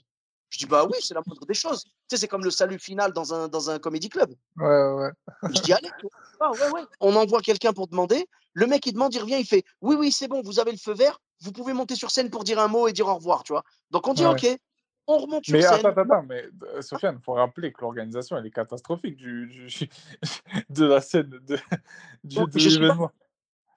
Je 0.56 0.60
dis 0.60 0.66
bah 0.68 0.86
oui, 0.86 0.98
c'est 1.02 1.14
la 1.14 1.22
moindre 1.26 1.46
des 1.46 1.54
choses. 1.54 1.84
Tu 1.84 1.92
sais, 2.12 2.18
c'est 2.18 2.28
comme 2.30 2.46
le 2.46 2.50
salut 2.50 2.80
final 2.80 3.12
dans 3.12 3.34
un, 3.34 3.50
dans 3.50 3.70
un 3.70 3.78
comédie 3.78 4.08
club. 4.08 4.34
Ouais, 4.56 4.66
ouais. 4.94 5.10
Je 5.54 5.62
dis, 5.62 5.74
allez. 5.74 5.90
Ah, 6.40 6.50
ouais, 6.52 6.70
ouais. 6.72 6.82
On 7.02 7.14
envoie 7.18 7.42
quelqu'un 7.42 7.74
pour 7.74 7.88
demander. 7.90 8.26
Le 8.54 8.66
mec, 8.66 8.86
il 8.86 8.94
demande, 8.94 9.14
il 9.14 9.20
revient, 9.20 9.36
il 9.38 9.46
fait, 9.46 9.66
oui, 9.82 9.98
oui, 10.00 10.14
c'est 10.14 10.30
bon, 10.30 10.42
vous 10.42 10.62
avez 10.62 10.72
le 10.72 10.78
feu 10.78 10.94
vert, 10.94 11.20
vous 11.42 11.52
pouvez 11.52 11.74
monter 11.74 11.96
sur 11.96 12.10
scène 12.10 12.30
pour 12.30 12.46
dire 12.46 12.58
un 12.58 12.70
mot 12.70 12.88
et 12.88 12.94
dire 12.94 13.08
au 13.08 13.16
revoir, 13.16 13.44
tu 13.44 13.52
vois. 13.52 13.64
Donc 13.92 14.08
on 14.08 14.14
dit, 14.14 14.26
Ouais. 14.26 14.32
ok, 14.32 14.60
on 15.08 15.18
remonte 15.18 15.44
sur 15.44 15.52
Mais 15.54 15.62
scène. 15.62 15.74
attends, 15.74 15.90
attends, 15.90 16.02
attends, 16.14 16.24
mais 16.24 16.46
euh, 16.64 16.82
Sofiane, 16.82 17.18
il 17.20 17.24
faut 17.24 17.34
rappeler 17.34 17.74
que 17.74 17.82
l'organisation, 17.82 18.38
elle 18.38 18.46
est 18.46 18.52
catastrophique 18.52 19.18
du, 19.18 19.48
du- 19.48 19.90
de 20.70 20.86
la 20.86 21.02
scène, 21.02 21.30
de, 21.30 21.60
du, 22.24 22.40
l'événement. 22.56 23.12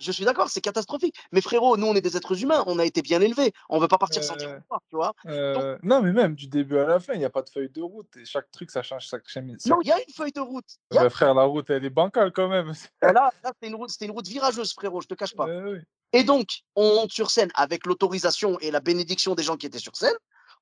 Je 0.00 0.12
suis 0.12 0.24
d'accord, 0.24 0.48
c'est 0.48 0.60
catastrophique. 0.60 1.16
Mais 1.32 1.40
frérot, 1.40 1.76
nous, 1.76 1.86
on 1.86 1.94
est 1.94 2.00
des 2.00 2.16
êtres 2.16 2.40
humains, 2.42 2.62
on 2.66 2.78
a 2.78 2.84
été 2.84 3.02
bien 3.02 3.20
élevés. 3.20 3.52
On 3.68 3.78
veut 3.78 3.88
pas 3.88 3.98
partir 3.98 4.22
sans 4.22 4.36
dire 4.36 4.48
au 4.48 4.52
Euh, 4.52 4.58
revoir, 4.58 4.80
tu 4.88 4.96
vois. 4.96 5.12
Euh, 5.26 5.78
non, 5.82 6.02
mais 6.02 6.12
même 6.12 6.34
du 6.34 6.46
début 6.46 6.78
à 6.78 6.86
la 6.86 7.00
fin, 7.00 7.14
il 7.14 7.18
n'y 7.18 7.24
a 7.24 7.30
pas 7.30 7.42
de 7.42 7.50
feuille 7.50 7.70
de 7.70 7.82
route. 7.82 8.08
Et 8.16 8.24
chaque 8.24 8.50
truc, 8.50 8.70
ça 8.70 8.82
change 8.82 9.06
chaque 9.06 9.28
chemin. 9.28 9.54
Non, 9.66 9.80
il 9.82 9.88
y 9.88 9.92
a 9.92 9.98
une 9.98 10.14
feuille 10.14 10.32
de 10.32 10.40
route. 10.40 10.64
A- 10.96 11.10
frère, 11.10 11.34
la 11.34 11.44
route, 11.44 11.68
elle 11.70 11.84
est 11.84 11.90
bancale 11.90 12.32
quand 12.32 12.48
même. 12.48 12.72
Là, 13.02 13.12
là 13.12 13.32
c'était 13.44 13.68
une 13.68 13.74
route, 13.74 13.90
c'était 13.90 14.04
une 14.06 14.12
route 14.12 14.28
virageuse, 14.28 14.72
frérot, 14.72 15.00
je 15.00 15.08
te 15.08 15.14
cache 15.14 15.34
pas. 15.34 15.46
Oui. 15.46 15.78
Et 16.12 16.24
donc, 16.24 16.46
on 16.74 16.94
monte 16.94 17.12
sur 17.12 17.30
scène 17.30 17.50
avec 17.54 17.84
l'autorisation 17.86 18.58
et 18.60 18.70
la 18.70 18.80
bénédiction 18.80 19.34
des 19.34 19.42
gens 19.42 19.56
qui 19.56 19.66
étaient 19.66 19.78
sur 19.78 19.94
scène. 19.96 20.14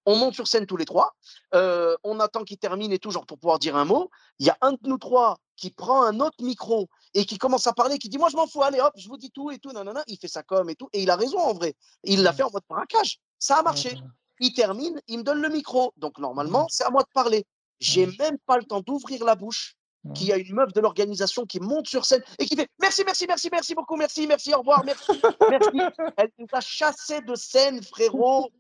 On 0.07 0.17
monte 0.17 0.35
sur 0.35 0.47
scène 0.47 0.67
tous 0.67 0.77
les 0.77 0.85
trois. 0.85 1.15
Euh, 1.55 1.97
on 2.05 2.21
attend 2.21 2.45
qu'il 2.45 2.59
termine 2.59 2.93
et 2.93 2.99
tout, 2.99 3.11
genre 3.11 3.27
pour 3.27 3.39
pouvoir 3.39 3.59
dire 3.59 3.77
un 3.77 3.85
mot. 3.85 4.11
Il 4.39 4.47
y 4.47 4.51
a 4.51 4.57
un 4.61 4.73
de 4.73 4.79
nous 4.85 4.99
trois 4.99 5.37
qui 5.57 5.71
prend 5.71 6.05
un 6.05 6.21
autre 6.21 6.43
micro 6.43 6.89
et 7.15 7.27
qui 7.27 7.39
commence 7.39 7.67
à 7.67 7.73
parler, 7.73 7.99
qui 7.99 8.09
dit 8.09 8.19
Moi, 8.19 8.29
je 8.31 8.37
m'en 8.37 8.47
fous, 8.47 8.63
allez 8.63 8.81
hop, 8.81 8.93
je 8.97 9.09
vous 9.09 9.17
dis 9.17 9.31
tout 9.31 9.51
et 9.51 9.59
tout. 9.59 9.73
Nanana. 9.73 10.05
Il 10.07 10.19
fait 10.19 10.29
ça 10.29 10.43
comme 10.43 10.71
et 10.71 10.77
tout. 10.77 10.89
Et 10.93 11.03
il 11.03 11.11
a 11.11 11.17
raison 11.17 11.39
en 11.39 11.55
vrai. 11.55 11.75
Il 12.05 12.23
l'a 12.23 12.33
fait 12.33 12.43
en 12.43 12.51
mode 12.51 12.63
braquage. 12.69 13.19
Ça 13.39 13.57
a 13.57 13.63
marché. 13.63 13.99
Il 14.39 14.53
termine, 14.53 15.01
il 15.09 15.19
me 15.19 15.23
donne 15.23 15.41
le 15.41 15.49
micro. 15.49 15.93
Donc, 15.97 16.19
normalement, 16.19 16.67
c'est 16.69 16.85
à 16.85 16.91
moi 16.91 17.03
de 17.03 17.09
parler. 17.13 17.47
J'ai 17.81 18.07
même 18.07 18.39
pas 18.47 18.59
le 18.59 18.65
temps 18.65 18.81
d'ouvrir 18.81 19.25
la 19.25 19.35
bouche. 19.35 19.76
Qu'il 20.15 20.29
y 20.29 20.33
a 20.33 20.37
une 20.37 20.55
meuf 20.55 20.73
de 20.73 20.81
l'organisation 20.81 21.45
qui 21.45 21.61
monte 21.61 21.87
sur 21.87 22.05
scène 22.05 22.23
et 22.39 22.47
qui 22.47 22.57
fait 22.57 22.69
merci, 22.81 23.03
merci, 23.05 23.27
merci, 23.29 23.49
merci 23.51 23.75
beaucoup, 23.75 23.97
merci, 23.97 24.27
merci, 24.27 24.55
au 24.55 24.59
revoir, 24.59 24.85
merci, 24.85 25.13
merci. 25.51 25.79
Elle 26.17 26.31
nous 26.39 26.47
a 26.53 26.61
chassé 26.61 27.21
de 27.21 27.35
scène, 27.35 27.83
frérot. 27.83 28.51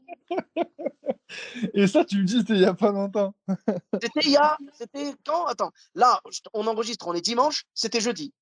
Et 1.74 1.86
ça, 1.86 2.04
tu 2.04 2.18
me 2.18 2.24
dis, 2.24 2.38
c'était 2.38 2.54
il 2.54 2.60
y 2.60 2.66
a 2.66 2.74
pas 2.74 2.92
longtemps. 2.92 3.34
C'était 4.02 4.20
il 4.22 4.30
y 4.30 4.36
a, 4.36 4.56
c'était 4.72 5.12
quand? 5.26 5.46
Attends, 5.46 5.72
là, 5.94 6.20
on 6.54 6.66
enregistre, 6.66 7.08
on 7.08 7.14
est 7.14 7.20
dimanche, 7.20 7.64
c'était 7.74 8.00
jeudi. 8.00 8.32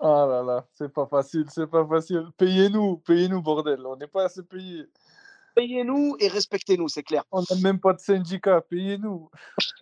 Ah 0.00 0.26
là 0.26 0.42
là, 0.42 0.66
c'est 0.72 0.88
pas 0.88 1.06
facile, 1.06 1.44
c'est 1.50 1.66
pas 1.66 1.86
facile. 1.86 2.26
Payez-nous, 2.38 2.96
payez-nous, 2.98 3.42
bordel. 3.42 3.86
On 3.86 3.96
n'est 3.96 4.06
pas 4.06 4.24
assez 4.24 4.42
payés. 4.42 4.86
Payez-nous 5.56 6.16
et 6.20 6.28
respectez-nous, 6.28 6.88
c'est 6.88 7.02
clair. 7.02 7.24
On 7.32 7.40
n'a 7.40 7.56
même 7.62 7.80
pas 7.80 7.92
de 7.92 8.00
syndicat, 8.00 8.60
payez-nous. 8.62 9.30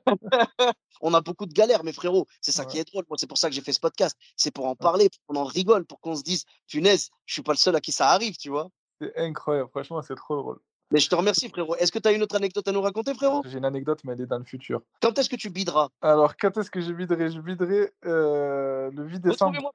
On 1.00 1.14
a 1.14 1.20
beaucoup 1.20 1.46
de 1.46 1.52
galères, 1.52 1.84
mes 1.84 1.92
frérots. 1.92 2.26
C'est 2.40 2.52
ça 2.52 2.62
Ouais. 2.62 2.68
qui 2.68 2.78
est 2.78 2.84
drôle. 2.90 3.04
Moi, 3.08 3.16
c'est 3.18 3.26
pour 3.28 3.38
ça 3.38 3.48
que 3.48 3.54
j'ai 3.54 3.60
fait 3.60 3.72
ce 3.72 3.80
podcast. 3.80 4.16
C'est 4.36 4.50
pour 4.50 4.66
en 4.66 4.74
parler, 4.74 5.08
pour 5.08 5.20
qu'on 5.34 5.40
en 5.40 5.44
rigole, 5.44 5.84
pour 5.84 6.00
qu'on 6.00 6.16
se 6.16 6.22
dise, 6.22 6.44
punaise, 6.66 7.10
je 7.26 7.34
suis 7.34 7.42
pas 7.42 7.52
le 7.52 7.58
seul 7.58 7.76
à 7.76 7.80
qui 7.80 7.92
ça 7.92 8.08
arrive, 8.10 8.36
tu 8.36 8.48
vois. 8.50 8.68
C'est 9.00 9.16
incroyable, 9.16 9.70
franchement, 9.70 10.02
c'est 10.02 10.16
trop 10.16 10.36
drôle. 10.36 10.58
Mais 10.90 11.00
je 11.00 11.08
te 11.10 11.14
remercie, 11.14 11.50
frérot. 11.50 11.76
Est-ce 11.76 11.92
que 11.92 11.98
tu 11.98 12.08
as 12.08 12.12
une 12.12 12.22
autre 12.22 12.34
anecdote 12.34 12.66
à 12.66 12.72
nous 12.72 12.80
raconter, 12.80 13.12
frérot? 13.14 13.42
J'ai 13.44 13.58
une 13.58 13.64
anecdote, 13.66 14.00
mais 14.04 14.14
elle 14.14 14.22
est 14.22 14.26
dans 14.26 14.38
le 14.38 14.44
futur. 14.44 14.80
Quand 15.02 15.16
est-ce 15.18 15.28
que 15.28 15.36
tu 15.36 15.50
bideras? 15.50 15.88
Alors, 16.00 16.34
quand 16.36 16.56
est-ce 16.56 16.70
que 16.70 16.80
je 16.80 16.92
viderai 16.92 17.30
Je 17.30 17.40
viderai 17.40 17.92
euh, 18.06 18.90
le 18.92 19.04
8 19.04 19.20
décembre. 19.20 19.52
Retrouvez-moi 19.58 19.72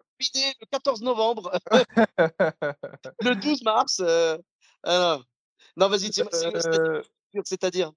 le 0.59 0.65
14 0.71 1.01
novembre, 1.03 1.51
le 3.21 3.35
12 3.35 3.63
mars. 3.63 4.01
euh, 4.03 4.37
non, 5.77 5.89
vas-y, 5.89 6.11
Euh, 6.13 7.01
c'est- 7.33 7.41
c'est-à-dire? 7.45 7.91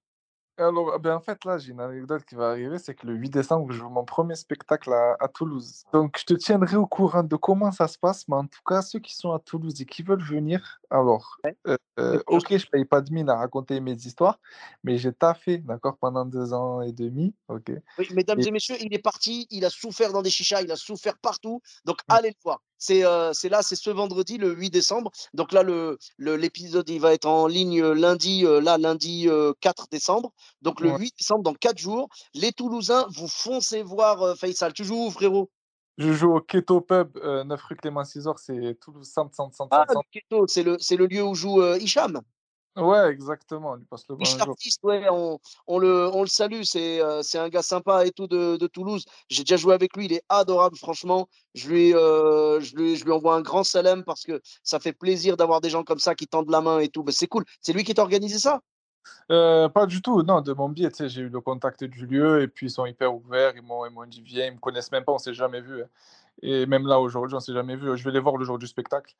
Alors, 0.59 0.99
ben 0.99 1.15
en 1.15 1.19
fait, 1.21 1.45
là, 1.45 1.59
j'ai 1.59 1.71
une 1.71 1.79
anecdote 1.79 2.25
qui 2.25 2.33
va 2.33 2.49
arriver, 2.49 2.79
c'est 2.79 2.95
que 2.95 3.05
le 3.05 3.13
8 3.13 3.29
décembre, 3.29 3.71
je 3.71 3.77
joue 3.77 3.89
mon 3.89 4.03
premier 4.05 4.33
spectacle 4.33 4.91
à, 4.91 5.15
à 5.19 5.27
Toulouse. 5.27 5.83
Donc, 5.93 6.17
je 6.19 6.25
te 6.25 6.33
tiendrai 6.33 6.77
au 6.77 6.87
courant 6.87 7.21
de 7.21 7.35
comment 7.35 7.71
ça 7.71 7.87
se 7.87 7.99
passe, 7.99 8.27
mais 8.27 8.37
en 8.37 8.47
tout 8.47 8.61
cas, 8.65 8.81
ceux 8.81 8.97
qui 8.99 9.15
sont 9.15 9.31
à 9.33 9.39
Toulouse 9.39 9.79
et 9.79 9.85
qui 9.85 10.01
veulent 10.01 10.23
venir, 10.23 10.79
alors, 10.89 11.37
euh, 11.67 11.77
euh, 11.99 12.23
ok, 12.25 12.57
je 12.57 12.65
paye 12.71 12.85
pas 12.85 13.01
de 13.01 13.13
mine 13.13 13.29
à 13.29 13.35
raconter 13.35 13.79
mes 13.81 13.93
histoires, 13.93 14.39
mais 14.83 14.97
j'ai 14.97 15.13
taffé, 15.13 15.59
d'accord, 15.59 15.95
pendant 15.99 16.25
deux 16.25 16.53
ans 16.53 16.81
et 16.81 16.91
demi, 16.91 17.35
ok. 17.49 17.73
Oui, 17.99 18.07
mesdames 18.13 18.39
Et- 18.39 18.47
et 18.47 18.51
messieurs, 18.51 18.77
il 18.79 18.93
est 18.95 18.99
parti, 18.99 19.45
il 19.51 19.63
a 19.63 19.69
souffert 19.69 20.11
dans 20.11 20.23
des 20.23 20.29
chichas, 20.31 20.61
il 20.63 20.71
a 20.71 20.75
souffert 20.75 21.17
partout. 21.19 21.61
Donc 21.85 21.99
allez 22.07 22.29
le 22.29 22.35
voir. 22.43 22.61
C'est 22.77 23.03
euh, 23.03 23.31
là, 23.49 23.61
c'est 23.61 23.75
ce 23.75 23.89
vendredi, 23.89 24.37
le 24.37 24.53
8 24.53 24.69
décembre. 24.69 25.11
Donc 25.33 25.51
là, 25.51 25.63
le 25.63 25.97
le- 26.17 26.35
l'épisode, 26.35 26.87
il 26.89 26.99
va 26.99 27.13
être 27.13 27.25
en 27.25 27.47
ligne 27.47 27.81
euh, 27.81 27.93
lundi, 27.93 28.45
euh, 28.45 28.61
là, 28.61 28.77
lundi 28.77 29.27
euh, 29.27 29.53
4 29.61 29.87
décembre. 29.89 30.31
Donc 30.61 30.79
le 30.81 30.89
Ouais. 30.91 30.97
8 30.97 31.13
décembre, 31.17 31.43
dans 31.43 31.53
4 31.53 31.77
jours. 31.77 32.09
Les 32.33 32.51
Toulousains, 32.51 33.07
vous 33.09 33.27
foncez 33.27 33.83
voir 33.83 34.21
euh, 34.21 34.35
Faisal. 34.35 34.73
Tu 34.73 34.83
joues 34.83 35.07
où, 35.07 35.11
frérot? 35.11 35.49
Je 35.97 36.13
joue 36.13 36.35
au 36.35 36.41
Keto 36.41 36.81
Pub, 36.81 37.17
euh, 37.17 37.43
9 37.43 37.61
rue 37.63 37.75
Clément 37.75 38.03
Cisor, 38.05 38.37
c'est 38.37 38.77
Toulouse, 38.79 39.09
centre, 39.11 39.35
centre, 39.35 39.55
centre, 39.55 39.75
Ah, 39.75 39.85
le. 39.87 40.01
Keto, 40.11 40.45
c'est 40.47 40.61
le, 40.63 40.77
le 40.77 41.05
lieu 41.07 41.23
où 41.23 41.33
joue 41.33 41.61
euh, 41.61 41.79
Hicham? 41.79 42.21
Ouais, 42.77 43.09
exactement, 43.09 43.71
on 43.71 43.75
lui 43.75 43.85
passe 43.85 44.05
le 44.07 44.15
bonjour. 44.15 44.55
Ouais, 44.83 45.07
on, 45.09 45.39
on 45.65 45.79
le, 45.79 46.09
on 46.13 46.21
le 46.21 46.27
salue, 46.27 46.61
c'est 46.61 47.01
euh, 47.01 47.21
un 47.35 47.49
gars 47.49 47.63
sympa 47.63 48.05
et 48.05 48.11
tout 48.11 48.27
de, 48.27 48.55
de 48.55 48.67
Toulouse. 48.67 49.05
J'ai 49.29 49.43
déjà 49.43 49.57
joué 49.57 49.73
avec 49.73 49.97
lui, 49.97 50.05
il 50.05 50.13
est 50.13 50.21
adorable, 50.29 50.77
franchement. 50.77 51.27
Je 51.55 51.69
lui, 51.69 51.95
euh, 51.95 52.59
je, 52.61 52.75
lui, 52.75 52.95
je 52.95 53.03
lui 53.03 53.11
envoie 53.11 53.35
un 53.35 53.41
grand 53.41 53.63
salam 53.63 54.03
parce 54.03 54.23
que 54.23 54.41
ça 54.61 54.79
fait 54.79 54.93
plaisir 54.93 55.37
d'avoir 55.37 55.59
des 55.59 55.71
gens 55.71 55.83
comme 55.83 55.99
ça 55.99 56.13
qui 56.13 56.27
tendent 56.27 56.51
la 56.51 56.61
main 56.61 56.79
et 56.79 56.89
tout. 56.89 57.03
C'est 57.09 57.27
cool. 57.27 57.45
C'est 57.61 57.73
lui 57.73 57.83
qui 57.83 57.95
t'a 57.95 58.03
organisé 58.03 58.37
ça? 58.37 58.61
Euh, 59.31 59.67
pas 59.69 59.85
du 59.85 60.01
tout, 60.01 60.21
non, 60.23 60.41
de 60.41 60.53
mon 60.53 60.69
biais, 60.69 60.89
j'ai 60.99 61.21
eu 61.21 61.29
le 61.29 61.41
contact 61.41 61.83
du 61.83 62.05
lieu 62.05 62.41
et 62.41 62.47
puis 62.47 62.67
ils 62.67 62.71
sont 62.71 62.85
hyper 62.85 63.13
ouverts, 63.13 63.53
ils 63.55 63.61
m'ont 63.61 63.85
ils 63.85 63.91
m'ont 63.91 64.05
dit 64.05 64.21
viens, 64.21 64.45
ils 64.45 64.53
me 64.53 64.59
connaissent 64.59 64.91
même 64.91 65.03
pas, 65.03 65.13
on 65.13 65.17
s'est 65.17 65.33
jamais 65.33 65.61
vu. 65.61 65.81
hein. 65.81 65.87
Et 66.41 66.65
même 66.65 66.85
là 66.87 66.99
aujourd'hui, 66.99 67.35
on 67.35 67.39
s'est 67.39 67.53
jamais 67.53 67.75
vu. 67.75 67.97
Je 67.97 68.03
vais 68.03 68.11
les 68.11 68.19
voir 68.19 68.37
le 68.37 68.45
jour 68.45 68.57
du 68.57 68.67
spectacle. 68.67 69.15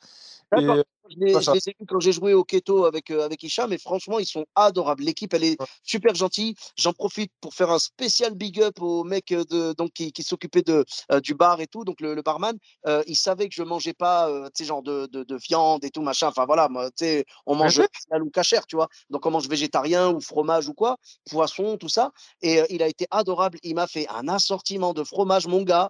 Et. 0.58 0.84
Je 1.10 1.16
les, 1.20 1.32
je 1.42 1.52
ai 1.52 1.74
vus 1.80 1.86
quand 1.88 2.02
j'ai 2.02 2.12
joué 2.12 2.34
au 2.34 2.44
Keto 2.44 2.84
avec, 2.84 3.12
euh, 3.12 3.24
avec 3.24 3.42
Hicham, 3.42 3.72
et 3.72 3.78
franchement, 3.78 4.20
ils 4.20 4.26
sont 4.26 4.46
adorables. 4.56 5.04
L'équipe, 5.04 5.34
elle 5.34 5.46
est 5.46 5.62
Ouais. 5.62 5.68
super 5.82 6.14
gentille. 6.16 6.54
J'en 6.76 6.92
profite 6.92 7.32
pour 7.40 7.54
faire 7.54 7.72
un 7.72 7.80
spécial 7.80 8.36
big 8.36 8.62
up 8.62 8.82
au 8.82 9.06
mec 9.06 9.32
euh, 9.32 9.46
de, 9.46 9.72
donc, 9.72 9.94
qui, 9.94 10.12
qui 10.12 10.22
s'occupait 10.22 10.64
de, 10.64 10.84
euh, 11.14 11.22
du 11.22 11.34
bar 11.34 11.62
et 11.62 11.68
tout, 11.68 11.86
donc 11.86 12.02
le, 12.02 12.14
le 12.14 12.22
barman. 12.22 12.58
Euh, 12.88 13.04
il 13.08 13.16
savait 13.16 13.48
que 13.48 13.56
je 13.56 13.64
mangeais 13.64 13.94
pas, 13.94 14.30
sais, 14.54 14.66
genre 14.66 14.84
de, 14.84 15.06
de, 15.06 15.24
de 15.24 15.36
viande 15.38 15.86
et 15.86 15.92
tout, 15.92 16.02
machin. 16.02 16.28
Enfin 16.28 16.46
voilà, 16.46 16.68
moi, 16.68 16.90
on 17.46 17.56
mange 17.56 17.80
Mhm. 17.80 17.88
halal 18.12 18.24
ou 18.24 18.30
cachère, 18.30 18.68
tu 18.68 18.76
vois. 18.76 18.90
Donc 19.10 19.26
on 19.26 19.32
mange 19.32 19.48
végétarien 19.48 20.10
ou 20.12 20.20
fromage 20.20 20.68
ou 20.68 20.74
quoi, 20.74 20.98
poisson, 21.32 21.78
tout 21.78 21.88
ça. 21.88 22.12
Et 22.42 22.62
il 22.70 22.84
a 22.84 22.88
été 22.90 23.08
adorable. 23.12 23.60
Il 23.64 23.76
m'a 23.76 23.88
fait 23.88 24.08
un 24.10 24.28
assortiment 24.28 24.94
de 24.94 25.06
fromage, 25.06 25.48
mon 25.48 25.62
gars. 25.62 25.90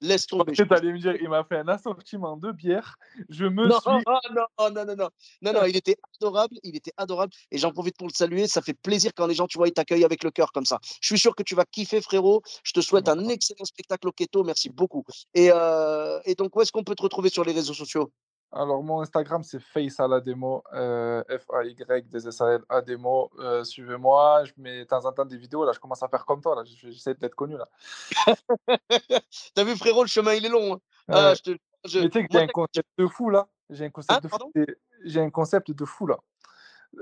Laisse 0.00 0.26
tomber. 0.26 0.52
tu 0.52 0.62
allais 0.70 0.92
me 0.92 0.98
dire, 0.98 1.16
il 1.20 1.28
m'a 1.28 1.42
fait 1.44 1.58
un 1.58 1.68
assortiment 1.68 2.36
de 2.36 2.52
bière. 2.52 2.96
Je 3.28 3.46
me 3.46 3.66
Non, 3.66 3.80
suis. 3.80 3.90
non, 3.90 4.00
non, 4.06 4.46
non, 4.60 4.70
non, 4.70 4.84
non, 4.96 5.08
non, 5.42 5.52
non, 5.52 5.64
il 5.64 5.76
était 5.76 5.96
adorable, 6.16 6.56
il 6.62 6.76
était 6.76 6.92
adorable, 6.96 7.32
et 7.50 7.58
j'en 7.58 7.72
profite 7.72 7.96
pour 7.96 8.06
le 8.06 8.12
saluer. 8.12 8.46
Ça 8.46 8.62
fait 8.62 8.74
plaisir 8.74 9.10
quand 9.16 9.26
les 9.26 9.34
gens, 9.34 9.46
tu 9.46 9.58
vois, 9.58 9.66
ils 9.68 9.72
t'accueillent 9.72 10.04
avec 10.04 10.22
le 10.22 10.30
cœur 10.30 10.52
comme 10.52 10.66
ça. 10.66 10.78
Je 11.00 11.06
suis 11.08 11.18
sûr 11.18 11.34
que 11.34 11.42
tu 11.42 11.54
vas 11.54 11.64
kiffer, 11.64 12.00
frérot. 12.00 12.42
Je 12.62 12.72
te 12.72 12.80
souhaite 12.80 13.08
un 13.08 13.28
excellent 13.28 13.64
spectacle 13.64 14.08
au 14.08 14.12
Keto. 14.12 14.44
Merci 14.44 14.70
beaucoup. 14.70 15.04
Et, 15.34 15.50
euh, 15.52 16.20
et 16.24 16.34
donc, 16.34 16.54
où 16.54 16.60
est-ce 16.62 16.70
qu'on 16.72 16.84
peut 16.84 16.94
te 16.94 17.02
retrouver 17.02 17.28
sur 17.30 17.44
les 17.44 17.52
réseaux 17.52 17.74
sociaux? 17.74 18.12
Alors, 18.50 18.82
mon 18.82 19.02
Instagram, 19.02 19.42
c'est 19.42 19.60
Face 19.60 20.00
à 20.00 20.08
la 20.08 20.20
démo, 20.20 20.62
euh, 20.72 21.22
F-A-Y-D-S-A-L-A-D-M-O. 21.28 23.30
Euh, 23.38 23.62
Suivez-moi, 23.64 24.44
je 24.44 24.52
mets 24.56 24.78
de 24.80 24.84
temps 24.84 25.04
en 25.04 25.12
temps 25.12 25.26
des 25.26 25.36
vidéos. 25.36 25.64
Là, 25.66 25.72
je 25.72 25.80
commence 25.80 26.02
à 26.02 26.08
faire 26.08 26.24
comme 26.24 26.40
toi. 26.40 26.54
Là, 26.56 26.62
j'essaie 26.64 27.14
d'être 27.14 27.34
connu. 27.34 27.58
Là. 27.58 27.68
T'as 29.54 29.64
vu, 29.64 29.76
frérot, 29.76 30.02
le 30.02 30.08
chemin, 30.08 30.32
il 30.32 30.46
est 30.46 30.48
long. 30.48 30.74
hein. 30.74 30.80
Ah, 31.10 31.34
je 31.34 31.42
te- 31.42 31.58
je- 31.84 32.00
Mais 32.00 32.08
tu 32.08 32.18
sais 32.20 32.26
que 32.26 32.32
moi, 32.32 32.40
j'ai 32.40 32.44
un 32.44 32.48
concept 32.52 32.88
de 32.98 33.06
fou 33.06 33.30
là. 33.30 33.48
J'ai 33.70 33.84
un 33.84 33.90
concept 33.90 34.12
Hein, 34.12 34.20
de 34.22 34.28
fou. 34.28 34.38
pardon? 34.38 34.50
c'est- 34.54 34.78
J'ai 35.04 35.20
un 35.20 35.30
concept 35.30 35.70
de 35.70 35.84
fou 35.84 36.06
là. 36.06 36.16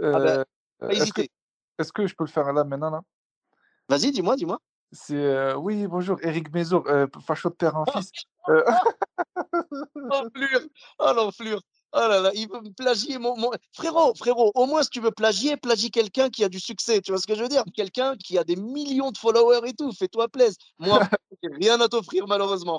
Ah 0.02 0.04
Euh, 0.18 0.44
est-ce 0.90 1.12
que, 1.92 2.06
je 2.06 2.14
peux 2.14 2.24
le 2.24 2.30
faire 2.30 2.52
là 2.52 2.64
maintenant 2.64 2.90
là? 2.90 3.02
Vas-y, 3.88 4.11
dis-moi, 4.11 4.37
dis-moi. 4.37 4.59
C'est 4.92 5.14
euh, 5.16 5.56
oui, 5.56 5.87
bonjour, 5.87 6.18
Eric 6.22 6.52
Mézour, 6.52 6.85
euh, 6.88 7.06
facho 7.24 7.48
de 7.50 7.54
père 7.54 7.76
en 7.76 7.85
fils. 7.87 8.11
L'enflure 9.94 10.60
Oh 10.98 11.12
l'enflure. 11.14 11.60
Oh 11.92 11.98
là 12.08 12.20
là, 12.20 12.30
il 12.34 12.48
veut 12.48 12.60
me 12.60 12.72
plagier 12.72 13.16
mon, 13.18 13.36
mon- 13.38 13.52
Frérot, 13.72 14.14
frérot, 14.16 14.52
au 14.54 14.66
moins 14.66 14.82
si 14.82 14.90
tu 14.90 15.00
veux 15.00 15.12
plagier, 15.12 15.56
plagie 15.56 15.90
quelqu'un 15.90 16.28
qui 16.28 16.44
a 16.44 16.48
du 16.48 16.60
succès, 16.60 17.00
tu 17.00 17.10
vois 17.12 17.20
ce 17.20 17.26
que 17.26 17.34
je 17.34 17.42
veux 17.42 17.48
dire? 17.48 17.64
Quelqu'un 17.74 18.16
qui 18.16 18.36
a 18.36 18.44
des 18.44 18.56
millions 18.56 19.12
de 19.12 19.16
followers 19.18 19.66
et 19.66 19.72
tout, 19.72 19.92
fais-toi 19.92 20.28
plaisir. 20.28 20.56
Moi, 20.78 21.00
j'ai 21.42 21.51
rien 21.55 21.81
à 21.81 21.88
t'offrir 21.88 22.27
malheureusement. 22.27 22.79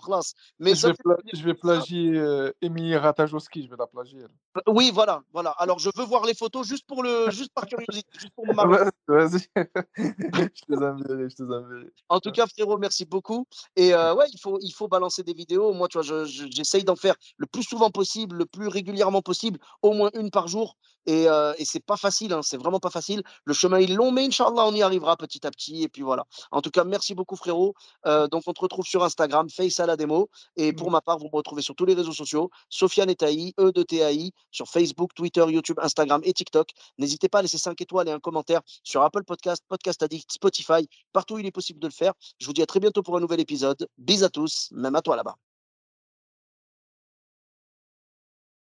Mais 0.60 0.72
je, 0.76 0.82
ça 0.82 0.88
vais 0.90 0.96
je 1.34 1.44
vais 1.44 1.54
plagier 1.54 2.12
euh, 2.16 2.52
Émilie 2.62 2.96
Ratajkowski, 2.96 3.66
je 3.66 3.70
vais 3.70 3.76
la 3.78 3.88
plagier. 3.88 4.20
Oui, 4.68 4.92
voilà, 4.94 5.22
voilà. 5.34 5.52
Alors 5.52 5.80
je 5.80 5.90
veux 5.96 6.06
voir 6.06 6.26
les 6.26 6.34
photos 6.34 6.68
juste 6.68 6.86
pour 6.88 7.04
le, 7.04 7.30
juste 7.32 7.52
par 7.54 7.66
curiosité, 7.66 8.08
juste 8.14 8.34
pour. 8.36 8.46
Vas-y, 8.48 8.90
vas-y. 9.08 9.48
je 9.98 10.66
te 10.66 10.74
enverrai, 10.74 11.30
je 11.30 11.36
te 11.36 11.44
enverrai. 11.44 11.92
En 12.10 12.20
tout 12.20 12.32
cas, 12.32 12.48
frérot, 12.48 12.78
merci 12.78 13.06
beaucoup. 13.06 13.46
Et 13.76 13.94
euh, 13.94 14.14
ouais, 14.16 14.26
il 14.34 14.40
faut, 14.40 14.60
il 14.62 14.72
faut 14.72 14.88
balancer 14.88 15.24
des 15.24 15.34
vidéos. 15.34 15.74
Moi, 15.74 15.88
tu 15.88 15.98
vois, 15.98 16.04
je- 16.04 16.26
je- 16.26 16.48
j'essaye 16.50 16.84
d'en 16.84 16.96
faire 16.96 17.16
le 17.38 17.46
plus 17.46 17.64
souvent 17.64 17.90
possible, 17.90 18.38
le 18.38 18.46
plus 18.46 18.68
régulièrement 18.68 19.22
possible, 19.22 19.60
au 19.82 19.94
moins 19.94 20.10
une 20.14 20.32
par 20.32 20.48
jour. 20.48 20.78
Et, 21.06 21.30
euh, 21.30 21.54
et 21.58 21.64
c'est 21.64 21.80
pas 21.80 21.96
facile, 21.96 22.34
hein, 22.34 22.42
c'est 22.44 22.58
vraiment 22.58 22.80
pas 22.82 22.90
facile. 22.90 23.24
Le 23.46 23.54
chemin 23.54 23.78
est 23.78 23.88
long, 23.88 24.12
mais 24.12 24.26
Inch'Allah, 24.26 24.66
on 24.66 24.74
y 24.74 24.82
arrivera 24.82 25.16
petit 25.16 25.48
à 25.48 25.52
petit. 25.52 25.84
Et 25.84 25.88
puis 25.88 26.02
voilà. 26.02 26.26
En 26.52 26.62
tout 26.62 26.70
cas, 26.70 26.84
merci 26.84 27.16
beaucoup, 27.16 27.38
frérot. 27.38 27.74
Euh, 28.06 28.28
donc, 28.28 28.44
on 28.48 28.54
te 28.54 28.62
retrouve 28.62 28.86
sur 28.86 29.04
Instagram, 29.04 29.50
Face 29.50 29.80
à 29.80 29.86
la 29.86 29.96
démo. 29.96 30.30
Et 30.56 30.74
pour 30.74 30.92
ma 30.92 31.02
part, 31.02 31.18
vous 31.18 31.26
me 31.26 31.36
retrouvez 31.36 31.62
sur 31.62 31.76
tous 31.76 31.86
les 31.86 31.94
réseaux 31.94 32.14
sociaux, 32.14 32.50
Sofiane 32.70 33.10
Etaï, 33.10 33.54
E 33.60 33.72
de 33.72 33.84
TAI, 33.84 34.32
sur 34.52 34.68
Facebook, 34.68 35.14
Twitter, 35.14 35.46
YouTube, 35.48 35.80
Instagram 35.82 36.22
et 36.24 36.34
TikTok. 36.34 36.70
N'hésitez 36.98 37.30
pas 37.30 37.40
à 37.40 37.42
laisser 37.42 37.58
5 37.58 37.80
étoiles 37.82 38.08
et 38.08 38.12
un 38.12 38.20
commentaire 38.20 38.62
sur 38.84 39.02
Apple 39.02 39.24
Podcast, 39.24 39.64
Podcast 39.68 40.04
Addict, 40.04 40.32
Spotify, 40.32 40.88
partout 41.14 41.36
où 41.36 41.40
il 41.40 41.46
est 41.46 41.52
possible 41.52 41.80
de 41.80 41.88
le 41.88 41.94
faire. 41.94 42.14
Je 42.40 42.46
vous 42.46 42.54
dis 42.54 42.62
à 42.62 42.66
très 42.66 42.80
bientôt 42.80 43.04
pour 43.04 43.18
un 43.18 43.20
nouvel 43.20 43.40
épisode. 43.40 43.88
Bis 43.98 44.24
à 44.24 44.30
tous, 44.30 44.70
même 44.72 44.96
à 44.96 45.02
toi 45.02 45.16
là-bas. 45.16 45.47